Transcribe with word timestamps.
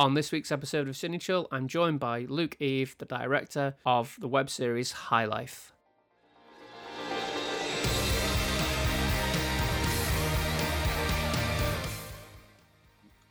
On 0.00 0.14
this 0.14 0.32
week's 0.32 0.50
episode 0.50 0.88
of 0.88 0.94
Cine 0.94 1.46
I'm 1.52 1.68
joined 1.68 2.00
by 2.00 2.20
Luke 2.20 2.56
Eve, 2.58 2.96
the 2.96 3.04
director 3.04 3.74
of 3.84 4.16
the 4.18 4.28
web 4.28 4.48
series 4.48 4.92
High 4.92 5.26
Life. 5.26 5.74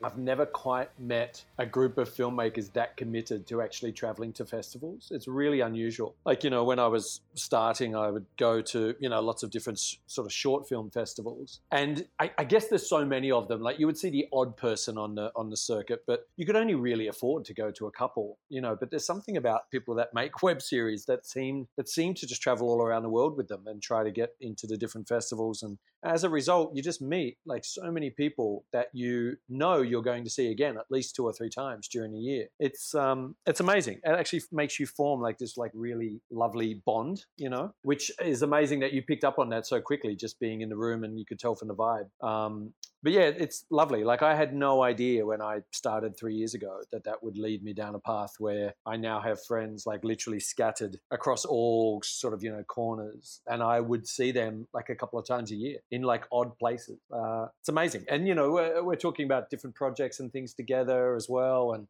I've 0.04 0.18
never 0.18 0.46
quite 0.46 0.90
met 1.00 1.44
a 1.58 1.66
group 1.66 1.98
of 1.98 2.10
filmmakers 2.10 2.72
that 2.74 2.98
committed 2.98 3.48
to 3.48 3.62
actually 3.62 3.92
traveling 3.92 4.34
to 4.34 4.46
festivals. 4.46 5.10
It's 5.12 5.28
really 5.28 5.62
unusual. 5.62 6.16
Like, 6.26 6.44
you 6.44 6.50
know, 6.50 6.64
when 6.64 6.80
I 6.80 6.88
was 6.88 7.22
starting, 7.36 7.96
I 7.96 8.10
would 8.10 8.26
go 8.38 8.62
to, 8.62 8.96
you 9.00 9.10
know, 9.10 9.22
lots 9.22 9.44
of 9.44 9.50
different 9.50 9.80
sort 10.08 10.26
of 10.26 10.32
short 10.32 10.68
film 10.68 10.90
festivals. 10.90 11.60
And 11.72 12.06
I, 12.20 12.32
I, 12.38 12.44
guess 12.44 12.68
there's 12.68 12.88
so 12.88 13.06
many 13.06 13.32
of 13.32 13.48
them. 13.48 13.62
Like 13.62 13.80
you 13.80 13.86
would 13.86 13.98
see 13.98 14.10
the 14.10 14.28
odd 14.34 14.58
person 14.58 14.98
on 14.98 15.16
the 15.16 15.32
on 15.36 15.50
the 15.50 15.58
circuit, 15.58 16.04
but 16.08 16.28
you 16.36 16.46
could 16.46 16.56
only 16.56 16.76
really 16.76 17.08
afford 17.08 17.46
to 17.46 17.54
go 17.54 17.72
to 17.72 17.88
a 17.88 17.92
couple, 17.92 18.38
you 18.50 18.62
know. 18.62 18.76
But 18.80 18.90
there's 18.90 19.06
something 19.06 19.38
about 19.38 19.70
people 19.70 19.96
that 19.96 20.14
make 20.14 20.42
web 20.44 20.62
series 20.62 21.06
that 21.06 21.26
seem 21.26 21.68
that 21.78 21.90
seem 21.90 22.14
to 22.16 22.28
just 22.28 22.42
travel 22.42 22.70
all 22.70 22.82
around 22.82 23.04
the 23.04 23.10
world 23.10 23.38
with 23.38 23.48
them 23.48 23.64
and 23.68 23.82
try 23.82 24.04
to 24.04 24.12
get 24.12 24.36
into 24.42 24.68
the 24.68 24.78
different 24.78 25.08
festivals. 25.08 25.64
And 25.64 25.78
as 26.04 26.24
a 26.24 26.30
result, 26.30 26.76
you 26.76 26.82
just 26.82 27.02
meet 27.02 27.38
like 27.46 27.66
so 27.66 27.92
many 27.92 28.10
people 28.10 28.66
that 28.72 28.88
you 28.94 29.38
know 29.50 29.82
you're 29.82 30.02
going 30.02 30.24
to 30.24 30.30
see 30.30 30.52
again 30.52 30.78
at 30.78 30.86
least 30.90 31.16
two 31.16 31.26
or 31.26 31.34
three 31.34 31.50
times 31.50 31.88
during 31.88 32.12
the 32.12 32.20
year. 32.20 32.48
It's 32.60 32.96
um, 32.96 33.36
it's 33.46 33.60
amazing. 33.60 34.00
It 34.04 34.10
actually 34.12 34.42
makes 34.52 34.80
you 34.80 34.86
form 34.86 35.22
like 35.22 35.38
this 35.38 35.58
like 35.58 35.72
really 35.74 36.22
lovely 36.32 36.82
bond, 36.86 37.26
you 37.38 37.50
know, 37.50 37.74
which 37.82 38.12
is 38.24 38.42
amazing 38.42 38.80
that 38.82 38.94
you 38.94 39.02
picked 39.02 39.24
up 39.24 39.40
on 39.40 39.50
that 39.50 39.66
so 39.66 39.82
quickly, 39.82 40.16
just 40.16 40.40
being 40.40 40.62
in 40.62 40.70
the 40.70 40.78
room 40.78 41.04
and 41.04 41.20
you 41.20 41.26
could 41.26 41.40
tell 41.40 41.56
from 41.56 41.68
the 41.68 41.76
vibe. 41.76 42.10
Um, 42.22 42.74
but 43.02 43.14
yeah, 43.14 43.32
it's 43.38 43.66
lovely. 43.72 44.04
Like 44.04 44.22
I 44.22 44.36
had 44.36 44.54
no 44.54 44.84
idea 44.84 45.26
when 45.26 45.42
I 45.42 45.60
started 45.72 46.18
three 46.18 46.36
years 46.36 46.54
ago 46.54 46.82
that 46.92 47.06
that 47.06 47.24
would 47.24 47.38
lead 47.38 47.64
me 47.64 47.74
down 47.74 47.96
a 47.96 48.00
path 48.00 48.34
where 48.40 48.74
I 48.86 48.98
now 48.98 49.22
have 49.22 49.44
friends 49.44 49.86
like 49.86 50.04
literally 50.04 50.40
scattered 50.40 51.00
across 51.10 51.46
all 51.46 52.02
sort 52.04 52.34
of 52.34 52.44
you 52.44 52.52
know 52.52 52.64
corners, 52.64 53.42
and 53.48 53.64
I 53.64 53.80
would 53.80 54.06
see 54.08 54.32
them 54.32 54.68
like 54.74 54.90
a 54.90 54.96
couple 54.96 55.18
of 55.18 55.26
times 55.26 55.52
a 55.52 55.56
year 55.56 55.78
in 55.92 56.02
like 56.02 56.26
odd 56.32 56.58
places. 56.58 57.00
Uh, 57.12 57.48
it's 57.60 57.70
amazing, 57.70 58.06
and 58.10 58.28
you 58.28 58.36
know 58.36 58.52
we're, 58.52 58.84
we're 58.84 58.96
talking 58.96 59.26
about 59.26 59.50
different 59.50 59.76
projects 59.76 60.20
and 60.20 60.32
things 60.32 60.54
together 60.54 61.16
as 61.16 61.28
well, 61.30 61.74
and 61.74 61.88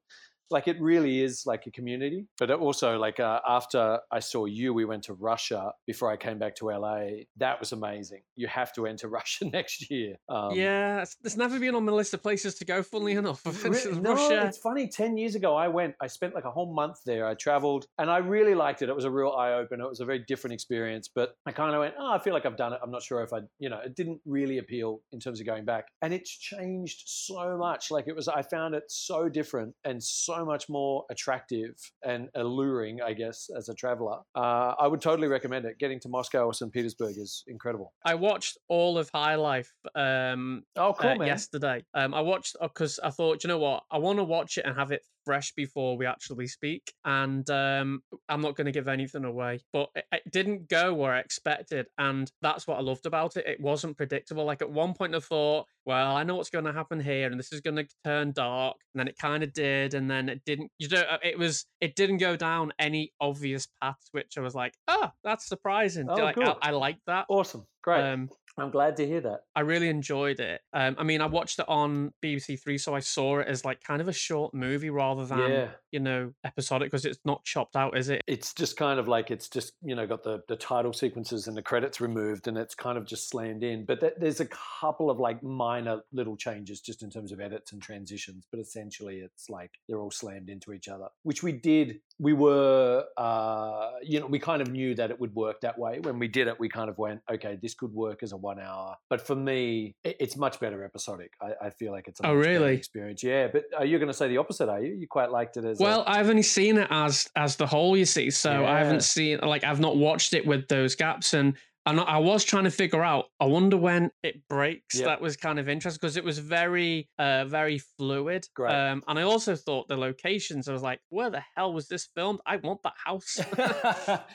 like 0.51 0.67
it 0.67 0.79
really 0.81 1.21
is 1.21 1.43
like 1.45 1.65
a 1.67 1.71
community. 1.71 2.27
But 2.37 2.51
also, 2.51 2.97
like 2.97 3.19
uh, 3.19 3.39
after 3.47 3.99
I 4.11 4.19
saw 4.19 4.45
you, 4.45 4.73
we 4.73 4.85
went 4.85 5.03
to 5.03 5.13
Russia 5.13 5.71
before 5.85 6.11
I 6.11 6.17
came 6.17 6.39
back 6.39 6.55
to 6.55 6.69
LA. 6.69 7.25
That 7.37 7.59
was 7.59 7.71
amazing. 7.71 8.21
You 8.35 8.47
have 8.47 8.73
to 8.73 8.85
enter 8.85 9.07
Russia 9.19 9.45
next 9.45 9.89
year. 9.89 10.15
Um, 10.29 10.51
yeah, 10.53 11.05
it's 11.23 11.37
never 11.37 11.59
been 11.59 11.75
on 11.75 11.85
my 11.85 11.91
list 11.91 12.13
of 12.13 12.23
places 12.23 12.55
to 12.55 12.65
go. 12.65 12.83
Funnily 12.83 13.13
enough, 13.13 13.45
no, 13.63 14.13
Russia. 14.13 14.45
It's 14.47 14.57
funny. 14.57 14.87
Ten 14.87 15.17
years 15.17 15.35
ago, 15.35 15.55
I 15.55 15.67
went. 15.67 15.95
I 16.01 16.07
spent 16.07 16.35
like 16.35 16.45
a 16.45 16.51
whole 16.51 16.73
month 16.73 16.99
there. 17.05 17.27
I 17.27 17.35
traveled, 17.35 17.85
and 17.97 18.09
I 18.09 18.17
really 18.17 18.55
liked 18.55 18.81
it. 18.81 18.89
It 18.89 18.95
was 18.95 19.05
a 19.05 19.11
real 19.11 19.31
eye 19.31 19.53
opener. 19.53 19.85
It 19.85 19.89
was 19.89 19.99
a 19.99 20.05
very 20.05 20.19
different 20.27 20.53
experience. 20.53 21.09
But 21.13 21.35
I 21.45 21.51
kind 21.51 21.73
of 21.73 21.81
went, 21.81 21.95
oh, 21.99 22.11
I 22.11 22.19
feel 22.19 22.33
like 22.33 22.45
I've 22.45 22.57
done 22.57 22.73
it. 22.73 22.79
I'm 22.83 22.91
not 22.91 23.03
sure 23.03 23.21
if 23.23 23.33
I, 23.33 23.39
you 23.59 23.69
know, 23.69 23.79
it 23.83 23.95
didn't 23.95 24.19
really 24.25 24.57
appeal 24.57 25.01
in 25.11 25.19
terms 25.19 25.39
of 25.39 25.45
going 25.45 25.65
back. 25.65 25.87
And 26.01 26.13
it's 26.13 26.29
changed 26.29 27.03
so 27.05 27.57
much. 27.57 27.91
Like 27.91 28.07
it 28.07 28.15
was, 28.15 28.27
I 28.27 28.41
found 28.41 28.75
it 28.75 28.83
so 28.87 29.29
different 29.29 29.73
and 29.83 30.01
so 30.01 30.38
much 30.45 30.69
more 30.69 31.05
attractive 31.09 31.75
and 32.03 32.29
alluring, 32.35 33.01
I 33.01 33.13
guess, 33.13 33.49
as 33.55 33.69
a 33.69 33.73
traveler. 33.73 34.19
Uh, 34.35 34.73
I 34.79 34.87
would 34.87 35.01
totally 35.01 35.27
recommend 35.27 35.65
it. 35.65 35.77
Getting 35.79 35.99
to 36.01 36.09
Moscow 36.09 36.45
or 36.45 36.53
St. 36.53 36.71
Petersburg 36.71 37.17
is 37.17 37.43
incredible. 37.47 37.93
I 38.05 38.15
watched 38.15 38.57
all 38.67 38.97
of 38.97 39.09
High 39.13 39.35
Life 39.35 39.71
um, 39.95 40.63
oh, 40.75 40.93
cool, 40.93 41.21
uh, 41.21 41.25
yesterday. 41.25 41.83
Um, 41.93 42.13
I 42.13 42.21
watched 42.21 42.55
because 42.61 42.99
uh, 42.99 43.07
I 43.07 43.09
thought, 43.11 43.43
you 43.43 43.47
know 43.47 43.59
what, 43.59 43.83
I 43.91 43.97
want 43.97 44.19
to 44.19 44.23
watch 44.23 44.57
it 44.57 44.65
and 44.65 44.75
have 44.75 44.91
it 44.91 45.01
fresh 45.29 45.53
before 45.53 45.95
we 45.95 46.07
actually 46.07 46.47
speak. 46.47 46.91
And 47.05 47.47
um, 47.51 48.01
I'm 48.29 48.41
not 48.41 48.55
going 48.55 48.65
to 48.65 48.71
give 48.71 48.87
anything 48.87 49.25
away, 49.25 49.59
but 49.71 49.89
it, 49.93 50.05
it, 50.11 50.31
didn't 50.31 50.67
go 50.67 50.91
where 50.91 51.13
I 51.13 51.19
expected. 51.19 51.85
And 51.99 52.31
that's 52.41 52.65
what 52.65 52.79
I 52.79 52.81
loved 52.81 53.05
about 53.05 53.37
it. 53.37 53.45
It 53.45 53.61
wasn't 53.61 53.95
predictable. 53.95 54.43
Like 54.43 54.63
at 54.63 54.71
one 54.71 54.95
point, 54.95 55.13
I 55.13 55.19
thought, 55.19 55.67
well, 55.85 56.15
I 56.15 56.23
know 56.23 56.33
what's 56.33 56.49
going 56.49 56.65
to 56.65 56.73
happen 56.73 56.99
here, 56.99 57.29
and 57.29 57.39
this 57.39 57.53
is 57.53 57.61
going 57.61 57.75
to 57.75 57.85
turn 58.03 58.31
dark. 58.31 58.77
And 58.93 58.99
then 58.99 59.07
it 59.07 59.19
kind 59.19 59.43
of 59.43 59.53
did, 59.53 59.93
and 59.93 60.09
then 60.09 60.29
it 60.29 60.41
didn't. 60.47 60.71
You 60.79 60.89
know, 60.89 61.03
it 61.23 61.37
was 61.37 61.67
it 61.79 61.95
didn't 61.95 62.17
go 62.17 62.35
down 62.35 62.73
any 62.79 63.11
obvious 63.21 63.67
paths, 63.79 64.09
which 64.11 64.33
I 64.35 64.41
was 64.41 64.55
like, 64.55 64.73
oh, 64.87 65.09
that's 65.23 65.47
surprising. 65.47 66.07
Oh, 66.09 66.15
like, 66.15 66.39
I, 66.39 66.55
I 66.61 66.71
like 66.71 66.97
that. 67.05 67.27
Awesome, 67.29 67.67
great. 67.83 68.01
Um, 68.01 68.29
I'm 68.61 68.71
glad 68.71 68.97
to 68.97 69.07
hear 69.07 69.21
that. 69.21 69.41
I 69.55 69.61
really 69.61 69.89
enjoyed 69.89 70.39
it. 70.39 70.61
Um, 70.73 70.95
I 70.97 71.03
mean, 71.03 71.21
I 71.21 71.25
watched 71.25 71.59
it 71.59 71.65
on 71.67 72.13
BBC 72.23 72.59
Three, 72.59 72.77
so 72.77 72.95
I 72.95 72.99
saw 72.99 73.39
it 73.39 73.47
as 73.47 73.65
like 73.65 73.83
kind 73.83 74.01
of 74.01 74.07
a 74.07 74.13
short 74.13 74.53
movie 74.53 74.89
rather 74.89 75.25
than 75.25 75.51
yeah. 75.51 75.67
you 75.91 75.99
know 75.99 76.33
episodic 76.43 76.87
because 76.87 77.05
it's 77.05 77.19
not 77.25 77.43
chopped 77.43 77.75
out, 77.75 77.97
is 77.97 78.09
it? 78.09 78.21
It's 78.27 78.53
just 78.53 78.77
kind 78.77 78.99
of 78.99 79.07
like 79.07 79.31
it's 79.31 79.49
just 79.49 79.73
you 79.83 79.95
know 79.95 80.07
got 80.07 80.23
the 80.23 80.41
the 80.47 80.55
title 80.55 80.93
sequences 80.93 81.47
and 81.47 81.55
the 81.55 81.61
credits 81.61 82.01
removed, 82.01 82.47
and 82.47 82.57
it's 82.57 82.75
kind 82.75 82.97
of 82.97 83.05
just 83.05 83.29
slammed 83.29 83.63
in. 83.63 83.85
But 83.85 83.99
th- 84.01 84.13
there's 84.17 84.39
a 84.39 84.47
couple 84.79 85.09
of 85.09 85.19
like 85.19 85.43
minor 85.43 86.01
little 86.11 86.35
changes 86.35 86.81
just 86.81 87.03
in 87.03 87.09
terms 87.09 87.31
of 87.31 87.39
edits 87.39 87.71
and 87.71 87.81
transitions, 87.81 88.47
but 88.51 88.59
essentially 88.59 89.17
it's 89.17 89.49
like 89.49 89.71
they're 89.87 89.99
all 89.99 90.11
slammed 90.11 90.49
into 90.49 90.73
each 90.73 90.87
other, 90.87 91.07
which 91.23 91.43
we 91.43 91.51
did. 91.51 92.01
We 92.19 92.33
were, 92.33 93.05
uh, 93.17 93.91
you 94.03 94.19
know, 94.19 94.27
we 94.27 94.39
kind 94.39 94.61
of 94.61 94.69
knew 94.69 94.93
that 94.95 95.09
it 95.09 95.19
would 95.19 95.33
work 95.33 95.61
that 95.61 95.79
way 95.79 95.99
when 96.01 96.19
we 96.19 96.27
did 96.27 96.47
it. 96.47 96.59
We 96.59 96.69
kind 96.69 96.89
of 96.89 96.97
went, 96.97 97.21
okay, 97.31 97.57
this 97.61 97.73
could 97.73 97.93
work 97.93 98.23
as 98.23 98.33
a 98.33 98.37
one 98.37 98.59
hour. 98.59 98.95
But 99.09 99.25
for 99.25 99.35
me, 99.35 99.95
it's 100.03 100.35
much 100.35 100.59
better 100.59 100.83
episodic. 100.83 101.31
I, 101.41 101.67
I 101.67 101.69
feel 101.69 101.91
like 101.91 102.07
it's 102.07 102.19
a 102.19 102.27
oh 102.27 102.33
really 102.33 102.75
experience. 102.75 103.23
Yeah, 103.23 103.47
but 103.47 103.63
are 103.77 103.85
you 103.85 103.97
going 103.97 104.07
to 104.07 104.13
say 104.13 104.27
the 104.27 104.37
opposite? 104.37 104.69
Are 104.69 104.81
you? 104.81 104.95
You 104.95 105.07
quite 105.07 105.31
liked 105.31 105.57
it 105.57 105.65
as 105.65 105.79
well. 105.79 106.03
i 106.07 106.17
have 106.17 106.29
only 106.29 106.43
seen 106.43 106.77
it 106.77 106.87
as 106.89 107.29
as 107.35 107.55
the 107.55 107.67
whole. 107.67 107.95
You 107.95 108.05
see, 108.05 108.29
so 108.29 108.51
yeah. 108.51 108.69
I 108.69 108.79
haven't 108.79 109.03
seen 109.03 109.39
like 109.41 109.63
I've 109.63 109.79
not 109.79 109.97
watched 109.97 110.33
it 110.33 110.45
with 110.45 110.67
those 110.67 110.95
gaps 110.95 111.33
and. 111.33 111.55
And 111.89 111.99
I 111.99 112.19
was 112.19 112.43
trying 112.43 112.65
to 112.65 112.71
figure 112.71 113.03
out. 113.03 113.25
I 113.39 113.45
wonder 113.45 113.75
when 113.75 114.11
it 114.21 114.47
breaks. 114.47 114.95
Yep. 114.99 115.05
That 115.05 115.21
was 115.21 115.35
kind 115.35 115.57
of 115.57 115.67
interesting 115.67 115.99
because 115.99 116.17
it 116.17 116.23
was 116.23 116.37
very, 116.37 117.09
uh, 117.17 117.45
very 117.45 117.79
fluid. 117.97 118.45
Great. 118.55 118.71
Um, 118.71 119.01
and 119.07 119.17
I 119.17 119.23
also 119.23 119.55
thought 119.55 119.87
the 119.87 119.97
locations. 119.97 120.67
I 120.67 120.73
was 120.73 120.83
like, 120.83 120.99
where 121.09 121.31
the 121.31 121.41
hell 121.55 121.73
was 121.73 121.87
this 121.87 122.07
filmed? 122.15 122.41
I 122.45 122.57
want 122.57 122.83
that 122.83 122.93
house. 123.03 123.39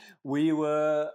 we 0.24 0.52
were, 0.52 1.10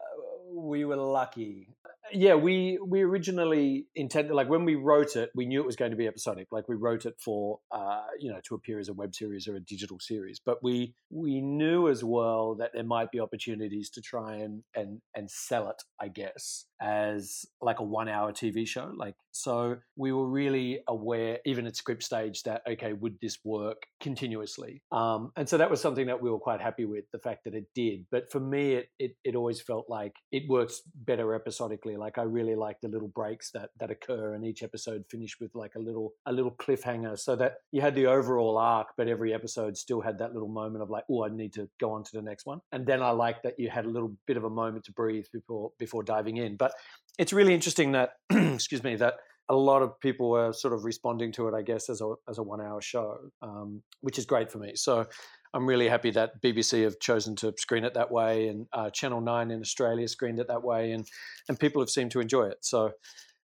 we 0.50 0.86
were 0.86 0.96
lucky 0.96 1.68
yeah, 2.12 2.36
we 2.36 2.80
we 2.86 3.02
originally 3.02 3.86
intended 3.96 4.34
like 4.34 4.50
when 4.50 4.66
we 4.66 4.76
wrote 4.76 5.16
it, 5.16 5.30
we 5.36 5.46
knew 5.46 5.60
it 5.60 5.66
was 5.66 5.76
going 5.76 5.92
to 5.92 5.98
be 5.98 6.08
episodic. 6.08 6.48
Like 6.52 6.68
we 6.68 6.76
wrote 6.76 7.06
it 7.06 7.16
for 7.24 7.60
uh, 7.72 8.04
you 8.20 8.32
know 8.32 8.40
to 8.48 8.56
appear 8.56 8.80
as 8.80 8.90
a 8.90 8.94
web 8.94 9.16
series 9.16 9.48
or 9.48 9.56
a 9.56 9.60
digital 9.60 10.00
series, 10.00 10.40
but 10.44 10.64
we 10.64 10.96
we 11.10 11.42
knew 11.42 11.88
as 11.88 12.04
well 12.04 12.56
that 12.56 12.72
there 12.74 12.84
might 12.84 13.12
be 13.12 13.20
opportunities 13.20 13.90
to 13.92 14.02
try 14.02 14.36
and 14.36 14.64
and 14.76 15.02
and 15.16 15.30
sell 15.30 15.70
it, 15.70 15.82
I 16.00 16.08
guess, 16.08 16.66
as 16.82 17.46
like 17.62 17.80
a 17.80 17.84
one 17.84 18.10
hour 18.10 18.32
TV 18.32 18.68
show. 18.68 18.92
Like 18.96 19.16
so, 19.40 19.78
we 19.96 20.12
were 20.12 20.28
really 20.28 20.80
aware, 20.88 21.40
even 21.46 21.66
at 21.68 21.76
script 21.76 22.04
stage, 22.04 22.44
that 22.44 22.62
okay, 22.68 22.94
would 22.94 23.18
this 23.22 23.40
work 23.44 23.84
continuously? 24.00 24.82
Um, 24.92 25.32
and 25.36 25.48
so 25.48 25.58
that 25.58 25.70
was 25.70 25.82
something 25.82 26.08
that 26.08 26.22
we 26.22 26.30
were 26.30 26.40
quite 26.40 26.62
happy 26.62 26.86
with 26.86 27.06
the 27.12 27.20
fact 27.20 27.44
that 27.46 27.56
it 27.56 27.66
did. 27.76 28.06
But 28.12 28.32
for 28.32 28.40
me, 28.40 28.74
it 28.74 28.90
it, 29.00 29.16
it 29.24 29.36
always 29.36 29.62
felt 29.62 29.90
like 29.90 30.16
it 30.32 30.44
works 30.48 30.82
better 30.96 31.34
episodically 31.34 31.98
like 31.98 32.18
I 32.18 32.24
really 32.24 32.56
like 32.56 32.78
the 32.82 32.88
little 32.88 33.08
breaks 33.08 33.52
that 33.52 33.70
that 33.80 33.92
occur, 33.92 34.34
and 34.34 34.46
each 34.46 34.64
episode 34.64 35.06
finished 35.10 35.40
with 35.40 35.56
like 35.56 35.76
a 35.76 35.80
little 35.80 36.14
a 36.26 36.32
little 36.34 36.52
cliffhanger, 36.52 37.18
so 37.18 37.36
that 37.36 37.58
you 37.72 37.82
had 37.82 37.96
the 37.96 38.08
overall 38.08 38.58
arc, 38.58 38.88
but 38.98 39.08
every 39.08 39.34
episode 39.34 39.78
still 39.78 40.02
had 40.02 40.18
that 40.20 40.34
little 40.34 40.50
moment 40.50 40.84
of 40.84 40.90
like, 40.90 41.04
oh, 41.10 41.24
I 41.26 41.30
need 41.30 41.54
to 41.54 41.70
go 41.80 41.92
on 41.92 42.04
to 42.04 42.12
the 42.14 42.22
next 42.22 42.46
one. 42.46 42.60
And 42.72 42.86
then 42.86 43.02
I 43.02 43.12
like 43.12 43.42
that 43.44 43.60
you 43.60 43.70
had 43.70 43.86
a 43.86 43.90
little 43.90 44.16
bit 44.28 44.38
of 44.38 44.44
a 44.44 44.50
moment 44.50 44.86
to 44.86 44.92
breathe 44.92 45.26
before 45.32 45.72
before 45.78 46.04
diving 46.04 46.38
in. 46.38 46.56
But 46.56 46.74
it's 47.20 47.34
really 47.34 47.54
interesting 47.54 47.92
that 47.92 48.14
excuse 48.32 48.84
me 48.84 48.96
that 48.96 49.16
a 49.50 49.56
lot 49.56 49.82
of 49.82 50.00
people 50.00 50.30
were 50.30 50.54
sort 50.54 50.74
of 50.74 50.86
responding 50.86 51.32
to 51.34 51.48
it, 51.48 51.54
I 51.54 51.62
guess, 51.62 51.90
as 51.90 52.02
a 52.02 52.14
as 52.28 52.38
a 52.38 52.44
one 52.44 52.62
hour 52.62 52.82
show, 52.82 53.18
um, 53.42 53.84
which 54.02 54.18
is 54.18 54.26
great 54.26 54.52
for 54.52 54.58
me. 54.58 54.72
So 54.76 55.06
I'm 55.54 55.66
really 55.66 55.90
happy 55.90 56.12
that 56.12 56.42
BBC 56.42 56.84
have 56.84 57.00
chosen 57.00 57.36
to 57.38 57.54
screen 57.58 57.84
it 57.84 57.94
that 57.96 58.10
way, 58.10 58.48
and 58.48 58.68
uh, 58.72 58.90
Channel 58.92 59.22
Nine 59.22 59.52
in 59.52 59.60
Australia 59.60 60.08
screened 60.08 60.40
it 60.40 60.48
that 60.48 60.64
way, 60.64 60.94
and 60.94 61.06
and 61.50 61.60
people 61.60 61.82
have 61.82 61.90
seemed 61.90 62.12
to 62.12 62.22
enjoy 62.22 62.46
it. 62.46 62.60
So, 62.62 62.92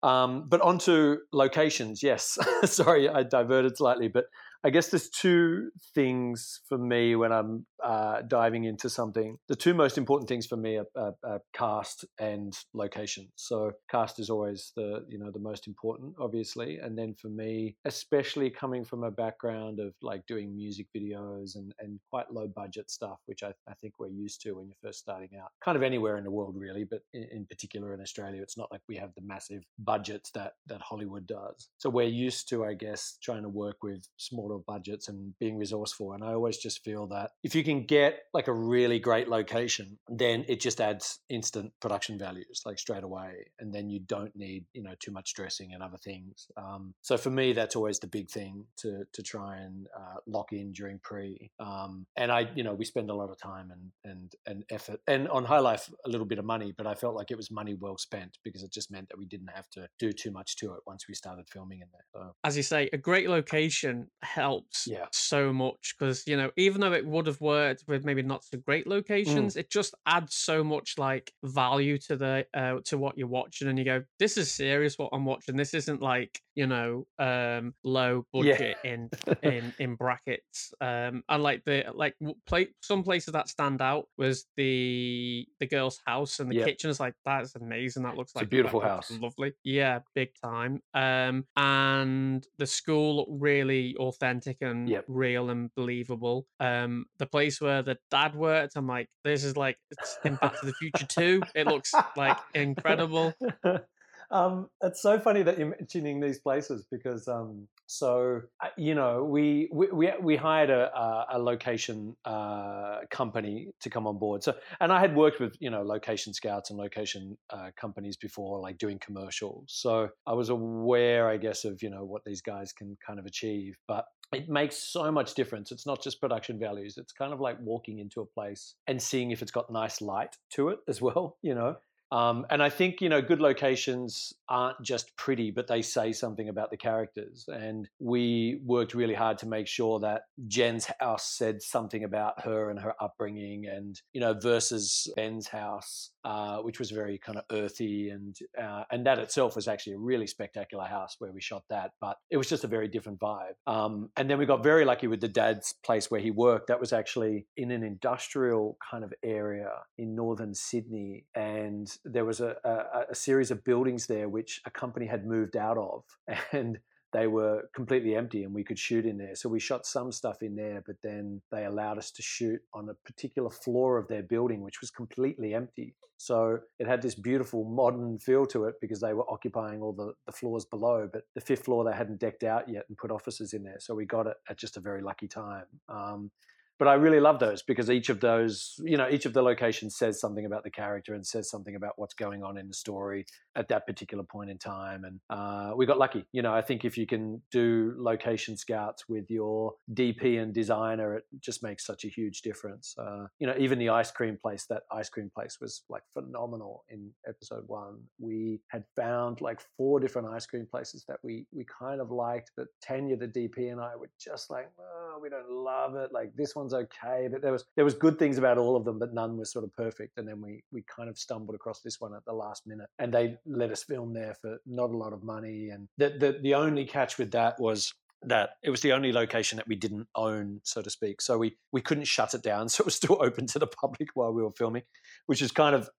um, 0.04 0.48
but 0.48 0.62
onto 0.62 1.18
locations. 1.32 2.04
Yes, 2.04 2.38
sorry, 2.66 3.10
I 3.10 3.24
diverted 3.24 3.78
slightly, 3.78 4.08
but 4.08 4.26
I 4.64 4.70
guess 4.70 4.90
there's 4.90 5.10
two 5.10 5.72
things 5.96 6.62
for 6.70 6.78
me 6.78 7.16
when 7.16 7.32
I'm 7.32 7.66
uh, 7.84 8.22
diving 8.22 8.64
into 8.64 8.90
something, 8.90 9.38
the 9.48 9.56
two 9.56 9.74
most 9.74 9.98
important 9.98 10.30
things 10.30 10.46
for 10.46 10.56
me 10.56 10.78
are, 10.78 10.86
are, 10.96 11.16
are, 11.24 11.42
cast 11.54 12.06
and 12.18 12.58
location. 12.74 13.28
So 13.36 13.74
cast 13.92 14.20
is 14.20 14.30
always 14.30 14.72
the 14.76 15.06
you 15.10 15.20
know 15.20 15.32
the 15.32 15.40
most 15.40 15.68
important, 15.68 16.16
obviously, 16.20 16.78
and 16.78 16.98
then 16.98 17.14
for 17.14 17.28
me, 17.28 17.76
especially 17.86 18.50
coming 18.50 18.86
from 18.86 19.04
a 19.04 19.12
background 19.12 19.80
of 19.80 19.94
like 20.02 20.26
doing 20.28 20.56
music 20.56 20.88
videos 20.96 21.56
and 21.56 21.74
and 21.80 22.00
quite 22.10 22.32
low 22.32 22.48
budget 22.48 22.90
stuff, 22.90 23.18
which 23.26 23.44
I, 23.44 23.54
I 23.68 23.74
think 23.82 23.96
we're 24.00 24.08
used 24.08 24.42
to 24.44 24.54
when 24.54 24.68
you're 24.68 24.76
first 24.82 25.00
starting 25.00 25.30
out, 25.42 25.50
kind 25.64 25.76
of 25.76 25.84
anywhere 25.84 26.18
in 26.18 26.24
the 26.24 26.32
world 26.32 26.56
really, 26.56 26.86
but 26.86 27.02
in, 27.14 27.28
in 27.32 27.46
particular 27.46 27.94
in 27.94 28.02
Australia, 28.02 28.42
it's 28.42 28.58
not 28.58 28.72
like 28.72 28.82
we 28.88 28.96
have 28.96 29.14
the 29.16 29.22
massive 29.22 29.64
budgets 29.80 30.32
that 30.32 30.54
that 30.68 30.82
Hollywood 30.82 31.28
does. 31.28 31.70
So 31.78 31.90
we're 31.90 32.08
used 32.08 32.48
to, 32.50 32.64
I 32.64 32.76
guess, 32.76 33.18
trying 33.22 33.44
to 33.44 33.50
work 33.50 33.84
with 33.84 34.08
smaller 34.18 34.60
budgets 34.66 35.10
and 35.10 35.34
being 35.40 35.58
resourceful. 35.58 36.14
And 36.14 36.24
I 36.24 36.34
always 36.34 36.58
just 36.58 36.84
feel 36.84 37.08
that 37.08 37.32
if 37.44 37.56
you 37.56 37.64
can 37.64 37.73
get 37.82 38.20
like 38.34 38.48
a 38.48 38.54
really 38.54 39.00
great 39.00 39.28
location, 39.28 39.98
then 40.08 40.46
it 40.48 40.60
just 40.60 40.80
adds 40.80 41.20
instant 41.30 41.72
production 41.80 42.18
values 42.18 42.62
like 42.66 42.80
straight 42.80 43.04
away. 43.04 43.48
And 43.60 43.74
then 43.74 43.90
you 43.90 44.00
don't 44.00 44.36
need, 44.36 44.66
you 44.74 44.84
know, 44.84 44.94
too 45.00 45.12
much 45.12 45.34
dressing 45.34 45.74
and 45.74 45.84
other 45.84 45.98
things. 45.98 46.48
Um, 46.58 46.94
so 47.02 47.18
for 47.18 47.30
me, 47.30 47.54
that's 47.54 47.76
always 47.76 48.00
the 48.00 48.08
big 48.08 48.30
thing 48.30 48.66
to, 48.78 49.04
to 49.14 49.24
try 49.24 49.58
and 49.58 49.88
uh, 49.96 50.18
lock 50.28 50.54
in 50.54 50.74
during 50.74 51.00
pre. 51.00 51.52
Um, 51.60 52.06
and 52.16 52.32
I, 52.32 52.50
you 52.56 52.64
know, 52.64 52.74
we 52.74 52.86
spend 52.86 53.10
a 53.10 53.16
lot 53.16 53.30
of 53.30 53.40
time 53.40 53.72
and, 53.72 54.12
and, 54.12 54.34
and 54.46 54.64
effort 54.70 55.00
and 55.08 55.28
on 55.30 55.46
High 55.46 55.60
Life, 55.60 55.90
a 56.06 56.10
little 56.10 56.26
bit 56.26 56.40
of 56.40 56.46
money, 56.46 56.74
but 56.78 56.88
I 56.88 56.94
felt 56.96 57.16
like 57.16 57.32
it 57.32 57.38
was 57.38 57.52
money 57.52 57.74
well 57.74 57.98
spent 57.98 58.38
because 58.44 58.64
it 58.64 58.72
just 58.72 58.92
meant 58.92 59.10
that 59.10 59.18
we 59.18 59.26
didn't 59.26 59.50
have 59.54 59.70
to 59.72 59.88
do 60.00 60.12
too 60.12 60.32
much 60.32 60.56
to 60.58 60.74
it 60.74 60.80
once 60.86 61.08
we 61.08 61.14
started 61.14 61.48
filming 61.50 61.82
in 61.82 61.88
there. 61.92 62.06
So. 62.14 62.36
As 62.44 62.58
you 62.58 62.64
say, 62.64 62.90
a 62.94 62.98
great 62.98 63.30
location 63.30 64.08
helps 64.22 64.88
yeah. 64.88 65.06
so 65.12 65.52
much 65.52 65.96
because 65.98 66.26
you 66.28 66.38
know 66.38 66.52
even 66.58 66.82
though 66.82 66.94
it 66.94 67.06
would 67.06 67.28
have 67.28 67.42
worked 67.42 67.63
with 67.88 68.06
maybe 68.06 68.22
not 68.22 68.44
so 68.44 68.58
great 68.58 68.88
locations, 68.88 69.56
mm. 69.56 69.60
it 69.60 69.70
just 69.70 69.96
adds 70.06 70.36
so 70.36 70.64
much 70.64 70.96
like 70.98 71.32
value 71.44 71.98
to 72.00 72.16
the 72.16 72.46
uh, 72.54 72.80
to 72.86 72.98
what 72.98 73.18
you're 73.18 73.28
watching, 73.28 73.68
and 73.68 73.78
you 73.78 73.86
go, 73.86 74.04
"This 74.20 74.38
is 74.38 74.52
serious. 74.52 74.98
What 74.98 75.10
I'm 75.14 75.26
watching. 75.26 75.56
This 75.56 75.74
isn't 75.74 76.02
like 76.02 76.42
you 76.56 76.68
know 76.68 77.06
um, 77.20 77.74
low 77.84 78.26
budget 78.34 78.78
yeah. 78.84 78.92
in 78.92 79.10
in 79.44 79.74
in 79.80 79.96
brackets." 79.96 80.74
Um, 80.82 81.24
and 81.30 81.44
like 81.44 81.64
the 81.66 81.86
like 81.94 82.16
play 82.46 82.68
some 82.82 83.04
places 83.04 83.34
that 83.34 83.50
stand 83.50 83.82
out 83.82 84.08
was 84.18 84.46
the 84.58 85.48
the 85.60 85.68
girl's 85.68 86.00
house 86.06 86.40
and 86.40 86.50
the 86.50 86.56
yep. 86.56 86.68
kitchen 86.68 86.90
is 86.90 87.00
like 87.00 87.14
that's 87.26 87.56
amazing. 87.56 88.04
That 88.04 88.18
looks 88.18 88.32
it's 88.32 88.36
like 88.36 88.46
a 88.46 88.50
beautiful 88.50 88.80
house, 88.80 89.12
lovely. 89.20 89.54
Yeah, 89.64 90.00
big 90.16 90.30
time. 90.42 90.82
Um, 90.94 91.46
and 91.56 92.46
the 92.58 92.68
school 92.68 93.18
looked 93.18 93.42
really 93.42 93.96
authentic 93.98 94.58
and 94.62 94.90
yep. 94.90 95.06
real 95.08 95.50
and 95.50 95.74
believable. 95.76 96.46
Um, 96.60 97.06
the 97.18 97.26
place 97.26 97.62
where 97.62 97.82
the 97.82 97.98
dad 98.12 98.36
worked, 98.36 98.76
I'm 98.76 98.88
like, 98.88 99.10
this 99.24 99.44
is 99.44 99.58
like 99.58 99.78
it's 99.92 100.18
in 100.24 100.36
Back 100.36 100.60
to 100.60 100.66
the 100.66 100.74
Future 100.74 101.06
too. 101.08 101.42
It 101.56 101.68
looks 101.68 101.94
like 102.16 102.38
incredible. 102.54 103.34
Um, 104.34 104.68
it's 104.82 105.00
so 105.00 105.20
funny 105.20 105.44
that 105.44 105.60
you're 105.60 105.76
mentioning 105.80 106.20
these 106.20 106.40
places 106.40 106.88
because, 106.92 107.28
um, 107.28 107.68
so 107.86 108.42
uh, 108.64 108.70
you 108.78 108.96
know, 108.96 109.24
we 109.24 109.70
we 109.72 110.12
we 110.20 110.36
hired 110.36 110.72
a, 110.72 111.26
a 111.32 111.38
location 111.38 112.16
uh, 112.26 113.02
company 113.12 113.70
to 113.82 113.92
come 113.92 114.08
on 114.08 114.18
board. 114.18 114.44
So, 114.44 114.56
and 114.82 114.92
I 114.92 115.00
had 115.00 115.16
worked 115.16 115.40
with 115.40 115.56
you 115.60 115.70
know 115.70 115.84
location 115.84 116.34
scouts 116.34 116.72
and 116.72 116.80
location 116.80 117.38
uh, 117.52 117.70
companies 117.80 118.18
before, 118.18 118.60
like 118.60 118.80
doing 118.80 118.98
commercials. 118.98 119.66
So 119.68 120.10
I 120.26 120.34
was 120.34 120.50
aware, 120.50 121.30
I 121.30 121.38
guess, 121.38 121.64
of 121.64 121.84
you 121.84 121.92
know 121.92 122.04
what 122.04 122.24
these 122.26 122.42
guys 122.42 122.74
can 122.74 122.98
kind 123.06 123.20
of 123.20 123.28
achieve. 123.28 123.78
But 123.88 124.06
it 124.34 124.50
makes 124.50 124.78
so 124.78 125.12
much 125.12 125.36
difference. 125.36 125.72
It's 125.72 125.86
not 125.86 126.02
just 126.02 126.20
production 126.20 126.58
values. 126.58 126.98
It's 126.98 127.14
kind 127.14 127.34
of 127.34 127.40
like 127.40 127.58
walking 127.62 128.00
into 128.00 128.22
a 128.22 128.26
place 128.26 128.74
and 128.88 129.00
seeing 129.00 129.30
if 129.30 129.44
it's 129.44 129.52
got 129.52 129.72
nice 129.72 130.02
light 130.02 130.36
to 130.54 130.70
it 130.70 130.80
as 130.88 131.00
well, 131.04 131.38
you 131.44 131.54
know. 131.54 131.76
Um, 132.14 132.46
and 132.52 132.62
I 132.62 132.70
think, 132.70 133.02
you 133.02 133.10
know, 133.10 133.24
good 133.24 133.42
locations 133.42 134.34
aren't 134.48 134.80
just 134.84 135.18
pretty, 135.18 135.50
but 135.50 135.66
they 135.66 135.82
say 135.82 136.14
something 136.14 136.48
about 136.48 136.70
the 136.70 136.78
characters. 136.78 137.46
And 137.48 137.90
we 137.98 138.62
worked 138.64 138.94
really 138.94 139.16
hard 139.16 139.40
to 139.40 139.48
make 139.48 139.66
sure 139.66 140.00
that 140.02 140.22
Jen's 140.48 140.88
house 141.00 141.36
said 141.36 141.64
something 141.64 142.04
about 142.04 142.44
her 142.44 142.70
and 142.70 142.80
her 142.80 142.94
upbringing 143.02 143.66
and, 143.66 144.00
you 144.14 144.22
know, 144.22 144.36
versus 144.36 145.12
Ben's 145.16 145.48
house, 145.48 146.12
uh, 146.24 146.58
which 146.58 146.78
was 146.78 146.92
very 146.92 147.18
kind 147.18 147.40
of 147.40 147.46
earthy. 147.52 148.10
And, 148.10 148.38
uh, 148.62 148.84
and 148.92 149.08
that 149.08 149.18
itself 149.18 149.56
was 149.56 149.68
actually 149.68 149.94
a 149.94 149.98
really 149.98 150.28
spectacular 150.28 150.86
house 150.86 151.16
where 151.18 151.32
we 151.32 151.42
shot 151.42 151.64
that. 151.72 151.94
But 152.00 152.18
it 152.30 152.38
was 152.38 152.48
just 152.48 152.64
a 152.64 152.68
very 152.68 152.90
different 152.90 153.20
vibe. 153.20 153.56
Um, 153.66 154.12
and 154.18 154.30
then 154.30 154.38
we 154.38 154.46
got 154.46 154.62
very 154.62 154.86
lucky 154.86 155.08
with 155.08 155.20
the 155.20 155.28
dad's 155.28 155.74
place 155.84 156.12
where 156.12 156.22
he 156.22 156.30
worked. 156.30 156.68
That 156.68 156.80
was 156.80 156.94
actually 156.94 157.48
in 157.58 157.72
an 157.72 157.82
industrial 157.82 158.78
kind 158.92 159.04
of 159.04 159.12
area 159.24 159.72
in 159.98 160.14
northern 160.14 160.54
Sydney. 160.54 161.26
And 161.34 161.92
there 162.06 162.26
was 162.26 162.42
a, 162.42 162.56
a, 162.64 163.12
a, 163.12 163.16
series 163.16 163.52
of 163.52 163.64
buildings 163.64 164.08
there 164.08 164.28
which 164.28 164.62
a 164.66 164.72
company 164.72 165.06
had 165.06 165.26
moved 165.26 165.56
out 165.56 165.78
of 165.78 166.04
and 166.52 166.80
they 167.14 167.28
were 167.28 167.70
completely 167.76 168.16
empty 168.16 168.44
and 168.44 168.54
we 168.54 168.64
could 168.64 168.80
shoot 168.80 169.06
in 169.06 169.18
there. 169.18 169.36
So 169.36 169.48
we 169.48 169.60
shot 169.60 169.86
some 169.86 170.12
stuff 170.12 170.42
in 170.42 170.56
there, 170.56 170.84
but 170.86 170.96
then 171.04 171.42
they 171.52 171.66
allowed 171.66 172.00
us 172.00 172.10
to 172.12 172.24
shoot 172.24 172.60
on 172.74 172.90
a 172.90 172.96
particular 173.06 173.52
floor 173.52 173.98
of 173.98 174.08
their 174.08 174.24
building, 174.24 174.62
which 174.62 174.82
was 174.82 174.90
completely 174.90 175.54
empty. 175.54 175.94
So 176.18 176.60
it 176.80 176.88
had 176.88 177.02
this 177.02 177.16
beautiful 177.16 177.66
modern 177.66 178.18
feel 178.18 178.46
to 178.48 178.66
it 178.66 178.76
because 178.82 179.00
they 179.00 179.14
were 179.14 179.30
occupying 179.32 179.82
all 179.82 179.94
the, 179.94 180.14
the 180.26 180.32
floors 180.32 180.66
below, 180.66 181.08
but 181.12 181.24
the 181.36 181.42
fifth 181.42 181.66
floor 181.66 181.84
they 181.84 181.96
hadn't 181.96 182.20
decked 182.20 182.44
out 182.44 182.68
yet 182.68 182.86
and 182.90 182.98
put 182.98 183.12
offices 183.12 183.54
in 183.54 183.64
there. 183.64 183.78
So 183.80 183.94
we 183.94 184.06
got 184.06 184.26
it 184.26 184.38
at 184.50 184.58
just 184.58 184.78
a 184.78 184.82
very 184.82 185.02
lucky 185.02 185.28
time. 185.28 185.66
Um, 185.90 186.32
but 186.80 186.88
I 186.88 186.96
really 186.96 187.20
love 187.20 187.40
those 187.40 187.62
because 187.62 187.90
each 187.90 188.10
of 188.10 188.20
those, 188.20 188.76
you 188.84 188.98
know, 188.98 189.08
each 189.10 189.26
of 189.26 189.34
the 189.34 189.42
locations 189.42 189.96
says 189.96 190.20
something 190.20 190.46
about 190.46 190.64
the 190.64 190.72
character 190.72 191.14
and 191.14 191.26
says 191.26 191.50
something 191.50 191.76
about 191.76 191.94
what's 191.98 192.14
going 192.14 192.44
on 192.44 192.58
in 192.58 192.68
the 192.68 192.74
story 192.74 193.26
at 193.56 193.68
that 193.70 193.86
particular 193.86 194.24
point 194.24 194.50
in 194.50 194.58
time. 194.58 195.04
And 195.04 195.20
uh, 195.30 195.74
we 195.76 195.86
got 195.86 195.98
lucky. 195.98 196.26
You 196.32 196.42
know, 196.42 196.54
I 196.54 196.62
think 196.62 196.86
if 196.86 196.98
you 196.98 197.06
can 197.06 197.42
do 197.52 197.94
location 197.98 198.58
scouts 198.58 199.08
with 199.08 199.30
your 199.30 199.74
DP 199.94 200.42
and 200.42 200.54
designer, 200.54 201.16
it 201.18 201.24
just 201.40 201.64
makes 201.64 201.86
such 201.86 202.06
a 202.06 202.08
huge 202.08 202.42
difference. 202.42 202.96
Uh, 202.98 203.28
you 203.40 203.48
know, 203.48 203.56
even 203.60 203.80
the 203.80 203.90
ice 203.90 204.12
cream 204.12 204.38
place, 204.42 204.66
that 204.70 204.84
ice 204.92 205.10
cream 205.10 205.30
place 205.34 205.58
was 205.62 205.84
like 205.90 206.04
phenomenal 206.14 206.84
in 206.90 207.12
episode 207.28 207.64
one. 207.68 208.00
We 208.20 208.62
had 208.70 208.84
found 208.96 209.42
like 209.42 209.62
four 209.78 210.00
different 210.00 210.30
ice 210.30 210.46
cream 210.46 210.68
places 210.70 211.06
that 211.08 211.18
we 211.24 211.46
we 211.52 211.66
kind 211.66 212.02
of 212.02 212.12
liked, 212.12 212.52
but 212.58 212.68
Tanya, 212.82 213.16
the 213.16 213.28
DP, 213.28 213.72
and 213.72 213.80
I 213.80 213.96
were 213.96 214.10
just 214.20 214.50
like, 214.50 214.70
oh, 214.80 215.20
we 215.22 215.30
don't 215.30 215.50
love 215.50 215.96
it. 215.96 216.12
Like 216.12 216.36
this 216.36 216.56
one's 216.64 216.74
okay, 216.74 217.28
but 217.32 217.42
there 217.42 217.52
was 217.52 217.66
there 217.76 217.86
was 217.86 217.94
good 217.94 218.18
things 218.18 218.38
about 218.38 218.58
all 218.58 218.76
of 218.76 218.86
them, 218.86 219.00
but 219.00 219.14
none 219.14 219.38
was 219.38 219.52
sort 219.52 219.66
of 219.66 219.76
perfect. 219.76 220.18
And 220.18 220.28
then 220.28 220.42
we 220.42 220.64
we 220.72 220.84
kind 220.84 221.10
of 221.10 221.18
stumbled 221.18 221.56
across 221.56 221.82
this 221.82 222.00
one 222.00 222.14
at 222.14 222.26
the 222.26 222.34
last 222.34 222.66
minute, 222.66 222.90
and 223.00 223.14
they 223.14 223.38
let 223.46 223.72
us 223.72 223.84
film 223.84 224.14
there 224.14 224.36
for 224.42 224.58
not 224.66 224.90
a 224.90 224.98
lot 224.98 225.14
of 225.14 225.24
money. 225.24 225.70
And 225.70 225.88
the 225.98 226.10
the, 226.10 226.40
the 226.42 226.56
only 226.56 226.86
catch 226.86 227.18
with 227.18 227.32
that 227.32 227.60
was 227.60 227.94
that 228.28 228.52
it 228.64 228.70
was 228.70 228.82
the 228.82 228.94
only 228.94 229.12
location 229.12 229.58
that 229.58 229.68
we 229.68 229.76
didn't 229.76 230.08
own, 230.16 230.62
so 230.64 230.82
to 230.82 230.90
speak. 230.90 231.22
So 231.22 231.38
we 231.38 231.58
we 231.72 231.82
couldn't 231.82 232.06
shut 232.06 232.34
it 232.34 232.42
down, 232.42 232.70
so 232.70 232.82
it 232.82 232.86
was 232.86 232.96
still 232.96 233.18
open 233.22 233.48
to 233.48 233.60
the 233.60 233.68
public 233.68 234.10
while 234.14 234.34
we 234.34 234.44
were 234.44 234.52
filming, 234.52 234.84
which 235.26 235.42
is 235.42 235.52
kind 235.52 235.76
of 235.76 235.90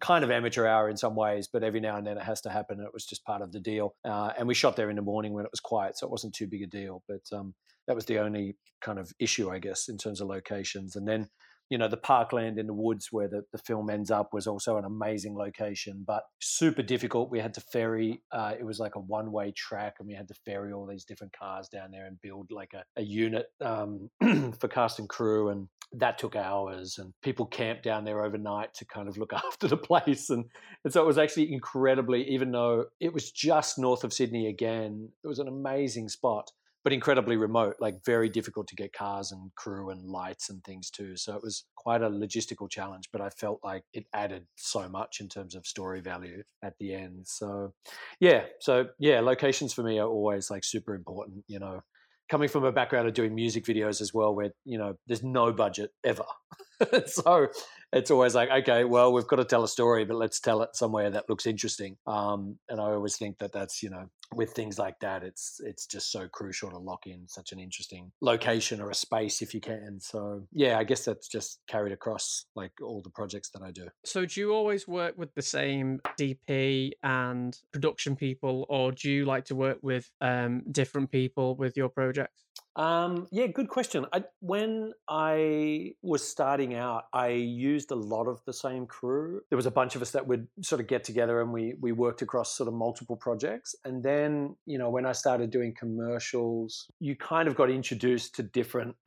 kind 0.00 0.24
of 0.24 0.30
amateur 0.30 0.66
hour 0.66 0.88
in 0.88 0.96
some 0.96 1.14
ways. 1.14 1.48
But 1.52 1.62
every 1.62 1.80
now 1.80 1.96
and 1.96 2.06
then 2.06 2.18
it 2.18 2.24
has 2.24 2.40
to 2.42 2.50
happen. 2.50 2.80
It 2.80 2.94
was 2.94 3.06
just 3.06 3.24
part 3.24 3.42
of 3.42 3.52
the 3.52 3.60
deal. 3.60 3.94
Uh, 4.04 4.32
and 4.38 4.48
we 4.48 4.54
shot 4.54 4.76
there 4.76 4.90
in 4.90 4.96
the 4.96 5.02
morning 5.02 5.32
when 5.32 5.44
it 5.44 5.50
was 5.50 5.60
quiet, 5.60 5.98
so 5.98 6.06
it 6.06 6.10
wasn't 6.10 6.34
too 6.34 6.46
big 6.46 6.62
a 6.62 6.66
deal. 6.66 7.02
But 7.08 7.22
um, 7.32 7.54
that 7.86 7.96
was 7.96 8.04
the 8.04 8.18
only 8.18 8.56
kind 8.80 8.98
of 8.98 9.12
issue, 9.18 9.50
I 9.50 9.58
guess, 9.58 9.88
in 9.88 9.98
terms 9.98 10.20
of 10.20 10.28
locations. 10.28 10.96
And 10.96 11.08
then 11.08 11.28
you 11.70 11.76
know, 11.76 11.88
the 11.88 11.96
parkland 11.96 12.58
in 12.58 12.66
the 12.66 12.74
woods 12.74 13.08
where 13.10 13.28
the, 13.28 13.42
the 13.52 13.58
film 13.58 13.90
ends 13.90 14.10
up 14.10 14.32
was 14.32 14.46
also 14.46 14.78
an 14.78 14.84
amazing 14.84 15.36
location, 15.36 16.02
but 16.06 16.22
super 16.40 16.82
difficult. 16.82 17.30
We 17.30 17.40
had 17.40 17.54
to 17.54 17.60
ferry, 17.60 18.22
uh, 18.32 18.54
it 18.58 18.64
was 18.64 18.78
like 18.78 18.94
a 18.94 19.00
one 19.00 19.32
way 19.32 19.52
track, 19.54 19.96
and 19.98 20.08
we 20.08 20.14
had 20.14 20.28
to 20.28 20.34
ferry 20.46 20.72
all 20.72 20.86
these 20.86 21.04
different 21.04 21.34
cars 21.38 21.68
down 21.68 21.90
there 21.90 22.06
and 22.06 22.20
build 22.22 22.50
like 22.50 22.72
a, 22.74 22.84
a 22.96 23.02
unit 23.02 23.46
um, 23.64 24.08
for 24.58 24.68
cast 24.68 24.98
and 24.98 25.08
crew. 25.08 25.50
And 25.50 25.68
that 25.92 26.18
took 26.18 26.36
hours, 26.36 26.96
and 26.98 27.12
people 27.22 27.46
camped 27.46 27.82
down 27.82 28.04
there 28.04 28.24
overnight 28.24 28.72
to 28.74 28.86
kind 28.86 29.08
of 29.08 29.18
look 29.18 29.32
after 29.46 29.68
the 29.68 29.76
place. 29.76 30.30
And, 30.30 30.46
and 30.84 30.92
so 30.92 31.02
it 31.02 31.06
was 31.06 31.18
actually 31.18 31.52
incredibly, 31.52 32.28
even 32.30 32.50
though 32.50 32.86
it 32.98 33.12
was 33.12 33.30
just 33.30 33.78
north 33.78 34.04
of 34.04 34.12
Sydney 34.12 34.48
again, 34.48 35.10
it 35.22 35.28
was 35.28 35.38
an 35.38 35.48
amazing 35.48 36.08
spot 36.08 36.50
but 36.88 36.94
incredibly 36.94 37.36
remote, 37.36 37.76
like 37.80 38.02
very 38.02 38.30
difficult 38.30 38.66
to 38.66 38.74
get 38.74 38.94
cars 38.94 39.30
and 39.30 39.54
crew 39.56 39.90
and 39.90 40.06
lights 40.06 40.48
and 40.48 40.64
things 40.64 40.88
too. 40.88 41.18
So 41.18 41.36
it 41.36 41.42
was 41.42 41.66
quite 41.76 42.00
a 42.00 42.08
logistical 42.08 42.70
challenge, 42.70 43.10
but 43.12 43.20
I 43.20 43.28
felt 43.28 43.60
like 43.62 43.82
it 43.92 44.06
added 44.14 44.46
so 44.56 44.88
much 44.88 45.20
in 45.20 45.28
terms 45.28 45.54
of 45.54 45.66
story 45.66 46.00
value 46.00 46.42
at 46.64 46.72
the 46.80 46.94
end. 46.94 47.26
So 47.26 47.74
yeah, 48.20 48.44
so 48.60 48.86
yeah, 48.98 49.20
locations 49.20 49.74
for 49.74 49.82
me 49.82 49.98
are 49.98 50.08
always 50.08 50.50
like 50.50 50.64
super 50.64 50.94
important, 50.94 51.44
you 51.46 51.58
know. 51.58 51.82
Coming 52.30 52.48
from 52.48 52.64
a 52.64 52.72
background 52.72 53.06
of 53.06 53.12
doing 53.12 53.34
music 53.34 53.66
videos 53.66 54.00
as 54.00 54.14
well, 54.14 54.34
where 54.34 54.52
you 54.64 54.78
know 54.78 54.94
there's 55.06 55.22
no 55.22 55.52
budget 55.52 55.90
ever, 56.04 56.24
so 57.06 57.48
it's 57.92 58.10
always 58.10 58.34
like, 58.34 58.50
okay, 58.50 58.84
well, 58.84 59.12
we've 59.12 59.26
got 59.26 59.36
to 59.36 59.44
tell 59.44 59.64
a 59.64 59.68
story, 59.68 60.04
but 60.04 60.16
let's 60.16 60.40
tell 60.40 60.62
it 60.62 60.70
somewhere 60.74 61.10
that 61.10 61.28
looks 61.28 61.46
interesting. 61.46 61.96
Um, 62.06 62.58
and 62.68 62.80
I 62.80 62.84
always 62.84 63.16
think 63.16 63.38
that 63.38 63.52
that's, 63.52 63.82
you 63.82 63.88
know, 63.88 64.08
with 64.34 64.52
things 64.52 64.78
like 64.78 65.00
that, 65.00 65.22
it's 65.22 65.60
it's 65.64 65.86
just 65.86 66.12
so 66.12 66.28
crucial 66.28 66.70
to 66.70 66.78
lock 66.78 67.06
in 67.06 67.28
such 67.28 67.52
an 67.52 67.58
interesting 67.58 68.12
location 68.20 68.80
or 68.80 68.90
a 68.90 68.94
space 68.94 69.42
if 69.42 69.54
you 69.54 69.60
can. 69.60 69.98
So 70.00 70.46
yeah, 70.52 70.78
I 70.78 70.84
guess 70.84 71.04
that's 71.04 71.28
just 71.28 71.60
carried 71.68 71.92
across 71.92 72.46
like 72.54 72.72
all 72.82 73.00
the 73.02 73.10
projects 73.10 73.50
that 73.50 73.62
I 73.62 73.70
do. 73.70 73.88
So 74.04 74.26
do 74.26 74.40
you 74.40 74.52
always 74.52 74.86
work 74.86 75.16
with 75.16 75.34
the 75.34 75.42
same 75.42 76.00
DP 76.18 76.92
and 77.02 77.56
production 77.72 78.16
people, 78.16 78.66
or 78.68 78.92
do 78.92 79.10
you 79.10 79.24
like 79.24 79.46
to 79.46 79.54
work 79.54 79.78
with 79.82 80.10
um, 80.20 80.62
different 80.70 81.10
people 81.10 81.56
with 81.56 81.76
your 81.76 81.88
projects? 81.88 82.44
Um, 82.78 83.26
yeah, 83.32 83.48
good 83.48 83.68
question. 83.68 84.06
I, 84.12 84.22
when 84.38 84.92
I 85.08 85.94
was 86.00 86.26
starting 86.26 86.74
out, 86.74 87.04
I 87.12 87.30
used 87.30 87.90
a 87.90 87.96
lot 87.96 88.28
of 88.28 88.40
the 88.46 88.52
same 88.52 88.86
crew. 88.86 89.40
There 89.50 89.56
was 89.56 89.66
a 89.66 89.70
bunch 89.72 89.96
of 89.96 90.02
us 90.02 90.12
that 90.12 90.28
would 90.28 90.46
sort 90.62 90.80
of 90.80 90.86
get 90.86 91.02
together 91.02 91.40
and 91.40 91.52
we 91.52 91.74
we 91.80 91.90
worked 91.90 92.22
across 92.22 92.56
sort 92.56 92.68
of 92.68 92.74
multiple 92.74 93.16
projects. 93.16 93.74
And 93.84 94.02
then, 94.02 94.17
you 94.66 94.78
know, 94.78 94.90
when 94.90 95.06
I 95.06 95.12
started 95.12 95.50
doing 95.50 95.74
commercials, 95.78 96.86
you 97.00 97.16
kind 97.16 97.48
of 97.48 97.56
got 97.56 97.70
introduced 97.70 98.34
to 98.36 98.42
different 98.42 98.96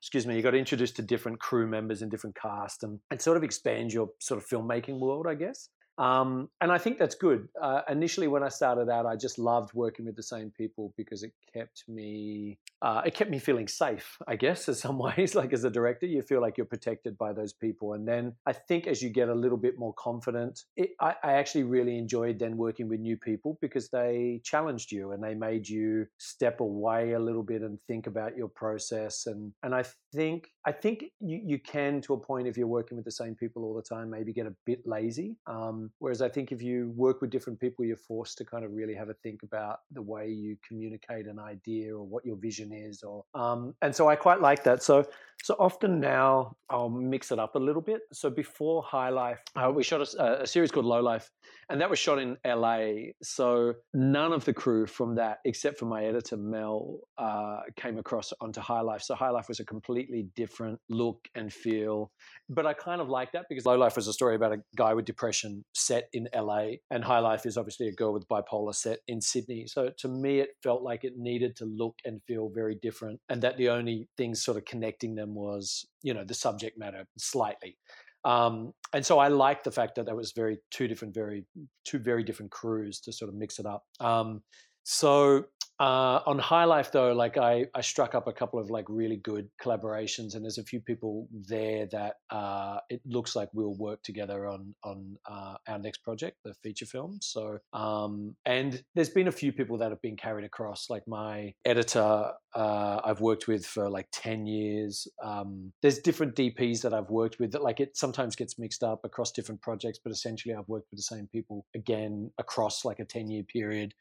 excuse 0.00 0.26
me, 0.26 0.34
you 0.36 0.42
got 0.42 0.54
introduced 0.54 0.96
to 0.96 1.02
different 1.02 1.38
crew 1.40 1.66
members 1.66 2.02
and 2.02 2.10
different 2.10 2.36
cast 2.36 2.82
and, 2.82 2.98
and 3.10 3.20
sort 3.20 3.36
of 3.36 3.44
expand 3.44 3.92
your 3.92 4.10
sort 4.18 4.42
of 4.42 4.48
filmmaking 4.48 4.98
world, 4.98 5.26
I 5.26 5.34
guess. 5.34 5.68
Um, 6.00 6.48
and 6.62 6.72
I 6.72 6.78
think 6.78 6.96
that's 6.96 7.14
good. 7.14 7.48
Uh, 7.60 7.82
initially, 7.86 8.26
when 8.26 8.42
I 8.42 8.48
started 8.48 8.88
out, 8.88 9.04
I 9.04 9.16
just 9.16 9.38
loved 9.38 9.74
working 9.74 10.06
with 10.06 10.16
the 10.16 10.22
same 10.22 10.50
people 10.50 10.94
because 10.96 11.22
it 11.22 11.32
kept 11.52 11.84
me 11.88 12.58
uh, 12.80 13.02
it 13.04 13.14
kept 13.14 13.30
me 13.30 13.38
feeling 13.38 13.68
safe. 13.68 14.16
I 14.26 14.36
guess 14.36 14.66
in 14.66 14.74
some 14.74 14.98
ways, 15.16 15.34
like 15.34 15.52
as 15.52 15.64
a 15.64 15.70
director, 15.70 16.06
you 16.06 16.22
feel 16.22 16.40
like 16.40 16.56
you're 16.56 16.64
protected 16.64 17.18
by 17.18 17.34
those 17.34 17.52
people. 17.52 17.92
And 17.92 18.08
then 18.08 18.34
I 18.46 18.54
think 18.54 18.86
as 18.86 19.02
you 19.02 19.10
get 19.10 19.28
a 19.28 19.34
little 19.34 19.58
bit 19.58 19.78
more 19.78 19.92
confident, 19.92 20.64
it, 20.74 20.92
I, 21.00 21.14
I 21.22 21.32
actually 21.32 21.64
really 21.64 21.98
enjoyed 21.98 22.38
then 22.38 22.56
working 22.56 22.88
with 22.88 23.00
new 23.00 23.18
people 23.18 23.58
because 23.60 23.90
they 23.90 24.40
challenged 24.42 24.92
you 24.92 25.12
and 25.12 25.22
they 25.22 25.34
made 25.34 25.68
you 25.68 26.06
step 26.16 26.60
away 26.60 27.12
a 27.12 27.18
little 27.20 27.42
bit 27.42 27.60
and 27.60 27.78
think 27.82 28.06
about 28.06 28.38
your 28.38 28.48
process. 28.48 29.26
And 29.26 29.52
and 29.62 29.74
I 29.74 29.84
think 30.12 30.50
I 30.66 30.72
think 30.72 31.04
you, 31.20 31.40
you 31.42 31.58
can 31.58 32.00
to 32.02 32.14
a 32.14 32.18
point 32.18 32.46
if 32.46 32.56
you're 32.56 32.66
working 32.66 32.96
with 32.96 33.04
the 33.04 33.10
same 33.10 33.34
people 33.34 33.64
all 33.64 33.74
the 33.74 33.82
time, 33.82 34.10
maybe 34.10 34.32
get 34.32 34.46
a 34.46 34.54
bit 34.66 34.86
lazy. 34.86 35.36
Um, 35.46 35.90
whereas 35.98 36.20
I 36.20 36.28
think 36.28 36.52
if 36.52 36.60
you 36.60 36.92
work 36.96 37.20
with 37.20 37.30
different 37.30 37.58
people, 37.58 37.84
you're 37.84 37.96
forced 37.96 38.36
to 38.38 38.44
kind 38.44 38.64
of 38.64 38.72
really 38.72 38.94
have 38.94 39.08
a 39.08 39.14
think 39.14 39.42
about 39.42 39.80
the 39.90 40.02
way 40.02 40.28
you 40.28 40.56
communicate 40.66 41.26
an 41.26 41.38
idea 41.38 41.96
or 41.96 42.04
what 42.04 42.26
your 42.26 42.36
vision 42.36 42.72
is. 42.72 43.02
Or 43.02 43.24
um, 43.34 43.74
and 43.82 43.94
so 43.94 44.08
I 44.08 44.16
quite 44.16 44.40
like 44.40 44.64
that. 44.64 44.82
So 44.82 45.06
so 45.42 45.56
often 45.58 46.00
now 46.00 46.56
I'll 46.68 46.90
mix 46.90 47.32
it 47.32 47.38
up 47.38 47.54
a 47.54 47.58
little 47.58 47.80
bit. 47.80 48.02
So 48.12 48.28
before 48.28 48.82
High 48.82 49.08
Life, 49.08 49.42
uh, 49.56 49.72
we 49.74 49.82
shot 49.82 50.02
a, 50.02 50.42
a, 50.42 50.46
series 50.46 50.70
called 50.70 50.84
Low 50.84 51.00
Life, 51.00 51.30
and 51.70 51.80
that 51.80 51.88
was 51.88 51.98
shot 51.98 52.18
in 52.18 52.36
LA. 52.44 53.12
So 53.22 53.74
none 53.94 54.32
of 54.32 54.44
the 54.44 54.52
crew 54.52 54.86
from 54.86 55.14
that, 55.14 55.38
except 55.46 55.78
for 55.78 55.86
my 55.86 56.04
editor 56.04 56.36
Mel, 56.36 56.98
uh, 57.16 57.60
came 57.76 57.98
across 57.98 58.32
onto 58.40 58.60
High 58.60 58.82
Life. 58.82 59.02
So 59.02 59.14
High 59.14 59.30
Life 59.30 59.48
was 59.48 59.60
a 59.60 59.64
completely 60.00 60.28
different 60.34 60.78
look 60.88 61.28
and 61.34 61.52
feel. 61.52 62.10
But 62.48 62.66
I 62.66 62.72
kind 62.72 63.00
of 63.00 63.08
like 63.08 63.32
that 63.32 63.46
because 63.48 63.66
Low 63.66 63.76
Life 63.76 63.96
was 63.96 64.08
a 64.08 64.12
story 64.12 64.36
about 64.36 64.52
a 64.52 64.62
guy 64.76 64.94
with 64.94 65.04
depression 65.04 65.64
set 65.74 66.08
in 66.12 66.28
LA, 66.34 66.72
and 66.90 67.04
High 67.04 67.18
Life 67.18 67.46
is 67.46 67.56
obviously 67.56 67.88
a 67.88 67.92
girl 67.92 68.12
with 68.12 68.28
bipolar 68.28 68.74
set 68.74 69.00
in 69.08 69.20
Sydney. 69.20 69.66
So 69.66 69.90
to 69.98 70.08
me, 70.08 70.40
it 70.40 70.50
felt 70.62 70.82
like 70.82 71.04
it 71.04 71.14
needed 71.16 71.56
to 71.56 71.64
look 71.64 71.96
and 72.04 72.20
feel 72.26 72.50
very 72.54 72.76
different, 72.80 73.20
and 73.28 73.42
that 73.42 73.56
the 73.56 73.68
only 73.68 74.08
things 74.16 74.42
sort 74.42 74.56
of 74.56 74.64
connecting 74.64 75.14
them 75.14 75.34
was, 75.34 75.86
you 76.02 76.14
know, 76.14 76.24
the 76.24 76.34
subject 76.34 76.78
matter 76.78 77.04
slightly. 77.18 77.76
Um, 78.24 78.72
and 78.92 79.04
so 79.04 79.18
I 79.18 79.28
like 79.28 79.64
the 79.64 79.70
fact 79.70 79.94
that 79.94 80.04
there 80.04 80.16
was 80.16 80.32
very 80.32 80.58
two 80.70 80.88
different, 80.88 81.14
very 81.14 81.44
two 81.84 81.98
very 81.98 82.22
different 82.22 82.50
crews 82.50 83.00
to 83.00 83.12
sort 83.12 83.30
of 83.30 83.34
mix 83.34 83.58
it 83.58 83.66
up. 83.66 83.84
Um, 83.98 84.42
so 84.82 85.44
uh, 85.80 86.20
on 86.26 86.38
High 86.38 86.64
Life, 86.64 86.92
though, 86.92 87.14
like 87.14 87.38
I, 87.38 87.64
I 87.74 87.80
struck 87.80 88.14
up 88.14 88.26
a 88.26 88.34
couple 88.34 88.60
of 88.60 88.68
like 88.68 88.84
really 88.90 89.16
good 89.16 89.48
collaborations, 89.62 90.34
and 90.34 90.44
there's 90.44 90.58
a 90.58 90.62
few 90.62 90.78
people 90.78 91.26
there 91.32 91.86
that 91.86 92.16
uh, 92.28 92.80
it 92.90 93.00
looks 93.06 93.34
like 93.34 93.48
we'll 93.54 93.74
work 93.74 94.02
together 94.02 94.46
on 94.46 94.74
on 94.84 95.16
uh, 95.24 95.54
our 95.66 95.78
next 95.78 96.04
project, 96.04 96.36
the 96.44 96.52
feature 96.62 96.84
film. 96.84 97.18
So, 97.22 97.60
um, 97.72 98.36
and 98.44 98.84
there's 98.94 99.08
been 99.08 99.26
a 99.26 99.32
few 99.32 99.52
people 99.52 99.78
that 99.78 99.90
have 99.90 100.02
been 100.02 100.18
carried 100.18 100.44
across, 100.44 100.90
like 100.90 101.08
my 101.08 101.54
editor. 101.64 102.32
Uh, 102.54 103.00
I've 103.02 103.22
worked 103.22 103.48
with 103.48 103.64
for 103.64 103.88
like 103.88 104.08
ten 104.12 104.46
years. 104.46 105.08
Um, 105.24 105.72
there's 105.80 105.98
different 105.98 106.36
DPs 106.36 106.82
that 106.82 106.92
I've 106.92 107.08
worked 107.08 107.38
with 107.40 107.52
that 107.52 107.62
like 107.62 107.80
it 107.80 107.96
sometimes 107.96 108.36
gets 108.36 108.58
mixed 108.58 108.82
up 108.82 109.00
across 109.02 109.32
different 109.32 109.62
projects, 109.62 109.98
but 110.04 110.12
essentially 110.12 110.54
I've 110.54 110.68
worked 110.68 110.88
with 110.90 110.98
the 110.98 111.04
same 111.04 111.26
people 111.32 111.64
again 111.74 112.32
across 112.36 112.84
like 112.84 112.98
a 112.98 113.06
ten 113.06 113.30
year 113.30 113.44
period. 113.44 113.94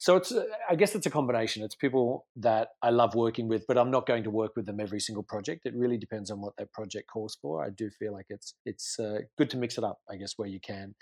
So 0.00 0.16
it's, 0.16 0.32
uh, 0.32 0.44
I 0.68 0.76
guess 0.76 0.94
it's 0.94 1.04
a 1.04 1.10
combination. 1.10 1.62
It's 1.62 1.74
people 1.74 2.26
that 2.36 2.68
I 2.80 2.88
love 2.88 3.14
working 3.14 3.48
with, 3.48 3.66
but 3.68 3.76
I'm 3.76 3.90
not 3.90 4.06
going 4.06 4.24
to 4.24 4.30
work 4.30 4.52
with 4.56 4.64
them 4.64 4.80
every 4.80 4.98
single 4.98 5.22
project. 5.22 5.66
It 5.66 5.74
really 5.76 5.98
depends 5.98 6.30
on 6.30 6.40
what 6.40 6.56
that 6.56 6.72
project 6.72 7.10
calls 7.12 7.36
for. 7.42 7.62
I 7.62 7.68
do 7.68 7.90
feel 7.90 8.14
like 8.14 8.24
it's 8.30 8.54
it's 8.64 8.98
uh, 8.98 9.18
good 9.36 9.50
to 9.50 9.58
mix 9.58 9.76
it 9.76 9.84
up, 9.84 9.98
I 10.10 10.16
guess, 10.16 10.32
where 10.38 10.48
you 10.48 10.58
can. 10.58 10.94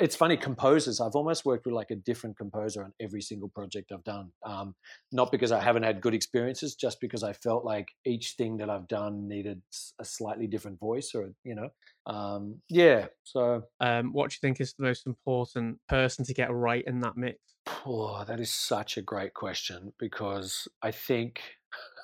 It's 0.00 0.16
funny, 0.16 0.38
composers. 0.38 1.02
I've 1.02 1.14
almost 1.14 1.44
worked 1.44 1.66
with 1.66 1.74
like 1.74 1.90
a 1.90 1.96
different 1.96 2.38
composer 2.38 2.82
on 2.82 2.94
every 2.98 3.20
single 3.20 3.50
project 3.50 3.92
I've 3.92 4.04
done. 4.04 4.32
Um, 4.42 4.74
not 5.12 5.30
because 5.30 5.52
I 5.52 5.62
haven't 5.62 5.82
had 5.82 6.00
good 6.00 6.14
experiences, 6.14 6.76
just 6.76 6.98
because 6.98 7.22
I 7.22 7.34
felt 7.34 7.62
like 7.62 7.88
each 8.06 8.36
thing 8.38 8.56
that 8.56 8.70
I've 8.70 8.88
done 8.88 9.28
needed 9.28 9.60
a 10.00 10.04
slightly 10.06 10.46
different 10.46 10.80
voice, 10.80 11.12
or 11.14 11.28
you 11.44 11.54
know, 11.54 11.68
um, 12.06 12.60
yeah. 12.68 13.06
So, 13.24 13.64
um, 13.80 14.12
what 14.12 14.30
do 14.30 14.34
you 14.34 14.38
think 14.40 14.60
is 14.60 14.74
the 14.74 14.84
most 14.84 15.06
important 15.06 15.78
person 15.88 16.24
to 16.24 16.34
get 16.34 16.52
right 16.52 16.84
in 16.86 17.00
that 17.00 17.16
mix? 17.16 17.38
Oh, 17.84 18.24
that 18.24 18.40
is 18.40 18.52
such 18.52 18.96
a 18.96 19.02
great 19.02 19.34
question 19.34 19.92
because 19.98 20.68
I 20.82 20.90
think 20.90 21.42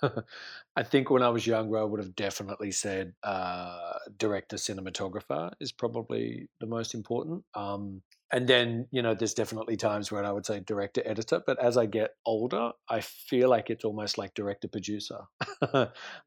I 0.75 0.83
think 0.83 1.11
when 1.11 1.23
I 1.23 1.29
was 1.29 1.47
younger, 1.47 1.79
I 1.79 1.85
would 1.85 2.01
have 2.01 2.17
definitely 2.17 2.73
said 2.73 3.13
uh, 3.23 3.93
director 4.17 4.57
cinematographer 4.57 5.53
is 5.61 5.71
probably 5.71 6.49
the 6.61 6.67
most 6.67 6.95
important. 6.95 7.45
Um, 7.55 8.03
and 8.33 8.49
then 8.49 8.89
you 8.91 9.03
know 9.03 9.15
there's 9.15 9.35
definitely 9.35 9.77
times 9.77 10.11
where 10.11 10.25
i 10.25 10.31
would 10.31 10.47
say 10.47 10.61
director 10.61 11.03
editor 11.05 11.41
but 11.47 11.63
as 11.63 11.77
i 11.77 11.87
get 11.87 12.15
older 12.25 12.71
i 12.89 13.01
feel 13.01 13.49
like 13.49 13.71
it's 13.71 13.85
almost 13.85 14.19
like 14.19 14.35
director 14.35 14.69
producer 14.69 15.21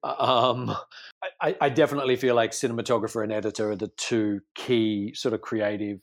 um, 0.04 0.74
I, 1.42 1.56
I, 1.60 1.70
definitely 1.70 2.16
feel 2.16 2.36
like 2.36 2.52
cinematographer 2.52 3.24
and 3.24 3.32
editor 3.32 3.72
are 3.72 3.76
the 3.76 3.92
two 3.98 4.42
key 4.54 5.14
sort 5.14 5.34
of 5.34 5.42
creative 5.42 6.00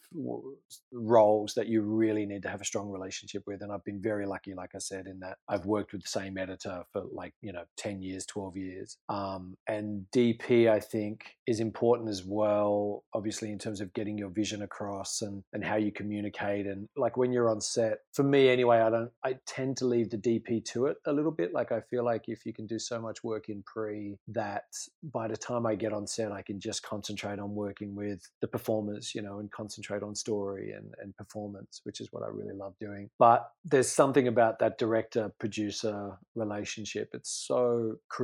roles 0.93 1.55
that 1.55 1.69
you 1.69 1.83
really 1.83 2.27
need 2.27 2.43
to 2.43 2.51
have 2.51 2.61
a 2.61 2.65
strong 2.65 2.91
relationship 2.91 3.45
with 3.47 3.63
and 3.63 3.73
i've 3.73 3.85
been 3.85 4.03
very 4.03 4.27
lucky 4.27 4.55
like 4.55 4.71
i 4.75 4.79
said 4.79 5.07
in 5.07 5.21
that 5.21 5.39
i've 5.49 5.67
worked 5.67 5.93
with 5.93 6.03
the 6.03 6.09
same 6.09 6.37
editor 6.37 6.83
for 6.93 7.05
like 7.13 7.33
you 7.41 7.53
know 7.53 7.65
10 7.77 8.03
years 8.03 8.27
12 8.33 8.57
years. 8.57 8.97
Um, 9.09 9.57
and 9.69 10.07
dp 10.15 10.71
i 10.71 10.81
think 10.81 11.37
is 11.47 11.61
important 11.61 12.09
as 12.09 12.25
well 12.25 13.05
obviously 13.15 13.51
in 13.51 13.59
terms 13.59 13.81
of 13.81 13.93
getting 13.93 14.17
your 14.17 14.29
vision 14.29 14.63
across 14.63 15.23
and, 15.23 15.43
and 15.53 15.65
how 15.65 15.77
you 15.77 15.93
communicate 15.93 16.67
and 16.67 16.89
like 16.97 17.17
when 17.17 17.33
you're 17.33 17.51
on 17.51 17.61
set. 17.61 17.99
For 18.13 18.23
me 18.23 18.49
anyway 18.49 18.81
i 18.81 18.91
don't 18.91 19.11
i 19.25 19.37
tend 19.47 19.77
to 19.79 19.87
leave 19.87 20.11
the 20.11 20.19
dp 20.19 20.65
to 20.67 20.87
it 20.87 20.97
a 21.07 21.13
little 21.13 21.31
bit. 21.31 21.53
Like 21.53 21.73
i 21.73 21.81
feel 21.81 22.05
like 22.05 22.25
if 22.29 22.47
you 22.47 22.53
can 22.53 22.67
do 22.67 22.79
so 22.79 23.01
much 23.01 23.23
work 23.23 23.49
in 23.49 23.63
pre 23.63 24.17
that 24.29 24.65
by 25.03 25.29
the 25.29 25.37
time 25.37 25.67
i 25.67 25.75
get 25.75 25.93
on 25.93 26.07
set 26.07 26.33
i 26.33 26.43
can 26.43 26.59
just 26.61 26.83
concentrate 26.83 27.39
on 27.39 27.55
working 27.55 27.95
with 27.95 28.29
the 28.41 28.49
performers 28.49 29.15
you 29.15 29.23
know 29.23 29.39
and 29.39 29.51
concentrate 29.51 30.03
on 30.03 30.15
story 30.15 30.73
and, 30.73 30.95
and 31.01 31.17
performance 31.17 31.81
which 31.85 32.01
is 32.01 32.09
what 32.13 32.23
i 32.23 32.29
really 32.29 32.55
love 32.55 32.75
doing. 32.81 33.11
But 33.19 33.51
there's 33.65 33.91
something 33.91 34.29
about 34.29 34.59
that 34.61 34.79
director 34.79 35.33
producer 35.39 36.19
relationship. 36.35 37.11
It's 37.13 37.31
so 37.31 37.97
crucial 38.09 38.22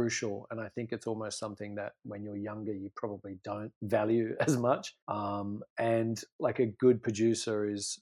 and 0.50 0.60
i 0.60 0.68
think 0.68 0.92
it's 0.92 1.06
almost 1.06 1.38
something 1.38 1.74
that 1.74 1.92
when 2.04 2.22
you're 2.22 2.36
younger 2.36 2.72
you 2.72 2.90
probably 2.94 3.38
don't 3.44 3.72
value 3.82 4.34
as 4.46 4.56
much 4.56 4.94
um, 5.08 5.62
and 5.78 6.22
like 6.38 6.58
a 6.58 6.66
good 6.66 7.02
producer 7.02 7.68
is 7.68 8.00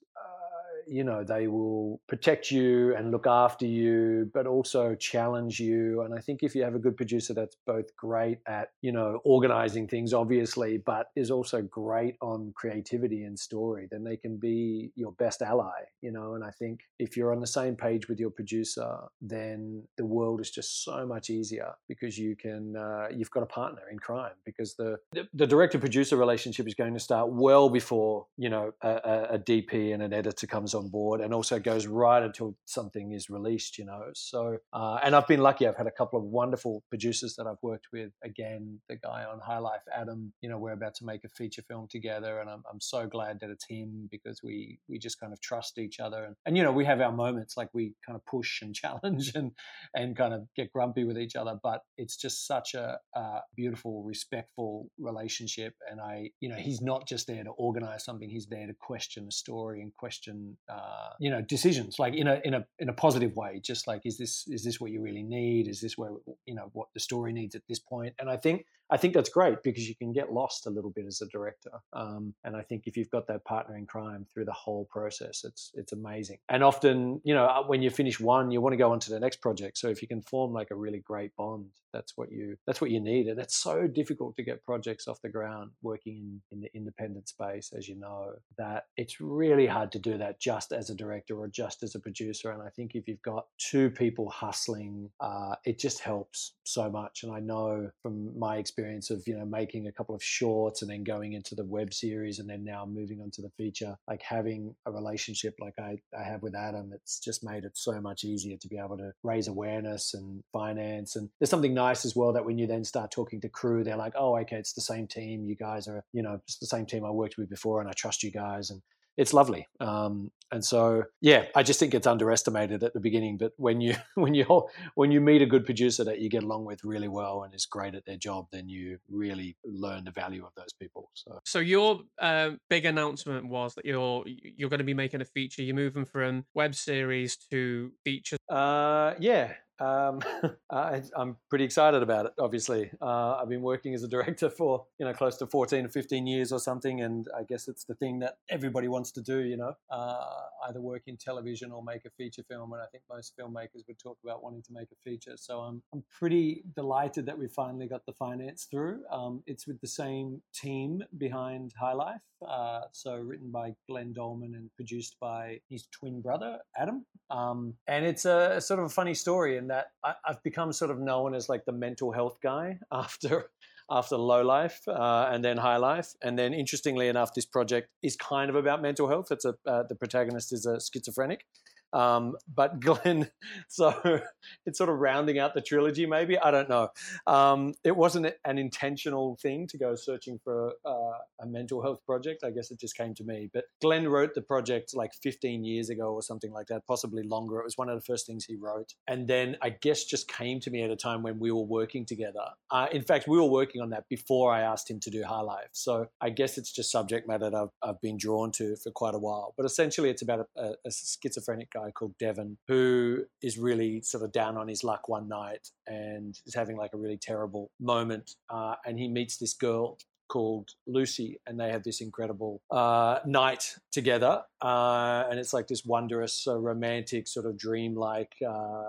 you 0.87 1.05
know 1.05 1.25
they 1.25 1.49
will 1.49 2.01
protect 2.09 2.51
you 2.51 2.95
and 2.95 3.11
look 3.11 3.27
after 3.27 3.67
you 3.67 4.31
but 4.33 4.47
also 4.47 4.95
challenge 4.95 5.59
you. 5.61 6.03
And 6.03 6.15
i 6.15 6.21
think 6.21 6.43
if 6.43 6.55
you 6.55 6.63
have 6.63 6.75
a 6.75 6.79
good 6.79 6.97
producer 6.97 7.35
that's 7.35 7.57
both 7.67 7.95
great 7.97 8.39
at 8.47 8.71
you 8.83 8.93
know 8.93 9.21
organizing 9.25 9.89
things 9.89 10.13
obviously 10.13 10.79
but 10.79 11.11
is 11.17 11.31
also 11.31 11.63
great 11.63 12.17
on 12.21 12.53
creativity 12.55 13.25
and 13.25 13.39
story 13.39 13.89
then 13.91 14.05
they 14.05 14.17
can 14.17 14.37
be 14.37 14.93
your 14.95 15.13
best 15.13 15.43
ally 15.43 15.83
you 16.03 16.13
know? 16.13 16.35
And 16.35 16.45
i 16.45 16.51
think 16.51 16.81
if 16.99 17.17
you're 17.17 17.33
on 17.33 17.41
the 17.41 17.47
same 17.47 17.75
page 17.75 18.09
with 18.09 18.21
your 18.21 18.31
producer 18.31 18.97
then 19.21 19.83
the 19.97 20.07
world 20.07 20.41
is 20.41 20.51
just 20.51 20.85
so 20.85 21.07
much 21.07 21.31
easier 21.31 21.73
because 21.89 22.19
you 22.19 22.37
can 22.37 22.77
uh, 22.77 23.07
you've 23.15 23.31
got 23.31 23.43
a 23.43 23.47
partner 23.47 23.83
in 23.91 23.99
crime 23.99 24.35
because 24.45 24.75
the 24.75 24.97
the, 25.33 25.47
director 25.47 25.79
producer 25.79 26.17
relationship 26.17 26.67
is 26.67 26.75
going 26.75 26.93
to 26.93 27.01
start 27.01 27.29
well 27.31 27.69
before 27.69 28.27
you 28.37 28.49
know 28.49 28.73
a, 28.83 29.29
a 29.31 29.39
dp 29.39 29.93
and 29.95 30.03
an 30.03 30.13
editor 30.13 30.47
comes 30.47 30.75
on 30.77 30.89
board 30.89 31.21
and 31.21 31.35
also 31.35 31.59
goes 31.59 31.87
right 31.87 32.23
until 32.23 32.57
something 32.65 33.13
is 33.13 33.29
released, 33.29 33.79
you 33.79 33.85
know. 33.85 34.11
So, 34.15 34.59
uh, 34.73 34.99
and 35.03 35.17
I've 35.17 35.27
been 35.27 35.41
lucky. 35.41 35.67
I've 35.67 35.77
had 35.77 35.87
a 35.87 35.91
couple 35.93 36.19
of 36.19 36.25
wonderful 36.25 36.85
producers 36.89 37.35
that 37.37 37.47
I've 37.47 37.63
worked 37.63 37.89
with. 37.93 38.13
Again, 38.23 38.81
the 38.89 38.97
guy 38.97 39.25
on 39.25 39.41
High 39.41 39.59
Life, 39.59 39.83
Adam, 39.95 40.33
you 40.41 40.49
know, 40.49 40.59
we're 40.59 40.73
about 40.73 40.95
to 40.97 41.05
make 41.05 41.25
a 41.25 41.29
feature 41.29 41.63
film 41.63 41.89
together. 41.91 42.39
And 42.39 42.49
I'm, 42.49 42.63
I'm 42.71 42.81
so 42.81 43.07
glad 43.07 43.41
that 43.41 43.51
it's 43.51 43.67
him 43.69 44.09
because 44.11 44.41
we, 44.43 44.79
we 44.89 44.99
just 44.99 45.19
kind 45.19 45.33
of 45.33 45.41
trust 45.41 45.79
each 45.79 45.99
other. 45.99 46.25
And, 46.25 46.37
and, 46.47 46.57
you 46.57 46.63
know, 46.63 46.73
we 46.73 46.85
have 46.85 47.01
our 47.01 47.13
moments 47.13 47.57
like 47.57 47.71
we 47.73 47.95
kind 48.07 48.17
of 48.17 48.25
push 48.27 48.63
and 48.63 48.75
challenge 48.83 49.33
and, 49.35 49.53
and 49.95 50.17
kind 50.17 50.35
of 50.35 50.43
get 50.55 50.73
grumpy 50.73 51.05
with 51.05 51.19
each 51.19 51.37
other. 51.37 51.59
But 51.63 51.81
it's 51.97 52.17
just 52.17 52.47
such 52.47 52.75
a, 52.75 52.99
a 53.15 53.41
beautiful, 53.57 54.05
respectful 54.05 54.91
relationship. 54.99 55.75
And 55.91 56.01
I, 56.01 56.31
you 56.41 56.49
know, 56.49 56.57
he's 56.57 56.81
not 56.81 57.09
just 57.09 57.27
there 57.27 57.43
to 57.43 57.51
organize 57.51 58.05
something, 58.05 58.29
he's 58.29 58.47
there 58.47 58.67
to 58.67 58.75
question 58.75 59.27
the 59.27 59.33
story 59.33 59.81
and 59.81 59.93
question, 59.95 60.57
uh, 60.69 61.11
you 61.19 61.31
know, 61.31 61.41
decisions 61.43 61.99
like 61.99 62.15
in 62.15 62.27
a, 62.27 62.41
in 62.45 62.55
a, 62.55 62.67
in 62.79 62.89
a 62.89 62.93
positive 62.93 63.35
way, 63.37 63.61
just 63.61 63.87
like, 63.87 64.03
is 64.05 64.19
this, 64.19 64.47
is 64.49 64.65
this 64.65 64.81
what 64.81 64.91
you 64.91 65.01
really 65.01 65.23
need? 65.23 65.69
Is 65.69 65.81
this 65.81 65.97
where, 65.97 66.11
you 66.47 66.55
know, 66.55 66.71
what 66.73 66.89
the 66.95 67.01
story 67.01 67.33
needs 67.33 67.55
at 67.55 67.63
this 67.69 67.79
point? 67.79 68.15
And 68.19 68.29
I 68.29 68.37
think 68.37 68.67
I 68.91 68.97
think 68.97 69.15
that's 69.15 69.29
great 69.29 69.63
because 69.63 69.89
you 69.89 69.97
can 69.97 70.13
get 70.13 70.33
lost 70.33 70.67
a 70.67 70.71
little 70.71 70.91
bit 70.91 71.07
as 71.07 71.21
a 71.21 71.27
director. 71.27 71.73
Um, 71.93 72.35
and 72.45 72.57
I 72.57 72.63
think 72.63 72.85
if 72.87 72.97
you've 72.97 73.11
got 73.11 73.27
that 73.29 73.45
partner 73.45 73.77
in 73.77 73.87
crime 73.87 74.27
through 74.33 74.45
the 74.45 74.53
whole 74.53 74.87
process, 74.91 75.45
it's 75.45 75.73
it's 75.75 75.93
amazing. 75.93 76.39
And 76.49 76.63
often, 76.63 77.21
you 77.25 77.35
know, 77.35 77.47
uh, 77.47 77.63
when 77.67 77.83
you 77.83 77.91
finish 77.91 78.21
one, 78.21 78.51
you 78.51 78.61
want 78.61 78.73
to 78.75 78.77
go 78.77 78.93
on 78.93 79.01
to 79.01 79.11
the 79.11 79.21
next 79.21 79.41
project. 79.41 79.79
So 79.79 79.89
if 79.89 80.03
you 80.03 80.09
can 80.09 80.23
form 80.23 80.53
like 80.53 80.71
a 80.71 80.77
really 80.77 81.01
great 81.01 81.35
bond, 81.37 81.71
that's 81.93 82.17
what 82.17 82.31
you 82.31 82.57
that's 82.67 82.81
what 82.81 82.91
you 82.91 83.01
need. 83.01 83.27
And 83.27 83.41
it's 83.41 83.57
so 83.57 83.87
difficult 83.87 84.37
to 84.37 84.43
get 84.43 84.65
projects 84.65 85.09
off 85.09 85.21
the 85.23 85.29
ground 85.29 85.71
working 85.83 86.41
in, 86.53 86.57
in 86.57 86.61
the 86.61 86.71
independent 86.75 87.29
space, 87.29 87.73
as 87.77 87.89
you 87.89 87.97
know, 87.97 88.33
that 88.59 88.85
it's 88.97 89.21
really 89.21 89.67
hard 89.67 89.91
to 89.93 89.99
do 89.99 90.19
that 90.19 90.41
just 90.41 90.73
as 90.73 90.91
a 90.91 90.95
director 90.95 91.37
or 91.37 91.49
just 91.49 91.83
as 91.83 91.95
a 91.95 92.01
producer. 92.01 92.51
And 92.51 92.63
I 92.63 92.69
think 92.69 92.95
if 92.95 93.09
you've 93.09 93.23
got 93.23 93.47
two 93.59 93.91
people 93.91 94.29
hustling, 94.31 95.11
uh, 95.21 95.57
it 95.65 95.79
just 95.79 96.01
helps 96.01 96.53
so 96.65 96.91
much. 96.91 97.23
And 97.23 97.33
I 97.33 97.41
know 97.41 97.91
from 98.03 98.39
my 98.39 98.57
experience 98.57 98.76
experience 98.77 99.11
of 99.11 99.23
you 99.27 99.37
know 99.37 99.47
making 99.47 99.87
a 99.87 99.93
couple 99.93 100.15
of 100.15 100.23
shorts 100.23 100.83
and 100.83 100.91
then 100.91 101.03
going 101.03 101.33
into 101.33 101.55
the 101.55 101.65
web 101.65 101.95
series 101.95 102.39
and 102.39 102.49
then 102.49 102.63
now 102.63 102.85
moving 102.85 103.23
on 103.23 103.31
to 103.31 103.41
the 103.41 103.49
feature 103.57 103.97
like 104.07 104.21
having 104.21 104.75
a 104.85 104.93
relationship 104.93 105.55
like 105.61 105.73
I, 105.79 105.97
I 106.19 106.23
have 106.25 106.43
with 106.43 106.55
adam 106.55 106.91
it's 106.93 107.19
just 107.19 107.43
made 107.43 107.65
it 107.65 107.73
so 107.75 107.99
much 108.03 108.23
easier 108.25 108.59
to 108.59 108.69
be 108.69 108.77
able 108.79 108.99
to 108.99 109.13
raise 109.23 109.49
awareness 109.49 110.13
and 110.13 110.43
finance. 110.53 111.17
And 111.17 111.31
there's 111.41 111.49
something 111.49 111.73
nice 111.73 112.05
as 112.05 112.15
well 112.15 112.35
that 112.35 112.45
when 112.45 112.59
you 112.59 112.67
then 112.67 112.85
start 112.85 113.11
talking 113.11 113.41
to 113.41 113.49
crew 113.49 113.83
they're 113.83 113.97
like 113.97 114.13
oh 114.15 114.37
okay 114.41 114.57
it's 114.57 114.75
the 114.75 114.81
same 114.83 115.07
team. 115.07 115.47
You 115.47 115.57
guys 115.57 115.89
are 115.89 116.05
you 116.13 116.23
know 116.23 116.41
it's 116.47 116.59
the 116.59 116.67
same 116.67 116.85
team 116.85 117.05
i 117.05 117.11
worked 117.11 117.39
with 117.39 117.49
before 117.49 117.81
and 117.81 117.89
i 117.89 117.93
trust 117.93 118.23
you 118.23 118.31
guys. 118.31 118.71
And 118.71 118.83
it's 119.17 119.33
lovely. 119.33 119.67
Um, 119.81 120.31
and 120.53 120.65
so, 120.65 121.05
yeah, 121.21 121.47
I 121.57 121.65
just 121.65 121.81
think 121.81 121.93
it's 121.93 122.07
underestimated 122.07 122.85
at 122.85 122.95
the 122.95 123.01
beginning. 123.01 123.37
But 123.37 123.53
when 123.57 123.81
you 123.81 123.97
when 124.15 124.35
you 124.35 124.67
when 124.95 125.11
you 125.11 125.21
meet 125.21 125.43
a 125.43 125.47
good 125.47 125.65
producer 125.65 126.05
that 126.05 126.21
you 126.21 126.29
get 126.29 126.43
along 126.45 126.65
with 126.65 126.85
really 126.85 127.09
well 127.09 127.43
and 127.43 127.55
is 127.55 127.67
great 127.67 127.95
at 127.95 128.05
their 128.05 128.17
job, 128.17 128.47
then 128.53 128.69
you 128.69 128.99
really 129.11 129.57
learn 129.65 130.05
the 130.05 130.13
value 130.13 130.45
of 130.45 130.53
those 130.57 130.73
people. 130.79 131.11
So, 131.15 131.41
so 131.45 131.59
your 131.59 132.01
uh, 132.21 132.51
big 132.71 132.85
announcement 132.85 133.49
was 133.49 133.75
that 133.75 133.85
you're 133.85 134.25
you're 134.27 134.71
going 134.71 134.79
to 134.79 134.85
be 134.85 134.95
making 134.95 135.21
a 135.21 135.25
feature. 135.25 135.63
You're 135.63 135.75
moving 135.75 136.05
from 136.05 136.45
web 136.55 136.75
series 136.75 137.37
to 137.51 137.93
feature. 138.05 138.37
Uh, 138.49 139.15
yeah, 139.19 139.55
um, 139.79 140.21
I, 140.71 141.03
am 141.17 141.37
pretty 141.49 141.65
excited 141.65 142.03
about 142.03 142.27
it. 142.27 142.33
Obviously, 142.39 142.91
uh, 143.01 143.37
I've 143.37 143.49
been 143.49 143.63
working 143.63 143.95
as 143.95 144.03
a 144.03 144.09
director 144.09 144.49
for 144.51 144.87
you 144.99 145.07
know 145.07 145.13
close 145.13 145.37
to 145.39 145.47
14 145.47 145.87
or 145.87 145.89
15 145.89 146.27
years 146.27 146.53
or 146.53 146.59
something, 146.59 147.01
and 147.03 147.27
I 147.37 147.43
guess 147.43 147.69
it's 147.69 147.85
the 147.85 147.95
thing 147.95 148.21
that 148.21 148.39
everybody 148.49 148.89
wants 148.89 149.13
to 149.13 149.23
do. 149.23 149.41
You 149.41 149.57
know, 149.57 149.73
uh, 149.91 150.25
either 150.69 150.81
work 150.81 151.03
in 151.07 151.17
television 151.17 151.73
or 151.73 151.83
make 151.83 152.05
a 152.05 152.11
feature 152.11 152.43
film. 152.49 152.73
And 152.73 152.83
I 152.83 152.87
think 152.87 153.05
most 153.11 153.35
filmmakers 153.39 153.87
would 153.87 153.99
talk 153.99 154.19
about 154.25 154.43
wanting 154.43 154.63
to 154.63 154.73
make 154.73 154.89
a 154.93 155.09
feature. 155.09 155.37
So 155.37 155.61
I'm 155.61 155.83
I'm 155.93 156.05
pretty 156.19 156.65
delighted 156.75 157.27
that 157.27 157.39
we 157.39 157.49
finally 157.49 157.87
got 157.87 158.07
the 158.07 158.13
finance 158.13 158.67
through. 158.71 159.01
Um, 159.11 159.43
it's 159.47 159.67
with 159.67 159.81
the 159.81 159.89
same 159.89 160.41
team 160.55 161.03
behind 161.19 161.73
High 161.79 161.93
Life, 161.93 162.21
uh, 162.47 162.83
so 162.93 163.17
written 163.17 163.51
by 163.51 163.75
Glenn 163.89 164.13
Dolman 164.13 164.55
and 164.55 164.71
produced 164.77 165.17
by 165.21 165.61
his 165.69 165.87
twin 165.93 166.21
brother 166.21 166.59
Adam. 166.77 167.05
Um, 167.31 167.75
and 167.89 168.05
it's 168.05 168.25
a, 168.25 168.53
a, 168.57 168.61
sort 168.61 168.81
of 168.81 168.87
a 168.87 168.91
funny 168.91 169.15
story 169.15 169.57
that 169.69 169.87
I, 170.05 170.15
have 170.25 170.43
become 170.43 170.73
sort 170.73 170.91
of 170.91 170.99
known 170.99 171.35
as 171.35 171.49
like 171.49 171.65
the 171.65 171.73
mental 171.73 172.13
health 172.13 172.39
guy 172.43 172.79
after 172.93 173.51
after 173.89 174.17
low 174.17 174.43
life 174.43 174.81
uh, 174.89 175.29
and 175.31 175.45
then 175.45 175.57
high 175.57 175.77
life. 175.77 176.15
And 176.21 176.37
then 176.37 176.53
interestingly 176.53 177.07
enough 177.07 177.35
this 177.35 177.47
project 177.47 177.89
is 178.03 178.17
kind 178.17 178.51
of 178.51 178.57
about 178.57 178.83
mental 178.83 179.09
health. 179.09 179.31
It's 179.31 179.45
a 179.45 179.55
uh, 179.67 179.85
the 179.89 179.95
protagonist 179.95 180.53
is 180.53 180.67
a 180.67 180.81
schizophrenic 180.81 181.45
um, 181.93 182.37
but 182.55 182.81
Glenn, 182.87 183.31
so 183.69 184.21
it's 184.65 184.79
sort 184.79 184.91
of 184.91 184.99
rounding 184.99 185.39
out 185.39 185.55
the 185.55 185.61
trilogy, 185.61 186.07
maybe. 186.07 186.39
I 186.39 186.51
don't 186.51 186.69
know. 186.69 186.89
Um, 187.27 187.75
it 187.85 187.97
wasn't 187.97 188.35
an 188.45 188.59
intentional 188.59 189.37
thing 189.41 189.67
to 189.69 189.79
go 189.79 189.95
searching 189.95 190.39
for 190.43 190.73
uh, 190.85 191.19
a 191.41 191.47
mental 191.47 191.83
health 191.83 192.05
project. 192.05 192.45
I 192.45 192.51
guess 192.51 192.71
it 192.71 192.81
just 192.81 192.97
came 192.97 193.15
to 193.15 193.25
me. 193.25 193.51
But 193.53 193.65
Glenn 193.81 194.09
wrote 194.09 194.35
the 194.35 194.43
project 194.43 194.95
like 194.95 195.13
15 195.23 195.65
years 195.65 195.91
ago 195.91 196.13
or 196.13 196.23
something 196.23 196.53
like 196.53 196.67
that, 196.69 196.87
possibly 196.87 197.23
longer. 197.23 197.59
It 197.61 197.65
was 197.65 197.79
one 197.79 197.89
of 197.89 197.97
the 197.97 198.05
first 198.05 198.27
things 198.27 198.45
he 198.45 198.57
wrote. 198.57 198.95
And 199.07 199.27
then 199.27 199.57
I 199.63 199.71
guess 199.71 200.05
just 200.05 200.29
came 200.29 200.61
to 200.61 200.71
me 200.71 200.83
at 200.83 200.91
a 200.91 200.97
time 200.97 201.23
when 201.23 201.39
we 201.39 201.51
were 201.51 201.63
working 201.63 202.05
together. 202.05 202.45
Uh, 202.71 202.87
in 202.93 203.03
fact, 203.03 203.29
we 203.29 203.37
were 203.37 203.45
working 203.45 203.81
on 203.81 203.91
that 203.91 204.09
before 204.09 204.53
I 204.53 204.61
asked 204.61 204.91
him 204.91 205.01
to 205.01 205.11
do 205.11 205.23
High 205.25 205.41
Life. 205.41 205.69
So 205.73 206.09
I 206.21 206.31
guess 206.31 206.59
it's 206.59 206.73
just 206.73 206.91
subject 206.91 207.27
matter 207.29 207.51
that 207.51 207.57
I've, 207.57 207.71
I've 207.83 208.01
been 208.01 208.17
drawn 208.17 208.51
to 208.53 208.77
for 208.77 208.91
quite 208.91 209.15
a 209.15 209.19
while. 209.19 209.55
But 209.57 209.67
essentially, 209.67 210.11
it's 210.11 210.23
about 210.23 210.49
a, 210.57 210.75
a 210.85 210.91
schizophrenic 210.91 211.71
guy 211.77 211.91
called 211.91 212.17
Devon, 212.19 212.57
who 212.69 213.25
is 213.43 213.59
really 213.59 214.01
sort 214.03 214.25
of 214.25 214.33
down 214.33 214.57
on 214.57 214.69
his 214.69 214.83
luck 214.83 215.09
one 215.09 215.29
night 215.29 215.71
and 215.87 216.39
is 216.47 216.55
having 216.55 216.77
like 216.77 216.95
a 216.95 216.97
really 216.97 217.19
terrible 217.19 217.71
moment. 217.81 218.37
Uh, 218.49 218.75
and 218.87 218.99
he 218.99 219.09
meets 219.09 219.37
this 219.37 219.55
girl 219.55 219.99
called 220.29 220.71
Lucy, 220.87 221.41
and 221.47 221.59
they 221.59 221.71
have 221.71 221.85
this 221.85 222.01
incredible 222.01 222.61
uh, 222.71 223.21
night 223.27 223.77
together. 223.93 224.43
Uh, 224.61 225.25
and 225.31 225.39
it's 225.39 225.53
like 225.53 225.69
this 225.69 225.85
wondrous, 225.85 226.47
uh, 226.49 226.59
romantic, 226.59 227.29
sort 227.29 227.47
of 227.47 227.57
dreamlike 227.57 228.33
uh, 228.47 228.83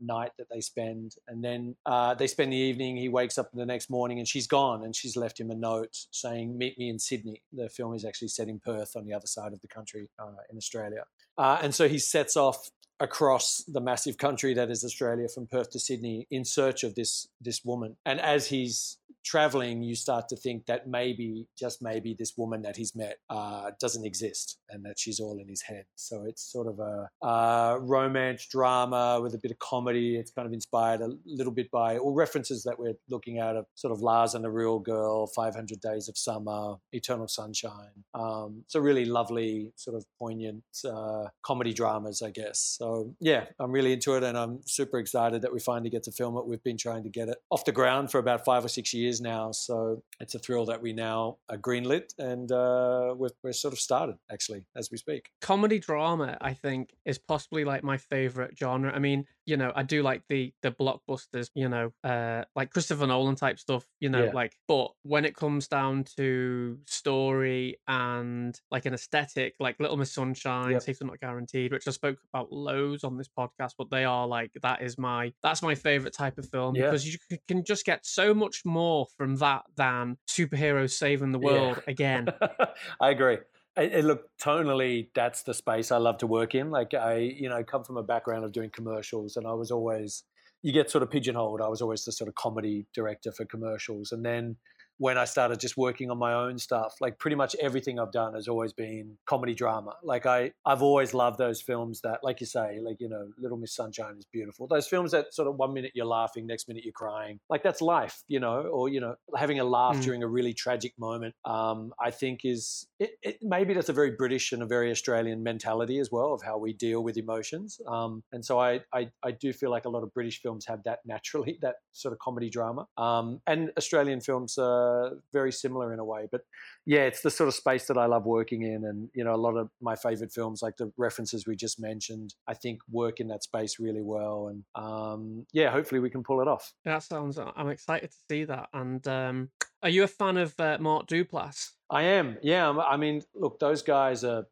night 0.00 0.32
that 0.38 0.48
they 0.50 0.60
spend. 0.60 1.14
And 1.28 1.42
then 1.42 1.76
uh, 1.86 2.14
they 2.14 2.26
spend 2.26 2.52
the 2.52 2.56
evening. 2.56 2.96
He 2.96 3.08
wakes 3.08 3.38
up 3.38 3.50
the 3.52 3.66
next 3.66 3.88
morning, 3.90 4.18
and 4.18 4.28
she's 4.28 4.46
gone, 4.46 4.84
and 4.84 4.94
she's 4.94 5.16
left 5.16 5.40
him 5.40 5.50
a 5.50 5.54
note 5.54 5.96
saying, 6.10 6.58
"Meet 6.58 6.78
me 6.78 6.88
in 6.88 6.98
Sydney." 6.98 7.42
The 7.52 7.68
film 7.68 7.94
is 7.94 8.04
actually 8.04 8.28
set 8.28 8.48
in 8.48 8.60
Perth, 8.60 8.96
on 8.96 9.04
the 9.06 9.14
other 9.14 9.26
side 9.26 9.52
of 9.52 9.60
the 9.60 9.68
country 9.68 10.08
uh, 10.18 10.42
in 10.50 10.56
Australia. 10.56 11.04
Uh, 11.36 11.58
and 11.62 11.74
so 11.74 11.88
he 11.88 11.98
sets 11.98 12.36
off 12.36 12.70
across 13.00 13.64
the 13.66 13.80
massive 13.80 14.18
country 14.18 14.54
that 14.54 14.70
is 14.70 14.84
Australia 14.84 15.26
from 15.28 15.46
Perth 15.46 15.70
to 15.70 15.80
Sydney 15.80 16.26
in 16.30 16.44
search 16.44 16.84
of 16.84 16.94
this 16.94 17.28
this 17.40 17.64
woman. 17.64 17.96
And 18.06 18.20
as 18.20 18.48
he's 18.48 18.98
traveling, 19.24 19.82
you 19.82 19.94
start 19.94 20.28
to 20.28 20.36
think 20.36 20.66
that 20.66 20.86
maybe, 20.86 21.46
just 21.58 21.82
maybe, 21.82 22.14
this 22.18 22.34
woman 22.36 22.62
that 22.62 22.76
he's 22.76 22.94
met 22.94 23.18
uh, 23.30 23.70
doesn't 23.80 24.04
exist 24.04 24.58
and 24.70 24.84
that 24.84 24.98
she's 24.98 25.20
all 25.20 25.38
in 25.38 25.48
his 25.48 25.62
head. 25.62 25.84
So 25.96 26.24
it's 26.26 26.42
sort 26.42 26.66
of 26.66 26.78
a, 26.78 27.08
a 27.26 27.78
romance 27.80 28.46
drama 28.46 29.20
with 29.22 29.34
a 29.34 29.38
bit 29.38 29.50
of 29.50 29.58
comedy. 29.58 30.16
It's 30.16 30.30
kind 30.30 30.46
of 30.46 30.52
inspired 30.52 31.00
a 31.00 31.10
little 31.26 31.52
bit 31.52 31.70
by 31.70 31.98
all 31.98 32.14
references 32.14 32.64
that 32.64 32.78
we're 32.78 32.94
looking 33.08 33.38
at 33.38 33.56
of 33.56 33.66
sort 33.74 33.92
of 33.92 34.00
Lars 34.00 34.34
and 34.34 34.44
the 34.44 34.50
Real 34.50 34.78
Girl, 34.78 35.26
500 35.26 35.80
Days 35.80 36.08
of 36.08 36.18
Summer, 36.18 36.76
Eternal 36.92 37.28
Sunshine. 37.28 38.04
Um, 38.14 38.64
a 38.74 38.80
really 38.80 39.04
lovely, 39.04 39.72
sort 39.76 39.96
of 39.96 40.04
poignant 40.18 40.64
uh, 40.84 41.26
comedy 41.42 41.72
dramas, 41.72 42.22
I 42.22 42.30
guess. 42.30 42.76
So 42.78 43.14
yeah, 43.20 43.44
I'm 43.60 43.70
really 43.70 43.92
into 43.92 44.14
it 44.14 44.22
and 44.22 44.36
I'm 44.36 44.60
super 44.66 44.98
excited 44.98 45.42
that 45.42 45.52
we 45.52 45.60
finally 45.60 45.90
get 45.90 46.02
to 46.04 46.12
film 46.12 46.36
it. 46.36 46.46
We've 46.46 46.62
been 46.62 46.76
trying 46.76 47.04
to 47.04 47.08
get 47.08 47.28
it 47.28 47.38
off 47.50 47.64
the 47.64 47.72
ground 47.72 48.10
for 48.10 48.18
about 48.18 48.44
five 48.44 48.64
or 48.64 48.68
six 48.68 48.92
years 48.92 49.13
years 49.14 49.20
now. 49.20 49.52
So 49.52 50.02
it's 50.20 50.34
a 50.34 50.38
thrill 50.38 50.66
that 50.66 50.80
we 50.80 50.92
now 50.92 51.38
are 51.48 51.56
greenlit 51.56 52.14
and 52.18 52.50
uh, 52.50 53.14
we're, 53.16 53.30
we're 53.42 53.52
sort 53.52 53.72
of 53.72 53.80
started 53.80 54.16
actually 54.30 54.66
as 54.76 54.90
we 54.90 54.98
speak. 54.98 55.30
Comedy 55.40 55.78
drama, 55.78 56.36
I 56.40 56.54
think, 56.54 56.94
is 57.04 57.18
possibly 57.18 57.64
like 57.64 57.84
my 57.84 57.96
favorite 57.96 58.56
genre. 58.58 58.92
I 58.92 58.98
mean, 58.98 59.26
you 59.46 59.56
know, 59.56 59.72
I 59.74 59.82
do 59.82 60.02
like 60.02 60.22
the 60.28 60.52
the 60.62 60.70
blockbusters, 60.70 61.48
you 61.54 61.68
know, 61.68 61.92
uh, 62.02 62.44
like 62.56 62.70
Christopher 62.70 63.06
Nolan 63.06 63.36
type 63.36 63.58
stuff, 63.58 63.84
you 64.00 64.08
know, 64.08 64.24
yeah. 64.24 64.30
like. 64.32 64.56
But 64.68 64.92
when 65.02 65.24
it 65.24 65.36
comes 65.36 65.68
down 65.68 66.04
to 66.16 66.78
story 66.86 67.78
and 67.86 68.58
like 68.70 68.86
an 68.86 68.94
aesthetic, 68.94 69.54
like 69.60 69.78
Little 69.78 69.96
Miss 69.96 70.12
Sunshine, 70.12 70.72
yep. 70.72 70.82
Safety 70.82 71.04
Not 71.04 71.20
Guaranteed, 71.20 71.72
which 71.72 71.86
I 71.86 71.90
spoke 71.90 72.18
about 72.32 72.52
loads 72.52 73.04
on 73.04 73.16
this 73.16 73.28
podcast, 73.28 73.72
but 73.78 73.90
they 73.90 74.04
are 74.04 74.26
like 74.26 74.50
that 74.62 74.82
is 74.82 74.98
my 74.98 75.32
that's 75.42 75.62
my 75.62 75.74
favorite 75.74 76.14
type 76.14 76.38
of 76.38 76.48
film 76.48 76.74
yeah. 76.74 76.86
because 76.86 77.06
you 77.06 77.18
can 77.48 77.64
just 77.64 77.84
get 77.84 78.06
so 78.06 78.34
much 78.34 78.62
more 78.64 79.06
from 79.16 79.36
that 79.36 79.62
than 79.76 80.16
superheroes 80.28 80.90
saving 80.90 81.32
the 81.32 81.38
world 81.38 81.76
yeah. 81.86 81.90
again. 81.90 82.28
I 83.00 83.10
agree. 83.10 83.38
It, 83.76 84.04
look 84.04 84.28
tonally, 84.40 85.08
that's 85.14 85.42
the 85.42 85.54
space 85.54 85.90
I 85.90 85.96
love 85.96 86.18
to 86.18 86.26
work 86.26 86.54
in. 86.54 86.70
Like 86.70 86.94
I, 86.94 87.16
you 87.16 87.48
know, 87.48 87.64
come 87.64 87.82
from 87.82 87.96
a 87.96 88.02
background 88.02 88.44
of 88.44 88.52
doing 88.52 88.70
commercials, 88.70 89.36
and 89.36 89.46
I 89.46 89.52
was 89.52 89.70
always 89.70 90.22
you 90.62 90.72
get 90.72 90.90
sort 90.90 91.02
of 91.02 91.10
pigeonholed. 91.10 91.60
I 91.60 91.68
was 91.68 91.82
always 91.82 92.04
the 92.04 92.12
sort 92.12 92.28
of 92.28 92.34
comedy 92.36 92.86
director 92.94 93.32
for 93.32 93.44
commercials, 93.44 94.12
and 94.12 94.24
then 94.24 94.56
when 94.98 95.18
I 95.18 95.24
started 95.24 95.58
just 95.58 95.76
working 95.76 96.10
on 96.10 96.18
my 96.18 96.34
own 96.34 96.58
stuff. 96.58 96.94
Like 97.00 97.18
pretty 97.18 97.36
much 97.36 97.56
everything 97.60 97.98
I've 97.98 98.12
done 98.12 98.34
has 98.34 98.48
always 98.48 98.72
been 98.72 99.16
comedy 99.26 99.54
drama. 99.54 99.94
Like 100.02 100.26
I, 100.26 100.52
I've 100.64 100.82
always 100.82 101.14
loved 101.14 101.38
those 101.38 101.60
films 101.60 102.00
that, 102.02 102.20
like 102.22 102.40
you 102.40 102.46
say, 102.46 102.78
like 102.80 103.00
you 103.00 103.08
know, 103.08 103.28
Little 103.38 103.56
Miss 103.56 103.74
Sunshine 103.74 104.16
is 104.18 104.26
beautiful. 104.32 104.66
Those 104.66 104.86
films 104.86 105.10
that 105.12 105.34
sort 105.34 105.48
of 105.48 105.56
one 105.56 105.74
minute 105.74 105.92
you're 105.94 106.06
laughing, 106.06 106.46
next 106.46 106.68
minute 106.68 106.84
you're 106.84 106.92
crying. 106.92 107.40
Like 107.50 107.62
that's 107.62 107.80
life, 107.80 108.22
you 108.28 108.40
know, 108.40 108.62
or 108.62 108.88
you 108.88 109.00
know, 109.00 109.16
having 109.36 109.60
a 109.60 109.64
laugh 109.64 109.96
mm. 109.96 110.02
during 110.02 110.22
a 110.22 110.28
really 110.28 110.54
tragic 110.54 110.92
moment. 110.98 111.34
Um, 111.44 111.92
I 112.00 112.10
think 112.10 112.40
is 112.44 112.86
it, 113.04 113.18
it, 113.22 113.38
maybe 113.42 113.74
that's 113.74 113.90
a 113.90 113.92
very 113.92 114.12
British 114.12 114.52
and 114.52 114.62
a 114.62 114.66
very 114.66 114.90
Australian 114.90 115.42
mentality 115.42 115.98
as 115.98 116.10
well 116.10 116.32
of 116.32 116.42
how 116.42 116.56
we 116.56 116.72
deal 116.72 117.04
with 117.04 117.18
emotions. 117.18 117.78
Um, 117.86 118.22
and 118.32 118.42
so 118.42 118.58
I, 118.58 118.80
I, 118.94 119.10
I 119.22 119.32
do 119.32 119.52
feel 119.52 119.70
like 119.70 119.84
a 119.84 119.90
lot 119.90 120.02
of 120.02 120.14
British 120.14 120.40
films 120.40 120.64
have 120.66 120.82
that 120.84 121.00
naturally, 121.04 121.58
that 121.62 121.76
sort 121.92 122.12
of 122.12 122.18
comedy 122.18 122.48
drama. 122.48 122.86
Um, 122.96 123.40
and 123.46 123.70
Australian 123.76 124.20
films 124.20 124.56
are 124.58 125.12
very 125.32 125.52
similar 125.52 125.92
in 125.92 125.98
a 125.98 126.04
way. 126.04 126.28
But 126.30 126.42
yeah, 126.86 127.02
it's 127.02 127.20
the 127.20 127.30
sort 127.30 127.48
of 127.48 127.54
space 127.54 127.86
that 127.88 127.98
I 127.98 128.06
love 128.06 128.24
working 128.24 128.62
in. 128.62 128.84
And, 128.84 129.10
you 129.14 129.22
know, 129.22 129.34
a 129.34 129.36
lot 129.36 129.56
of 129.56 129.68
my 129.82 129.96
favorite 129.96 130.32
films, 130.32 130.62
like 130.62 130.78
the 130.78 130.90
references 130.96 131.46
we 131.46 131.56
just 131.56 131.78
mentioned, 131.78 132.34
I 132.48 132.54
think 132.54 132.80
work 132.90 133.20
in 133.20 133.28
that 133.28 133.44
space 133.44 133.78
really 133.78 134.02
well. 134.02 134.48
And 134.48 134.64
um, 134.74 135.46
yeah, 135.52 135.70
hopefully 135.70 136.00
we 136.00 136.10
can 136.10 136.22
pull 136.22 136.40
it 136.40 136.48
off. 136.48 136.72
That 136.86 137.02
sounds, 137.02 137.38
I'm 137.38 137.68
excited 137.68 138.10
to 138.10 138.16
see 138.30 138.44
that. 138.44 138.68
And 138.72 139.06
um, 139.06 139.50
are 139.82 139.90
you 139.90 140.04
a 140.04 140.08
fan 140.08 140.38
of 140.38 140.58
uh, 140.58 140.78
Mark 140.80 141.06
Duplass? 141.06 141.72
I 141.94 142.02
am, 142.02 142.36
yeah. 142.42 142.70
I 142.70 142.96
mean, 142.96 143.22
look, 143.34 143.58
those 143.58 143.82
guys 143.82 144.24
are, 144.24 144.46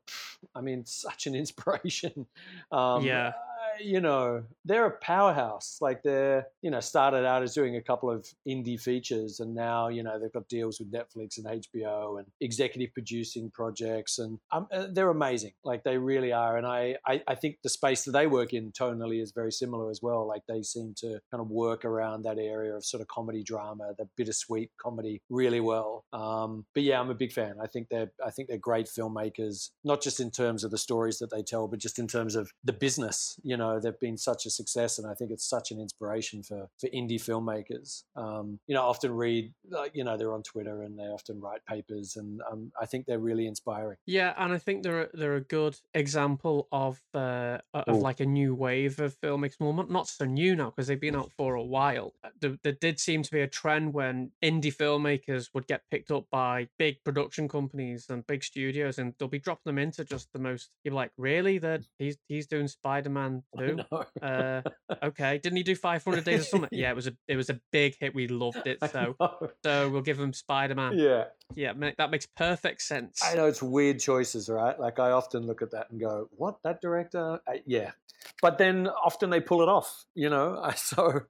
I 0.55 0.61
mean, 0.61 0.87
such 0.87 1.27
an 1.27 1.35
inspiration. 1.43 2.27
Um, 2.71 3.05
yeah 3.05 3.33
you 3.81 4.01
know, 4.01 4.45
they're 4.65 4.87
a 4.87 4.99
powerhouse. 4.99 5.79
Like 5.81 6.03
they're, 6.03 6.47
you 6.63 6.71
know, 6.71 6.81
started 6.81 7.27
out 7.27 7.43
as 7.43 7.55
doing 7.55 7.77
a 7.77 7.83
couple 7.83 8.11
of 8.11 8.27
indie 8.49 8.81
features 8.81 9.41
and 9.41 9.55
now, 9.55 9.89
you 9.89 10.03
know, 10.03 10.19
they've 10.19 10.33
got 10.33 10.49
deals 10.49 10.81
with 10.81 10.93
Netflix 10.93 11.39
and 11.39 11.47
HBO 11.47 12.19
and 12.19 12.27
executive 12.41 12.93
producing 12.93 13.51
projects. 13.51 14.19
And 14.19 14.39
um, 14.51 14.67
uh, 14.73 14.87
they're 14.91 15.11
amazing. 15.11 15.53
Like 15.65 15.85
they 15.85 15.99
really 15.99 16.33
are. 16.33 16.57
And 16.57 16.67
I, 16.67 16.97
I, 17.07 17.23
I 17.27 17.35
think 17.35 17.57
the 17.63 17.69
space 17.69 18.05
that 18.05 18.13
they 18.13 18.27
work 18.27 18.53
in 18.53 18.73
tonally 18.73 19.23
is 19.23 19.33
very 19.33 19.53
similar 19.53 19.91
as 19.91 20.01
well. 20.03 20.27
Like 20.27 20.43
they 20.49 20.63
seem 20.63 20.95
to 20.99 21.21
kind 21.31 21.41
of 21.41 21.49
work 21.51 21.85
around 21.85 22.23
that 22.23 22.39
area 22.39 22.75
of 22.75 22.85
sort 22.85 23.01
of 23.01 23.09
comedy 23.09 23.43
drama, 23.43 23.93
the 23.99 24.09
bittersweet 24.17 24.71
comedy 24.81 25.21
really 25.31 25.61
well. 25.61 26.05
Um, 26.13 26.67
but 26.75 26.83
yeah, 26.83 27.01
I'm 27.01 27.11
a 27.11 27.15
big 27.15 27.33
fan. 27.33 27.55
I 27.63 27.67
think 27.67 27.89
they're, 27.91 28.11
I 28.25 28.31
think 28.31 28.49
they're 28.49 28.59
great 28.59 28.87
filmmakers, 28.87 29.71
not 29.85 30.03
just 30.03 30.21
in 30.21 30.31
terms 30.31 30.65
of 30.65 30.71
the 30.71 30.79
stories 30.79 31.19
that 31.19 31.31
they 31.31 31.43
tell, 31.43 31.69
but 31.69 31.79
just 31.79 31.99
in 31.99 32.07
terms 32.07 32.35
of 32.35 32.51
the 32.65 32.73
business, 32.73 33.39
you 33.43 33.57
know, 33.57 33.72
know 33.73 33.81
they've 33.81 33.99
been 34.01 34.19
such 34.19 34.47
a 34.47 34.51
success, 34.51 34.99
and 34.99 35.07
I 35.07 35.15
think 35.15 35.31
it's 35.31 35.49
such 35.49 35.71
an 35.71 35.81
inspiration 35.81 36.43
for 36.43 36.69
for 36.79 36.89
indie 36.89 37.21
filmmakers. 37.21 38.05
Um, 38.17 38.59
you 38.67 38.75
know, 38.75 38.83
I 38.83 38.87
often 38.87 39.13
read, 39.13 39.53
like, 39.71 39.93
you 39.95 40.05
know, 40.05 40.17
they're 40.17 40.33
on 40.33 40.43
Twitter 40.43 40.83
and 40.83 40.99
they 40.99 41.05
often 41.05 41.41
write 41.41 41.65
papers, 41.67 42.17
and 42.17 42.41
um, 42.51 42.73
I 42.81 42.87
think 42.87 43.07
they're 43.07 43.19
really 43.19 43.47
inspiring. 43.47 43.97
Yeah, 44.07 44.35
and 44.37 44.53
I 44.53 44.59
think 44.59 44.83
they're 44.83 45.11
they're 45.13 45.37
a 45.37 45.41
good 45.41 45.77
example 45.95 46.69
of 46.73 47.01
uh, 47.15 47.59
of 47.75 47.97
Ooh. 47.97 48.01
like 48.01 48.21
a 48.21 48.27
new 48.27 48.55
wave 48.55 49.01
of 49.01 49.19
filmmakers. 49.21 49.57
Well, 49.59 49.73
not 49.89 50.09
so 50.09 50.25
new 50.25 50.57
now 50.57 50.71
because 50.71 50.87
they've 50.87 51.01
been 51.01 51.17
out 51.17 51.33
for 51.37 51.55
a 51.55 51.63
while. 51.63 52.15
Uh, 52.25 52.29
there, 52.41 52.59
there 52.63 52.73
did 52.81 53.01
seem 53.01 53.23
to 53.23 53.31
be 53.31 53.41
a 53.41 53.47
trend 53.47 53.95
when 53.95 54.31
indie 54.43 54.75
filmmakers 54.75 55.49
would 55.55 55.67
get 55.67 55.83
picked 55.91 56.11
up 56.11 56.27
by 56.31 56.69
big 56.79 57.03
production 57.05 57.49
companies 57.49 58.07
and 58.09 58.27
big 58.27 58.45
studios, 58.45 58.99
and 58.99 59.15
they'll 59.19 59.29
be 59.29 59.39
dropping 59.39 59.71
them 59.71 59.79
into 59.79 60.05
just 60.05 60.33
the 60.33 60.39
most. 60.39 60.71
You're 60.85 60.95
like, 60.95 61.11
really? 61.17 61.59
That 61.59 61.83
he's 61.99 62.17
he's 62.29 62.47
doing 62.47 62.69
Spider 62.69 63.11
Man 63.11 63.43
too. 63.59 63.79
Uh, 64.21 64.63
okay, 65.03 65.39
didn't 65.39 65.57
he 65.57 65.63
do 65.63 65.75
500 65.75 66.25
Days 66.25 66.41
of 66.41 66.47
Summer? 66.47 66.69
Yeah, 66.73 66.91
it 66.91 66.97
was 66.97 67.07
a 67.07 67.13
it 67.29 67.37
was 67.37 67.51
a 67.51 67.61
big 67.71 67.97
hit. 67.99 68.15
We 68.15 68.29
loved 68.29 68.67
it. 68.67 68.79
So 68.91 69.17
so 69.65 69.91
we'll 69.91 70.03
give 70.03 70.19
him 70.19 70.33
Spider 70.33 70.75
Man. 70.75 70.99
Yeah, 70.99 71.25
yeah, 71.55 71.73
that 71.99 72.11
makes 72.11 72.27
perfect 72.27 72.83
sense. 72.83 73.21
I 73.23 73.35
know 73.35 73.47
it's 73.47 73.63
weird 73.63 74.01
choices, 74.01 74.49
right? 74.49 74.79
Like 74.79 74.99
I 74.99 75.11
often 75.11 75.47
look 75.47 75.63
at 75.63 75.71
that 75.73 75.91
and 75.91 76.01
go, 76.01 76.29
"What 76.37 76.57
that 76.65 76.81
director?" 76.81 77.41
Yeah, 77.67 77.93
but 78.41 78.59
then 78.59 78.89
often 78.89 79.31
they 79.31 79.41
pull 79.41 79.63
it 79.63 79.69
off. 79.69 80.07
You 80.15 80.31
know, 80.31 80.71
so 80.77 81.23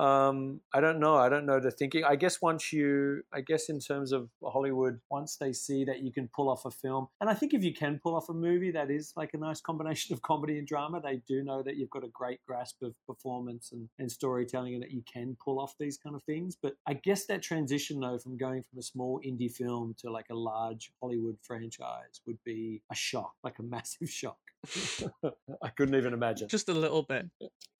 um, 0.00 0.62
I 0.72 0.80
don't 0.80 0.98
know. 0.98 1.16
I 1.16 1.28
don't 1.28 1.44
know 1.44 1.60
the 1.60 1.70
thinking. 1.70 2.04
I 2.04 2.16
guess 2.16 2.40
once 2.40 2.72
you, 2.72 3.20
I 3.34 3.42
guess 3.42 3.68
in 3.68 3.80
terms 3.80 4.12
of 4.12 4.30
Hollywood, 4.42 4.98
once 5.10 5.36
they 5.36 5.52
see 5.52 5.84
that 5.84 6.02
you 6.02 6.10
can 6.10 6.26
pull 6.34 6.48
off 6.48 6.64
a 6.64 6.70
film, 6.70 7.08
and 7.20 7.28
I 7.28 7.34
think 7.34 7.52
if 7.52 7.62
you 7.62 7.74
can 7.74 8.00
pull 8.02 8.16
off 8.16 8.30
a 8.30 8.32
movie 8.32 8.70
that 8.70 8.90
is 8.90 9.12
like 9.14 9.34
a 9.34 9.36
nice 9.36 9.60
combination 9.60 10.14
of 10.14 10.22
comedy 10.22 10.56
and 10.56 10.66
drama, 10.66 11.02
they 11.02 11.20
do 11.28 11.44
know 11.44 11.62
that 11.62 11.76
you've 11.76 11.90
got 11.90 12.02
a 12.02 12.08
great 12.08 12.40
grasp 12.46 12.80
of 12.82 12.94
performance 13.06 13.72
and, 13.72 13.90
and 13.98 14.10
storytelling 14.10 14.72
and 14.72 14.82
that 14.82 14.90
you 14.90 15.02
can 15.12 15.36
pull 15.44 15.60
off 15.60 15.74
these 15.78 15.98
kind 15.98 16.16
of 16.16 16.22
things. 16.22 16.56
But 16.60 16.76
I 16.88 16.94
guess 16.94 17.26
that 17.26 17.42
transition 17.42 18.00
though 18.00 18.18
from 18.18 18.38
going 18.38 18.62
from 18.62 18.78
a 18.78 18.82
small 18.82 19.20
indie 19.22 19.52
film 19.52 19.94
to 19.98 20.10
like 20.10 20.30
a 20.30 20.34
large 20.34 20.92
Hollywood 21.02 21.36
franchise 21.42 22.22
would 22.26 22.38
be 22.42 22.80
a 22.90 22.94
shock, 22.94 23.34
like 23.44 23.58
a 23.58 23.62
massive 23.70 24.08
shock. 24.08 24.38
I 25.62 25.68
couldn't 25.76 25.94
even 25.94 26.12
imagine. 26.12 26.48
Just 26.48 26.68
a 26.68 26.74
little 26.74 27.02
bit. 27.02 27.26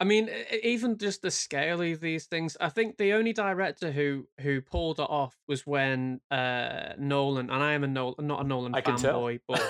I 0.00 0.04
mean, 0.04 0.30
even 0.62 0.96
just 0.96 1.20
the 1.20 1.30
scale 1.30 1.82
of 1.82 2.00
these 2.00 2.26
things. 2.26 2.56
I 2.58 2.70
think 2.70 2.96
the 2.96 3.12
only 3.12 3.34
director 3.34 3.92
who 3.92 4.26
who 4.40 4.62
pulled 4.62 4.98
it 4.98 5.06
off 5.08 5.36
was 5.46 5.66
when 5.66 6.20
uh, 6.30 6.94
Nolan, 6.98 7.50
and 7.50 7.62
I 7.62 7.72
am 7.72 7.84
a 7.84 7.86
Nolan, 7.86 8.26
not 8.26 8.40
a 8.40 8.44
Nolan 8.44 8.72
fanboy, 8.72 9.40
but 9.46 9.60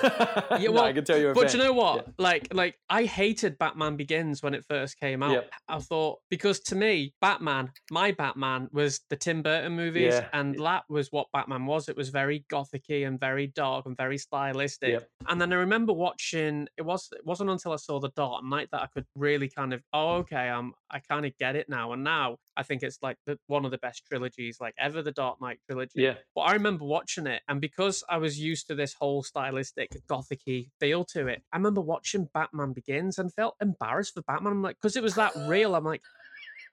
yeah, 0.61 0.69
well, 0.69 0.83
no, 0.83 0.83
I 0.85 0.93
can 0.93 1.03
tell 1.03 1.17
you. 1.17 1.33
but 1.33 1.51
fan. 1.51 1.59
you 1.59 1.65
know 1.65 1.73
what? 1.73 2.05
Yeah. 2.07 2.13
Like, 2.17 2.53
like 2.53 2.75
I 2.89 3.03
hated 3.03 3.57
Batman 3.57 3.97
Begins 3.97 4.41
when 4.41 4.53
it 4.53 4.63
first 4.69 4.97
came 4.97 5.21
out. 5.21 5.33
Yep. 5.33 5.51
I 5.67 5.79
thought 5.79 6.19
because 6.29 6.61
to 6.61 6.75
me, 6.75 7.13
Batman, 7.19 7.71
my 7.91 8.13
Batman 8.13 8.69
was 8.71 9.01
the 9.09 9.17
Tim 9.17 9.41
Burton 9.41 9.75
movies, 9.75 10.13
yeah. 10.13 10.27
and 10.31 10.57
that 10.59 10.83
was 10.87 11.11
what 11.11 11.27
Batman 11.33 11.65
was. 11.65 11.89
It 11.89 11.97
was 11.97 12.07
very 12.07 12.45
gothicy 12.49 13.05
and 13.05 13.19
very 13.19 13.47
dark 13.47 13.85
and 13.85 13.97
very 13.97 14.17
stylistic. 14.17 14.91
Yep. 14.91 15.09
And 15.27 15.41
then 15.41 15.51
I 15.51 15.57
remember 15.57 15.91
watching. 15.91 16.69
It 16.77 16.83
was 16.83 17.00
it 17.11 17.25
wasn't 17.25 17.49
until 17.49 17.73
I 17.73 17.77
saw 17.77 17.99
The 17.99 18.11
Dark 18.15 18.43
Knight 18.43 18.69
that 18.71 18.81
I 18.81 18.87
could 18.87 19.05
really 19.15 19.49
kind 19.49 19.73
of 19.73 19.81
oh 19.93 20.15
okay 20.17 20.49
I'm 20.49 20.73
I 20.89 20.99
kind 20.99 21.25
of 21.25 21.37
get 21.37 21.55
it 21.55 21.69
now. 21.69 21.93
And 21.93 22.03
now 22.03 22.37
I 22.57 22.63
think 22.63 22.83
it's 22.83 22.99
like 23.01 23.17
the, 23.25 23.39
one 23.47 23.65
of 23.65 23.71
the 23.71 23.77
best 23.77 24.05
trilogies 24.05 24.57
like 24.59 24.75
ever, 24.77 25.01
the 25.01 25.11
Dark 25.11 25.41
Knight 25.41 25.59
trilogy. 25.65 25.91
Yeah. 25.95 26.15
But 26.35 26.41
I 26.41 26.53
remember 26.53 26.85
watching 26.85 27.27
it, 27.27 27.41
and 27.47 27.61
because 27.61 28.03
I 28.09 28.17
was 28.17 28.39
used 28.39 28.67
to 28.67 28.75
this 28.75 28.93
whole 28.93 29.23
stylistic 29.23 29.91
gothicy 30.09 30.69
feel 30.79 31.05
to 31.05 31.27
it, 31.27 31.41
I 31.51 31.57
remember 31.57 31.81
watching 31.81 32.27
Batman 32.33 32.73
Begins 32.73 33.17
and 33.17 33.33
felt 33.33 33.55
embarrassed 33.61 34.13
for 34.13 34.21
Batman. 34.21 34.53
I'm 34.53 34.61
like, 34.61 34.77
because 34.81 34.95
it 34.95 35.03
was 35.03 35.15
that 35.15 35.33
real. 35.47 35.75
I'm 35.75 35.85
like, 35.85 36.01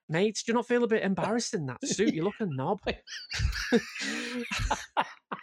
mate, 0.08 0.42
do 0.44 0.52
you 0.52 0.54
not 0.54 0.66
feel 0.66 0.84
a 0.84 0.88
bit 0.88 1.02
embarrassed 1.02 1.54
in 1.54 1.66
that 1.66 1.86
suit? 1.86 2.14
You 2.14 2.24
look 2.24 2.34
a 2.40 2.46
knob. 2.46 2.80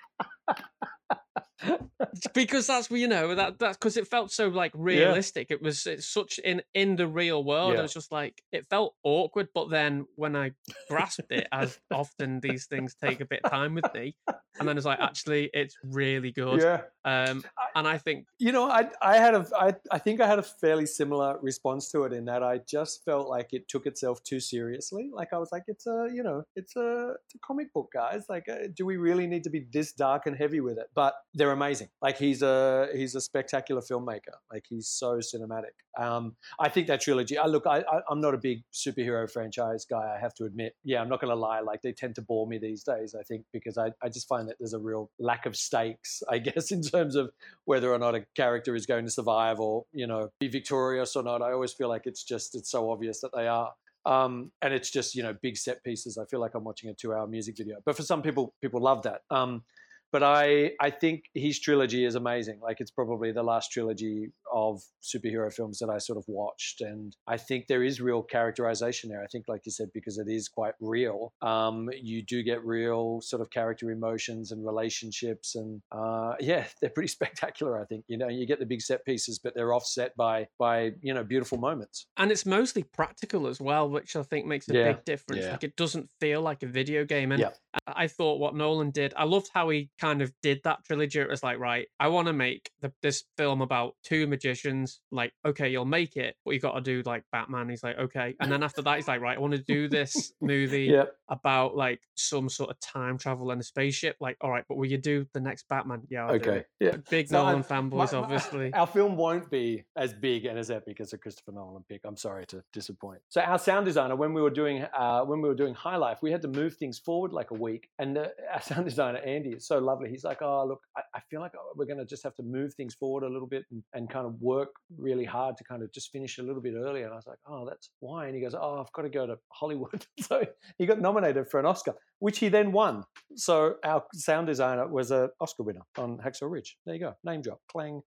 because 2.33 2.67
that's 2.67 2.89
you 2.91 3.07
know 3.07 3.35
that 3.35 3.59
that's 3.59 3.77
because 3.77 3.97
it 3.97 4.07
felt 4.07 4.31
so 4.31 4.47
like 4.47 4.71
realistic. 4.75 5.47
Yeah. 5.49 5.55
It 5.55 5.61
was 5.61 5.85
it's 5.85 6.07
such 6.07 6.39
in 6.39 6.61
in 6.73 6.95
the 6.95 7.07
real 7.07 7.43
world. 7.43 7.73
Yeah. 7.73 7.79
It 7.79 7.81
was 7.83 7.93
just 7.93 8.11
like 8.11 8.41
it 8.51 8.67
felt 8.69 8.95
awkward, 9.03 9.49
but 9.53 9.69
then 9.69 10.05
when 10.15 10.35
I 10.35 10.51
grasped 10.89 11.31
it, 11.31 11.47
as 11.51 11.79
often 11.91 12.39
these 12.39 12.67
things 12.67 12.95
take 12.95 13.21
a 13.21 13.25
bit 13.25 13.41
of 13.43 13.51
time 13.51 13.75
with 13.75 13.85
me, 13.93 14.15
and 14.59 14.67
then 14.67 14.77
it's 14.77 14.85
like 14.85 14.99
actually 14.99 15.49
it's 15.53 15.75
really 15.83 16.31
good. 16.31 16.61
Yeah. 16.61 16.81
Um, 17.03 17.43
and 17.75 17.87
I 17.87 17.97
think 17.97 18.25
you 18.39 18.51
know 18.51 18.69
I 18.69 18.89
I 19.01 19.17
had 19.17 19.35
a 19.35 19.45
I 19.57 19.73
I 19.91 19.99
think 19.99 20.21
I 20.21 20.27
had 20.27 20.39
a 20.39 20.43
fairly 20.43 20.85
similar 20.85 21.37
response 21.41 21.91
to 21.91 22.03
it 22.03 22.13
in 22.13 22.25
that 22.25 22.43
I 22.43 22.59
just 22.67 23.03
felt 23.05 23.27
like 23.27 23.49
it 23.51 23.67
took 23.67 23.85
itself 23.85 24.23
too 24.23 24.39
seriously. 24.39 25.09
Like 25.13 25.33
I 25.33 25.37
was 25.37 25.49
like 25.51 25.63
it's 25.67 25.87
a 25.87 26.07
you 26.13 26.23
know 26.23 26.43
it's 26.55 26.75
a, 26.75 27.13
it's 27.25 27.35
a 27.35 27.39
comic 27.45 27.73
book, 27.73 27.89
guys. 27.93 28.25
Like 28.29 28.47
uh, 28.49 28.67
do 28.75 28.85
we 28.85 28.97
really 28.97 29.27
need 29.27 29.43
to 29.43 29.49
be 29.49 29.65
this 29.71 29.91
dark 29.93 30.25
and 30.25 30.35
heavy 30.35 30.59
with 30.59 30.77
it? 30.77 30.87
But 30.93 31.13
they're 31.33 31.54
amazing. 31.55 31.89
Like 32.01 32.17
he's 32.17 32.41
a 32.41 32.89
he's 32.93 33.15
a 33.15 33.21
spectacular 33.21 33.81
filmmaker. 33.81 34.35
Like 34.51 34.65
he's 34.69 34.87
so 34.87 35.17
cinematic. 35.17 35.73
Um, 35.97 36.35
I 36.59 36.69
think 36.69 36.87
that 36.87 37.01
trilogy. 37.01 37.37
I 37.37 37.47
look, 37.47 37.65
I, 37.65 37.79
I 37.79 38.01
am 38.11 38.21
not 38.21 38.33
a 38.33 38.37
big 38.37 38.63
superhero 38.73 39.29
franchise 39.31 39.85
guy. 39.89 40.13
I 40.15 40.19
have 40.19 40.33
to 40.35 40.45
admit. 40.45 40.75
Yeah, 40.83 41.01
I'm 41.01 41.09
not 41.09 41.21
going 41.21 41.31
to 41.31 41.35
lie. 41.35 41.61
Like 41.61 41.81
they 41.81 41.93
tend 41.93 42.15
to 42.15 42.21
bore 42.21 42.47
me 42.47 42.57
these 42.57 42.83
days. 42.83 43.15
I 43.19 43.23
think 43.23 43.45
because 43.51 43.77
I 43.77 43.91
I 44.03 44.09
just 44.09 44.27
find 44.27 44.47
that 44.49 44.57
there's 44.59 44.73
a 44.73 44.79
real 44.79 45.09
lack 45.19 45.45
of 45.45 45.55
stakes. 45.55 46.21
I 46.29 46.37
guess 46.37 46.71
in 46.71 46.81
terms 46.81 47.15
of 47.15 47.31
whether 47.65 47.91
or 47.91 47.97
not 47.97 48.15
a 48.15 48.25
character 48.35 48.75
is 48.75 48.85
going 48.85 49.05
to 49.05 49.11
survive 49.11 49.59
or 49.59 49.85
you 49.91 50.07
know 50.07 50.29
be 50.39 50.47
victorious 50.47 51.15
or 51.15 51.23
not. 51.23 51.41
I 51.41 51.51
always 51.51 51.73
feel 51.73 51.89
like 51.89 52.03
it's 52.05 52.23
just 52.23 52.55
it's 52.55 52.69
so 52.69 52.91
obvious 52.91 53.21
that 53.21 53.31
they 53.33 53.47
are. 53.47 53.73
Um, 54.05 54.51
and 54.61 54.73
it's 54.73 54.91
just 54.91 55.15
you 55.15 55.23
know 55.23 55.33
big 55.41 55.57
set 55.57 55.83
pieces. 55.83 56.17
I 56.17 56.25
feel 56.25 56.39
like 56.39 56.53
I'm 56.53 56.63
watching 56.63 56.89
a 56.89 56.93
two-hour 56.93 57.27
music 57.27 57.57
video. 57.57 57.77
But 57.85 57.95
for 57.95 58.03
some 58.03 58.21
people, 58.21 58.53
people 58.61 58.81
love 58.81 59.01
that. 59.03 59.21
Um, 59.31 59.63
but 60.11 60.23
I 60.23 60.71
I 60.79 60.89
think 60.89 61.23
his 61.33 61.59
trilogy 61.59 62.05
is 62.05 62.15
amazing. 62.15 62.59
Like 62.61 62.77
it's 62.79 62.91
probably 62.91 63.31
the 63.31 63.43
last 63.43 63.71
trilogy 63.71 64.31
of 64.53 64.81
superhero 65.03 65.53
films 65.53 65.79
that 65.79 65.89
I 65.89 65.97
sort 65.97 66.17
of 66.17 66.25
watched, 66.27 66.81
and 66.81 67.15
I 67.27 67.37
think 67.37 67.67
there 67.67 67.83
is 67.83 68.01
real 68.01 68.23
characterization 68.23 69.09
there. 69.09 69.23
I 69.23 69.27
think, 69.27 69.45
like 69.47 69.61
you 69.65 69.71
said, 69.71 69.89
because 69.93 70.17
it 70.17 70.27
is 70.29 70.47
quite 70.47 70.73
real, 70.79 71.33
um, 71.41 71.89
you 72.01 72.23
do 72.23 72.43
get 72.43 72.63
real 72.65 73.19
sort 73.21 73.41
of 73.41 73.49
character 73.49 73.91
emotions 73.91 74.51
and 74.51 74.65
relationships, 74.65 75.55
and 75.55 75.81
uh, 75.91 76.33
yeah, 76.39 76.65
they're 76.81 76.89
pretty 76.89 77.09
spectacular. 77.09 77.81
I 77.81 77.85
think 77.85 78.05
you 78.07 78.17
know 78.17 78.29
you 78.29 78.45
get 78.45 78.59
the 78.59 78.65
big 78.65 78.81
set 78.81 79.05
pieces, 79.05 79.39
but 79.43 79.53
they're 79.55 79.73
offset 79.73 80.15
by 80.15 80.47
by 80.59 80.91
you 81.01 81.13
know 81.13 81.23
beautiful 81.23 81.57
moments, 81.57 82.07
and 82.17 82.31
it's 82.31 82.45
mostly 82.45 82.83
practical 82.83 83.47
as 83.47 83.59
well, 83.59 83.89
which 83.89 84.15
I 84.15 84.23
think 84.23 84.45
makes 84.45 84.69
a 84.69 84.73
yeah. 84.73 84.93
big 84.93 85.05
difference. 85.05 85.43
Yeah. 85.43 85.51
Like 85.51 85.63
it 85.63 85.75
doesn't 85.75 86.09
feel 86.19 86.41
like 86.41 86.63
a 86.63 86.67
video 86.67 87.05
game, 87.05 87.31
and 87.31 87.41
yeah. 87.41 87.49
I 87.87 88.07
thought 88.07 88.39
what 88.39 88.55
Nolan 88.55 88.91
did, 88.91 89.13
I 89.17 89.25
loved 89.25 89.49
how 89.53 89.69
he 89.69 89.89
kind 89.99 90.21
of 90.21 90.31
did 90.41 90.59
that 90.63 90.83
trilogy. 90.85 91.19
It 91.19 91.29
was 91.29 91.43
like, 91.43 91.59
right, 91.59 91.87
I 91.99 92.07
want 92.09 92.27
to 92.27 92.33
make 92.33 92.69
the, 92.81 92.91
this 93.01 93.23
film 93.37 93.61
about 93.61 93.93
two 94.03 94.27
magicians. 94.27 94.99
Like, 95.11 95.31
okay, 95.45 95.69
you'll 95.69 95.85
make 95.85 96.17
it, 96.17 96.35
but 96.43 96.53
you 96.53 96.59
got 96.59 96.73
to 96.73 96.81
do 96.81 97.01
like 97.05 97.23
Batman. 97.31 97.69
He's 97.69 97.83
like, 97.83 97.97
okay. 97.97 98.35
And 98.39 98.51
then 98.51 98.63
after 98.63 98.81
that, 98.81 98.95
he's 98.97 99.07
like, 99.07 99.21
right, 99.21 99.37
I 99.37 99.39
want 99.39 99.53
to 99.53 99.63
do 99.63 99.87
this 99.87 100.33
movie 100.41 100.85
Yep. 100.85 101.13
about 101.29 101.75
like 101.75 102.01
some 102.15 102.49
sort 102.49 102.69
of 102.69 102.79
time 102.79 103.17
travel 103.17 103.51
and 103.51 103.61
a 103.61 103.63
spaceship. 103.63 104.15
Like, 104.19 104.37
all 104.41 104.51
right, 104.51 104.63
but 104.67 104.77
will 104.77 104.85
you 104.87 104.97
do 104.97 105.25
the 105.33 105.39
next 105.39 105.67
Batman? 105.69 106.01
Yeah, 106.09 106.25
I'll 106.27 106.35
Okay. 106.35 106.63
Yeah. 106.79 106.97
Big 107.09 107.29
So 107.29 107.37
Nolan 107.43 107.59
I- 107.59 107.61
fanboys, 107.63 108.11
my- 108.11 108.19
my- 108.19 108.23
obviously. 108.23 108.73
Our 108.73 108.87
film 108.87 109.15
won't 109.15 109.49
be 109.49 109.83
as 109.95 110.13
big 110.13 110.45
and 110.45 110.59
as 110.59 110.69
epic 110.71 110.99
as 110.99 111.13
a 111.13 111.17
Christopher 111.17 111.51
Nolan 111.53 111.83
pick. 111.89 112.01
I'm 112.05 112.17
sorry 112.17 112.45
to 112.47 112.63
disappoint. 112.73 113.21
So 113.29 113.41
our 113.41 113.57
sound 113.59 113.85
designer, 113.85 114.15
when 114.15 114.33
we 114.33 114.41
were 114.41 114.49
doing 114.49 114.83
uh, 114.97 115.21
when 115.23 115.41
we 115.41 115.47
were 115.49 115.55
doing 115.55 115.73
High 115.73 115.97
Life, 115.97 116.19
we 116.21 116.31
had 116.31 116.41
to 116.41 116.47
move 116.47 116.75
things 116.75 116.99
forward 116.99 117.31
like 117.31 117.51
a 117.51 117.55
week. 117.55 117.89
And 117.99 118.17
uh, 118.17 118.27
our 118.53 118.61
sound 118.69 118.85
designer 118.85 119.19
Andy 119.19 119.51
is 119.51 119.65
so 119.67 119.79
lovely. 119.85 120.09
He's 120.09 120.23
like, 120.23 120.41
"Oh, 120.41 120.65
look, 120.67 120.81
I, 120.97 121.01
I 121.15 121.19
feel 121.29 121.39
like 121.39 121.53
uh, 121.55 121.73
we're 121.75 121.85
going 121.85 121.99
to 121.99 122.05
just 122.05 122.23
have 122.23 122.35
to 122.35 122.43
move 122.43 122.73
things 122.73 122.93
forward 122.95 123.23
a 123.23 123.29
little 123.29 123.47
bit 123.47 123.63
and, 123.71 123.83
and 123.93 124.09
kind 124.09 124.25
of 124.25 124.41
work 124.41 124.69
really 124.97 125.25
hard 125.25 125.57
to 125.57 125.63
kind 125.63 125.83
of 125.83 125.91
just 125.93 126.11
finish 126.11 126.37
a 126.37 126.43
little 126.43 126.61
bit 126.61 126.73
earlier." 126.75 127.05
And 127.05 127.13
I 127.13 127.15
was 127.15 127.27
like, 127.27 127.39
"Oh, 127.47 127.65
that's 127.67 127.91
why." 127.99 128.25
And 128.25 128.35
he 128.35 128.41
goes, 128.41 128.55
"Oh, 128.55 128.79
I've 128.79 128.91
got 128.91 129.03
to 129.03 129.09
go 129.09 129.25
to 129.25 129.37
Hollywood." 129.49 130.05
so 130.19 130.43
he 130.77 130.85
got 130.85 130.99
nominated 130.99 131.47
for 131.49 131.59
an 131.59 131.65
Oscar, 131.65 131.93
which 132.19 132.39
he 132.39 132.49
then 132.49 132.71
won. 132.71 133.03
So 133.35 133.75
our 133.83 134.03
sound 134.13 134.47
designer 134.47 134.87
was 134.87 135.11
an 135.11 135.29
Oscar 135.39 135.63
winner 135.63 135.81
on 135.97 136.17
Hacksaw 136.17 136.49
Ridge. 136.51 136.77
There 136.85 136.95
you 136.95 137.01
go, 137.01 137.13
name 137.23 137.41
drop, 137.41 137.59
clang. 137.71 138.01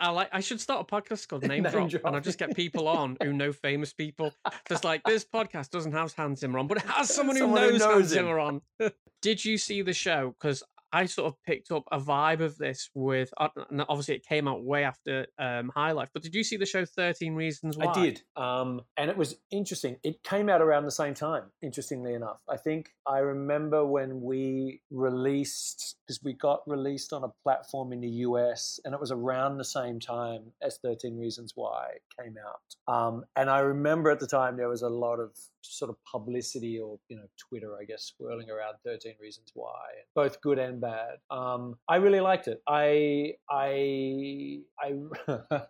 I 0.00 0.10
like. 0.10 0.28
I 0.32 0.40
should 0.40 0.60
start 0.60 0.86
a 0.88 0.94
podcast 0.94 1.28
called 1.28 1.42
Name, 1.48 1.64
Name 1.64 1.72
Drop, 1.72 1.90
Drop. 1.90 2.04
and 2.04 2.16
I 2.16 2.20
just 2.20 2.38
get 2.38 2.54
people 2.54 2.86
on 2.86 3.16
who 3.22 3.32
know 3.32 3.52
famous 3.52 3.92
people. 3.92 4.32
Just 4.68 4.84
like 4.84 5.02
this 5.04 5.24
podcast 5.24 5.70
doesn't 5.70 5.92
have 5.92 6.12
Hans 6.14 6.40
Zimmer 6.40 6.58
on, 6.58 6.66
but 6.66 6.78
it 6.78 6.84
has 6.84 7.12
someone 7.12 7.36
who 7.36 7.40
Someone 7.40 7.62
who 7.62 7.70
knows, 7.70 7.80
knows 7.80 7.92
Hans. 7.92 8.08
Zimmer 8.08 8.38
on. 8.38 8.60
Did 9.22 9.44
you 9.44 9.58
see 9.58 9.82
the 9.82 9.92
show? 9.92 10.34
Because 10.38 10.62
I 10.92 11.06
sort 11.06 11.32
of 11.32 11.42
picked 11.46 11.70
up 11.70 11.84
a 11.92 12.00
vibe 12.00 12.40
of 12.40 12.56
this 12.58 12.90
with. 12.94 13.30
uh, 13.36 13.48
and 13.70 13.84
Obviously, 13.88 14.16
it 14.16 14.26
came 14.26 14.48
out 14.48 14.64
way 14.64 14.84
after 14.84 15.26
um, 15.38 15.70
High 15.74 15.92
Life. 15.92 16.08
But 16.12 16.22
did 16.22 16.34
you 16.34 16.44
see 16.44 16.56
the 16.56 16.66
show 16.66 16.84
Thirteen 16.84 17.34
Reasons 17.34 17.76
Why? 17.76 17.86
I 17.86 17.92
did. 17.92 18.22
Um, 18.36 18.82
and 18.96 19.10
it 19.10 19.16
was 19.16 19.36
interesting. 19.50 19.96
It 20.02 20.22
came 20.22 20.48
out 20.48 20.60
around 20.60 20.84
the 20.84 20.90
same 20.90 21.14
time, 21.14 21.44
interestingly 21.62 22.14
enough. 22.14 22.40
I 22.48 22.56
think 22.56 22.90
I 23.06 23.18
remember 23.18 23.84
when 23.84 24.20
we 24.20 24.80
released, 24.90 25.96
because 26.06 26.22
we 26.22 26.32
got 26.32 26.60
released 26.66 27.12
on 27.12 27.24
a 27.24 27.32
platform 27.42 27.92
in 27.92 28.00
the 28.00 28.08
US, 28.08 28.80
and 28.84 28.94
it 28.94 29.00
was 29.00 29.10
around 29.10 29.58
the 29.58 29.64
same 29.64 30.00
time 30.00 30.52
as 30.62 30.78
13 30.82 31.18
Reasons 31.18 31.52
Why 31.54 31.88
came 32.20 32.36
out. 32.38 32.92
Um, 32.92 33.24
and 33.36 33.50
I 33.50 33.60
remember 33.60 34.10
at 34.10 34.20
the 34.20 34.26
time 34.26 34.56
there 34.56 34.68
was 34.68 34.82
a 34.82 34.88
lot 34.88 35.20
of 35.20 35.30
sort 35.62 35.90
of 35.90 35.96
publicity 36.04 36.78
or, 36.78 36.98
you 37.08 37.16
know, 37.16 37.24
Twitter, 37.36 37.76
I 37.80 37.84
guess, 37.84 38.12
swirling 38.16 38.50
around 38.50 38.74
13 38.84 39.14
Reasons 39.20 39.50
Why, 39.54 39.86
both 40.14 40.40
good 40.40 40.58
and 40.58 40.80
bad. 40.80 41.16
Um, 41.30 41.76
I 41.88 41.96
really 41.96 42.20
liked 42.20 42.48
it. 42.48 42.62
I, 42.66 43.34
I, 43.50 44.60
I, 44.80 44.94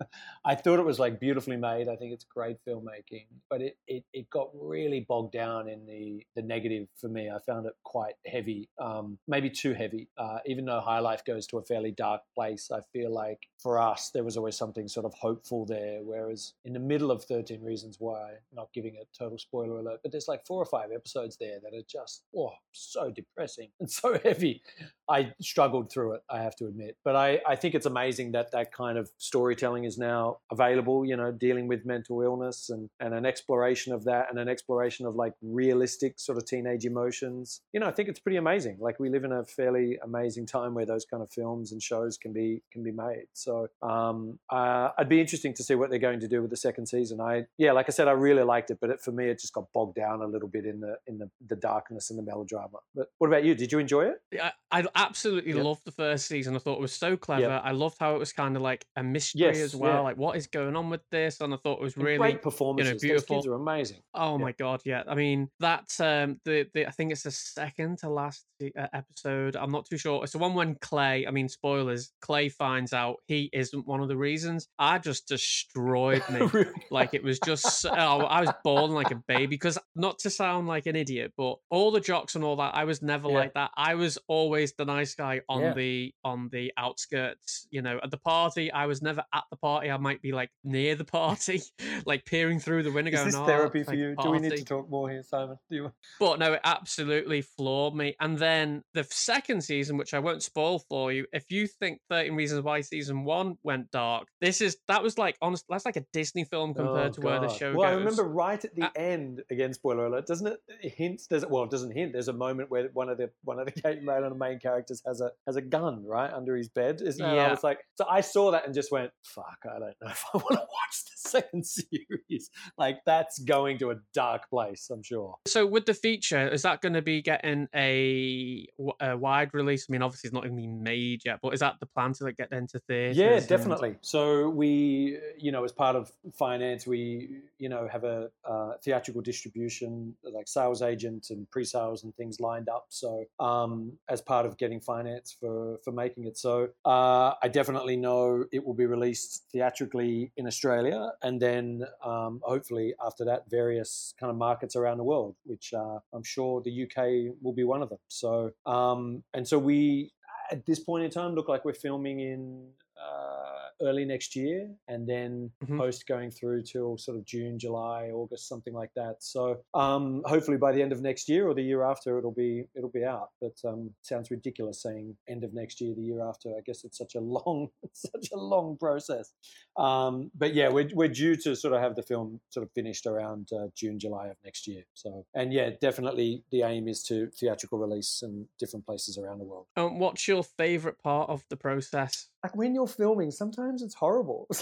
I 0.45 0.55
thought 0.55 0.79
it 0.79 0.85
was 0.85 0.99
like 0.99 1.21
beautifully 1.21 1.57
made. 1.57 1.89
I 1.89 1.97
think 1.97 2.13
it's 2.13 2.25
great 2.25 2.59
filmmaking, 2.67 3.27
but 3.51 3.63
it, 3.63 3.77
it, 3.87 4.05
it 4.13 4.31
got 4.31 4.51
really 4.55 5.05
bogged 5.09 5.33
down 5.33 5.69
in 5.69 5.87
the, 5.87 6.25
the 6.37 6.43
negative 6.43 6.89
for 7.01 7.09
me. 7.09 7.31
I 7.31 7.39
found 7.47 7.67
it 7.67 7.75
quite 7.85 8.15
heavy, 8.27 8.69
um, 8.81 9.19
maybe 9.27 9.51
too 9.51 9.75
heavy. 9.75 10.09
Uh, 10.17 10.39
even 10.47 10.65
though 10.65 10.81
High 10.81 11.01
Life 11.01 11.25
goes 11.25 11.47
to 11.49 11.59
a 11.59 11.63
fairly 11.63 11.93
dark 11.93 12.23
place, 12.35 12.71
I 12.73 12.81
feel 12.93 13.13
like 13.13 13.49
for 13.59 13.81
us, 13.81 14.11
there 14.13 14.25
was 14.25 14.37
always 14.37 14.57
something 14.57 14.89
sort 14.89 15.07
of 15.07 15.15
hopeful 15.15 15.65
there. 15.67 16.01
Whereas 16.03 16.55
in 16.65 16.73
the 16.73 16.79
middle 16.79 17.11
of 17.11 17.25
13 17.25 17.63
Reasons 17.63 17.97
Why, 17.99 18.35
not 18.53 18.69
giving 18.73 18.97
a 18.97 19.05
total 19.17 19.39
spoiler 19.39 19.79
alert, 19.79 19.88
but 20.03 20.13
there's 20.13 20.29
like 20.29 20.47
four 20.47 20.61
or 20.61 20.67
five 20.67 20.91
episodes 20.95 21.37
there 21.39 21.59
that 21.63 21.77
are 21.77 21.83
just, 21.89 22.25
oh, 22.37 22.53
so 22.73 23.11
depressing 23.11 23.69
and 23.81 23.91
so 24.01 24.19
heavy. 24.23 24.63
I 25.09 25.33
struggled 25.41 25.91
through 25.91 26.15
it, 26.15 26.23
I 26.29 26.43
have 26.43 26.57
to 26.57 26.67
admit. 26.67 26.97
But 27.05 27.17
I, 27.17 27.41
I 27.49 27.57
think 27.57 27.75
it's 27.75 27.87
amazing 27.87 28.33
that 28.33 28.53
that 28.53 28.73
kind 28.73 28.99
of 28.99 29.11
storytelling 29.19 29.85
is 29.85 29.99
now 29.99 30.39
available, 30.51 31.05
you 31.07 31.17
know, 31.17 31.33
dealing 31.33 31.69
with 31.69 31.87
mental 31.87 32.21
illness 32.23 32.71
and, 32.71 32.91
and 33.01 33.15
an 33.15 33.25
exploration 33.25 33.93
of 33.93 34.05
that 34.05 34.27
and 34.31 34.39
an 34.39 34.49
exploration 34.49 35.07
of 35.07 35.15
like 35.15 35.35
realistic 35.43 36.19
sort 36.19 36.39
of 36.39 36.45
teenage 36.45 36.85
emotions. 36.85 37.61
You 37.73 37.81
know, 37.81 37.87
I 37.87 37.93
think 37.93 38.09
it's 38.09 38.21
pretty 38.21 38.37
amazing. 38.37 38.77
Like 38.81 39.01
we 39.01 39.09
live 39.09 39.25
in 39.25 39.33
a 39.33 39.45
fairly 39.45 39.99
amazing 40.03 40.47
time 40.47 40.75
where 40.75 40.87
those 40.87 41.05
kind 41.05 41.23
of 41.23 41.31
films 41.31 41.73
and 41.73 41.83
shows 41.83 42.17
can 42.17 42.33
be 42.33 42.63
can 42.73 42.83
be 42.83 42.93
made. 42.93 43.27
So 43.33 43.69
um, 43.83 44.39
uh, 44.51 44.91
I'd 44.99 45.09
be 45.09 45.21
interesting 45.21 45.55
to 45.55 45.63
see 45.63 45.75
what 45.75 45.91
they're 45.91 45.99
going 45.99 46.21
to 46.21 46.29
do 46.29 46.41
with 46.43 46.51
the 46.51 46.57
second 46.57 46.87
season. 46.87 47.21
I 47.21 47.47
yeah, 47.57 47.73
like 47.73 47.87
I 47.89 47.93
said, 47.93 48.09
I 48.09 48.13
really 48.13 48.43
liked 48.43 48.71
it, 48.71 48.79
but 48.81 48.91
it, 48.91 49.01
for 49.01 49.13
me, 49.13 49.29
it 49.29 49.41
just 49.41 49.53
got 49.53 49.68
bogged 49.75 49.95
down 49.97 50.23
a 50.23 50.27
little 50.27 50.49
bit 50.49 50.65
in 50.65 50.81
the 50.81 50.97
in 51.07 51.19
the, 51.19 51.31
the 51.47 51.57
darkness 51.57 52.11
and 52.11 52.19
the 52.19 52.23
melodrama. 52.23 52.79
But 52.95 53.09
what 53.19 53.29
about 53.29 53.45
you? 53.45 53.55
Did 53.55 53.73
you 53.73 53.79
enjoy 53.79 54.07
it? 54.07 54.41
I, 54.41 54.53
I 54.71 54.85
absolutely 54.95 55.53
loved 55.53 55.83
the 55.85 55.93
first 55.93 56.27
season. 56.27 56.55
I 56.57 56.59
thought 56.59 56.75
it 56.75 56.81
was 56.81 56.93
so 56.93 57.17
clever. 57.17 57.61
I 57.63 57.73
loved 57.73 57.97
how 58.01 58.15
it 58.15 58.19
was 58.19 58.33
kind 58.33 58.57
of 58.57 58.63
like 58.63 58.85
a 58.97 59.03
mystery 59.03 59.43
Yes, 59.43 59.59
as 59.59 59.77
well. 59.77 59.95
yeah. 59.95 60.01
Like, 60.01 60.17
what 60.17 60.37
is 60.37 60.47
going 60.47 60.77
on 60.77 60.91
with 60.91 61.03
this? 61.11 61.41
And 61.41 61.53
I 61.53 61.57
thought 61.59 61.81
it 61.81 61.83
was 61.83 61.95
And 61.97 62.05
really 62.05 62.19
great 62.19 62.43
performances. 62.43 63.01
beautiful. 63.03 63.37
Those 63.37 63.45
kids 63.45 63.47
are 63.49 63.55
amazing. 63.55 63.99
Oh 64.15 64.39
my 64.39 64.53
god, 64.53 64.81
yeah. 64.85 65.03
I 65.07 65.15
mean, 65.15 65.51
that 65.61 65.89
um 66.01 66.41
the, 66.45 66.67
the 66.75 66.87
I 66.87 66.91
think 66.91 67.13
it's 67.13 67.23
the 67.23 67.31
second 67.31 67.99
to 67.99 68.09
last 68.09 68.45
episode. 68.93 69.57
I'm 69.57 69.71
not 69.71 69.87
too 69.87 69.99
sure. 69.99 70.23
It's 70.23 70.33
the 70.33 70.39
one 70.39 70.55
when 70.55 70.77
Clay, 70.81 71.27
I 71.27 71.31
mean 71.31 71.49
spoilers, 71.49 72.13
Clay 72.21 72.49
finds 72.49 72.93
out 72.93 73.17
he 73.27 73.51
isn't 73.53 73.87
one 73.87 74.01
of 74.01 74.09
the 74.09 74.17
reasons. 74.17 74.69
I 74.79 74.99
just 74.99 75.29
destroyed 75.29 76.23
me. 76.31 76.49
like 76.91 77.15
it 77.15 77.23
was 77.23 77.39
just 77.41 77.87
oh, 77.87 77.93
I 77.93 78.41
was 78.41 78.51
bawling 78.65 78.93
like 78.93 79.11
a 79.11 79.23
baby 79.29 79.58
because 79.59 79.79
not 79.97 80.19
to 80.21 80.31
sound 80.31 80.69
like 80.69 80.87
an 80.87 80.95
idiot, 80.97 81.33
but 81.37 81.57
all 81.71 81.91
the 81.91 82.01
jocks 82.01 82.35
and 82.37 82.45
all 82.45 82.57
that, 82.57 82.75
I 82.75 82.85
was 82.85 83.03
never 83.03 83.29
Yeah. 83.29 83.35
like 83.35 83.55
that. 83.55 83.71
I 83.77 83.95
was 83.97 84.19
always 84.29 84.73
the 84.75 84.85
nice 84.85 85.15
guy 85.15 85.41
on 85.49 85.61
Yeah. 85.61 85.75
the 85.75 86.15
on 86.25 86.49
the 86.51 86.73
outskirts, 86.77 87.67
you 87.71 87.83
know, 87.83 87.99
at 88.03 88.11
the 88.11 88.19
party. 88.19 88.71
I 88.71 88.87
was 88.87 89.03
never 89.03 89.25
at 89.35 89.45
the 89.51 89.57
party. 89.57 89.91
I 89.91 89.97
might 89.97 90.23
be 90.23 90.33
like 90.33 90.51
near 90.65 90.95
the 90.95 91.05
party, 91.05 91.61
like 92.07 92.25
peering 92.25 92.61
through 92.61 92.83
the 92.85 92.93
window 92.93 93.11
Is 93.11 93.17
going, 93.17 93.27
this 93.27 93.35
"Oh, 93.37 93.47
therapy 93.47 93.83
for 93.83 93.91
like 93.93 93.99
you? 93.99 94.17
Do 94.23 94.31
we 94.31 94.39
need 94.39 94.57
to 94.57 94.65
talk 94.65 94.89
more 94.91 95.11
here, 95.11 95.23
Simon? 95.23 95.59
Do 95.71 95.77
you... 95.77 95.93
But 96.21 96.39
no, 96.39 96.53
it 96.55 96.61
absolutely 96.65 97.43
floored 97.43 97.95
me. 97.95 98.15
And 98.21 98.39
then 98.39 98.83
the 98.95 99.05
second 99.05 99.63
season, 99.63 99.97
which 99.97 100.15
I 100.15 100.19
won't 100.19 100.43
spoil 100.43 100.79
for 100.79 101.13
you, 101.13 101.27
if 101.33 101.51
you 101.51 101.67
think 101.67 102.01
13 102.11 102.35
Reasons 102.35 102.63
Why 102.63 102.81
season 102.83 103.25
one 103.25 103.57
went 103.63 103.91
dark, 103.91 104.29
this 104.41 104.61
is 104.61 104.77
that 104.89 105.03
was 105.03 105.19
like 105.19 105.37
honest 105.43 105.65
that's 105.69 105.85
like 105.85 105.97
a 105.97 106.05
Disney 106.13 106.45
film 106.45 106.75
compared 106.75 107.11
Oh, 107.11 107.13
to 107.15 107.21
where 107.21 107.41
the 107.41 107.47
God. 107.49 107.57
show 107.57 107.75
well, 107.75 107.89
goes. 107.91 107.95
I 107.97 107.99
remember 107.99 108.25
right 108.25 108.65
at 108.65 108.75
the 108.75 108.83
Uh, 108.85 108.91
end, 108.97 109.43
again, 109.51 109.73
spoiler 109.73 110.07
alert, 110.07 110.27
doesn't 110.27 110.47
it? 110.47 110.61
It 110.83 110.95
hints. 110.97 111.27
There's 111.27 111.45
well, 111.47 111.65
it 111.65 111.71
doesn't 111.71 111.93
hint. 111.93 112.13
There's 112.13 112.29
a 112.29 112.33
moment 112.33 112.71
where 112.71 112.89
one 112.93 113.09
of 113.09 113.19
the 113.19 113.31
one 113.45 113.59
of 113.59 113.67
the 113.67 113.73
gay 113.83 114.01
male 114.03 114.25
and 114.25 114.39
main 114.39 114.59
characters 114.59 115.03
has 115.07 115.21
a 115.21 115.31
has 115.47 115.57
a 115.57 115.63
gun 115.63 116.05
right 116.07 116.33
under 116.33 116.57
his 116.57 116.69
bed. 116.69 117.01
Isn't 117.03 117.25
it? 117.25 117.29
And 117.29 117.41
I 117.41 117.45
Yeah. 117.45 117.51
was 117.51 117.63
like, 117.65 117.81
so 117.97 118.05
I 118.09 118.21
saw 118.21 118.51
that 118.53 118.65
and 118.67 118.75
just 118.75 118.91
went, 118.93 119.11
"Fuck, 119.23 119.59
I 119.65 119.79
don't 119.79 119.95
know 120.03 120.09
if 120.11 120.25
I 120.35 120.37
want 120.39 120.49
to 120.51 120.55
watch 120.57 121.05
the 121.05 121.29
second 121.31 121.67
series." 121.67 122.51
Like 122.77 122.99
that's 123.07 123.39
going 123.41 123.79
to 123.79 123.91
a 123.91 123.97
dark 124.15 124.49
place, 124.51 124.89
I'm 124.93 125.03
sure. 125.03 125.37
So 125.47 125.67
with 125.67 125.87
the 125.87 125.95
feature, 125.95 126.49
is 126.49 126.63
that 126.63 126.81
going 126.81 126.95
to 126.95 127.03
be 127.03 127.23
getting 127.23 127.69
a, 127.75 128.67
a 129.01 129.17
wide 129.17 129.55
release? 129.55 129.87
I 129.89 129.93
mean, 129.93 130.03
obviously 130.03 130.29
it's 130.29 130.35
not 130.35 130.45
even 130.45 130.57
been 130.57 130.83
made 130.83 131.23
yet, 131.25 131.39
but 131.43 131.55
is 131.55 131.61
that 131.61 131.77
the 131.81 131.87
plan 131.87 132.13
to 132.15 132.25
like, 132.25 132.37
get 132.37 132.53
into 132.53 132.79
theaters? 132.81 133.17
Yeah, 133.17 133.37
and- 133.37 133.47
definitely. 133.49 133.97
So 134.01 134.49
we, 134.49 135.19
you 135.39 135.53
know, 135.53 135.65
as 135.65 135.73
part 135.73 135.97
of 135.97 136.11
finance, 136.39 136.87
we, 136.87 137.41
you 137.59 137.69
know, 137.69 137.89
have 137.91 138.05
a 138.05 138.31
uh, 138.49 138.73
theatrical 138.85 139.23
distribution, 139.23 139.38
like 139.47 140.49
sales 140.49 140.83
agent 140.83 141.29
and 141.31 141.51
pre-sales 141.51 142.05
and 142.05 142.15
things 142.17 142.41
lined 142.41 142.69
up. 142.69 142.87
So 142.89 143.25
um, 143.41 143.93
as 144.09 144.21
part 144.21 144.47
of 144.47 144.59
getting 144.59 144.81
finance 144.81 145.35
for 145.39 145.79
for 145.85 145.93
making 145.93 146.25
it, 146.25 146.37
so 146.37 146.69
uh, 146.85 147.35
I 147.43 147.49
definitely 147.49 147.97
know 147.97 148.45
it 148.53 148.65
will 148.65 148.75
be 148.75 148.87
released 148.87 149.45
theatrically 149.53 150.33
in 150.37 150.47
Australia, 150.47 151.13
and 151.23 151.41
then 151.41 151.85
um, 152.05 152.41
hopefully 152.43 152.95
after 153.05 153.25
that, 153.27 153.51
various 153.51 154.15
kind 154.19 154.31
of 154.31 154.37
markets 154.37 154.77
around 154.77 154.99
the 154.99 155.05
world, 155.05 155.37
which 155.45 155.73
uh, 155.75 155.99
I'm 156.13 156.25
sure 156.25 156.61
the 156.63 156.85
UK 156.85 157.35
will 157.43 157.55
be 157.55 157.65
one 157.65 157.83
of 157.83 157.89
them. 157.89 157.99
So 158.09 158.53
um, 158.67 159.23
and 159.35 159.47
so 159.47 159.59
we 159.59 160.13
at 160.51 160.65
this 160.67 160.79
point 160.79 161.05
in 161.05 161.11
time 161.11 161.35
look 161.35 161.49
like 161.49 161.65
we're 161.65 161.75
filming 161.75 162.21
in 162.21 162.69
uh, 163.01 163.69
early 163.81 164.05
next 164.05 164.35
year 164.35 164.69
and 164.89 165.09
then 165.09 165.51
Mhm. 165.63 165.79
post 165.79 166.07
going 166.07 166.31
through 166.33 166.63
till 166.63 166.99
sort 166.99 167.17
of 167.17 167.25
June, 167.25 167.59
July, 167.59 168.11
August, 168.11 168.49
something 168.49 168.75
like 168.75 168.93
that. 168.95 169.23
So 169.23 169.63
um, 169.75 170.23
hopefully 170.27 170.57
by 170.59 170.73
the 170.73 170.83
end 170.83 170.93
of 170.93 171.01
next 171.01 171.29
year 171.29 171.47
or 171.49 171.55
the 171.55 171.63
year 171.63 171.83
after 171.85 172.19
it'll 172.19 172.33
be 172.33 172.65
it'll 172.75 172.91
be 172.91 173.05
out. 173.05 173.31
But 173.41 173.55
um, 173.65 173.95
sounds 174.03 174.31
ridiculous 174.31 174.83
saying 174.83 175.17
end 175.29 175.45
of 175.45 175.55
next 175.55 175.81
year, 175.81 175.95
the 175.95 176.03
year 176.03 176.23
after. 176.23 176.51
I 176.57 176.61
guess 176.67 176.85
it's 176.85 176.99
such 176.99 177.15
a 177.15 177.21
long 177.21 177.69
such 177.93 178.29
a 178.33 178.37
long 178.37 178.77
process. 178.79 179.33
Um, 179.77 180.31
but 180.35 180.55
yeah, 180.55 180.69
we're, 180.71 180.91
we're 180.95 181.09
due 181.09 181.37
to 181.37 181.55
sort 181.55 181.73
of 181.75 181.81
have 181.81 181.95
the 181.95 182.03
film 182.03 182.41
sort 182.51 182.65
of 182.67 182.73
finished 182.73 183.07
around 183.07 183.49
uh, 183.53 183.69
June, 183.77 183.99
July 183.99 184.27
of 184.29 184.37
next 184.45 184.67
year. 184.67 184.83
So 184.95 185.25
and 185.35 185.53
yeah, 185.53 185.71
definitely 185.81 186.43
the 186.51 186.63
aim 186.63 186.89
is 186.89 187.03
to 187.05 187.29
theatrical 187.31 187.79
release 187.79 188.23
in 188.23 188.49
different 188.59 188.85
places 188.87 189.19
around 189.19 189.39
the 189.39 189.45
world. 189.45 189.67
Um, 189.77 189.99
what's 190.01 190.27
your 190.27 190.43
favorite 190.43 190.99
part 191.01 191.31
of 191.31 191.45
the 191.49 191.57
process? 191.57 192.29
Like 192.43 192.57
when 192.57 192.75
you're 192.75 192.87
filming, 192.87 193.31
sometimes 193.31 193.83
it's 193.83 193.95
horrible. 193.95 194.49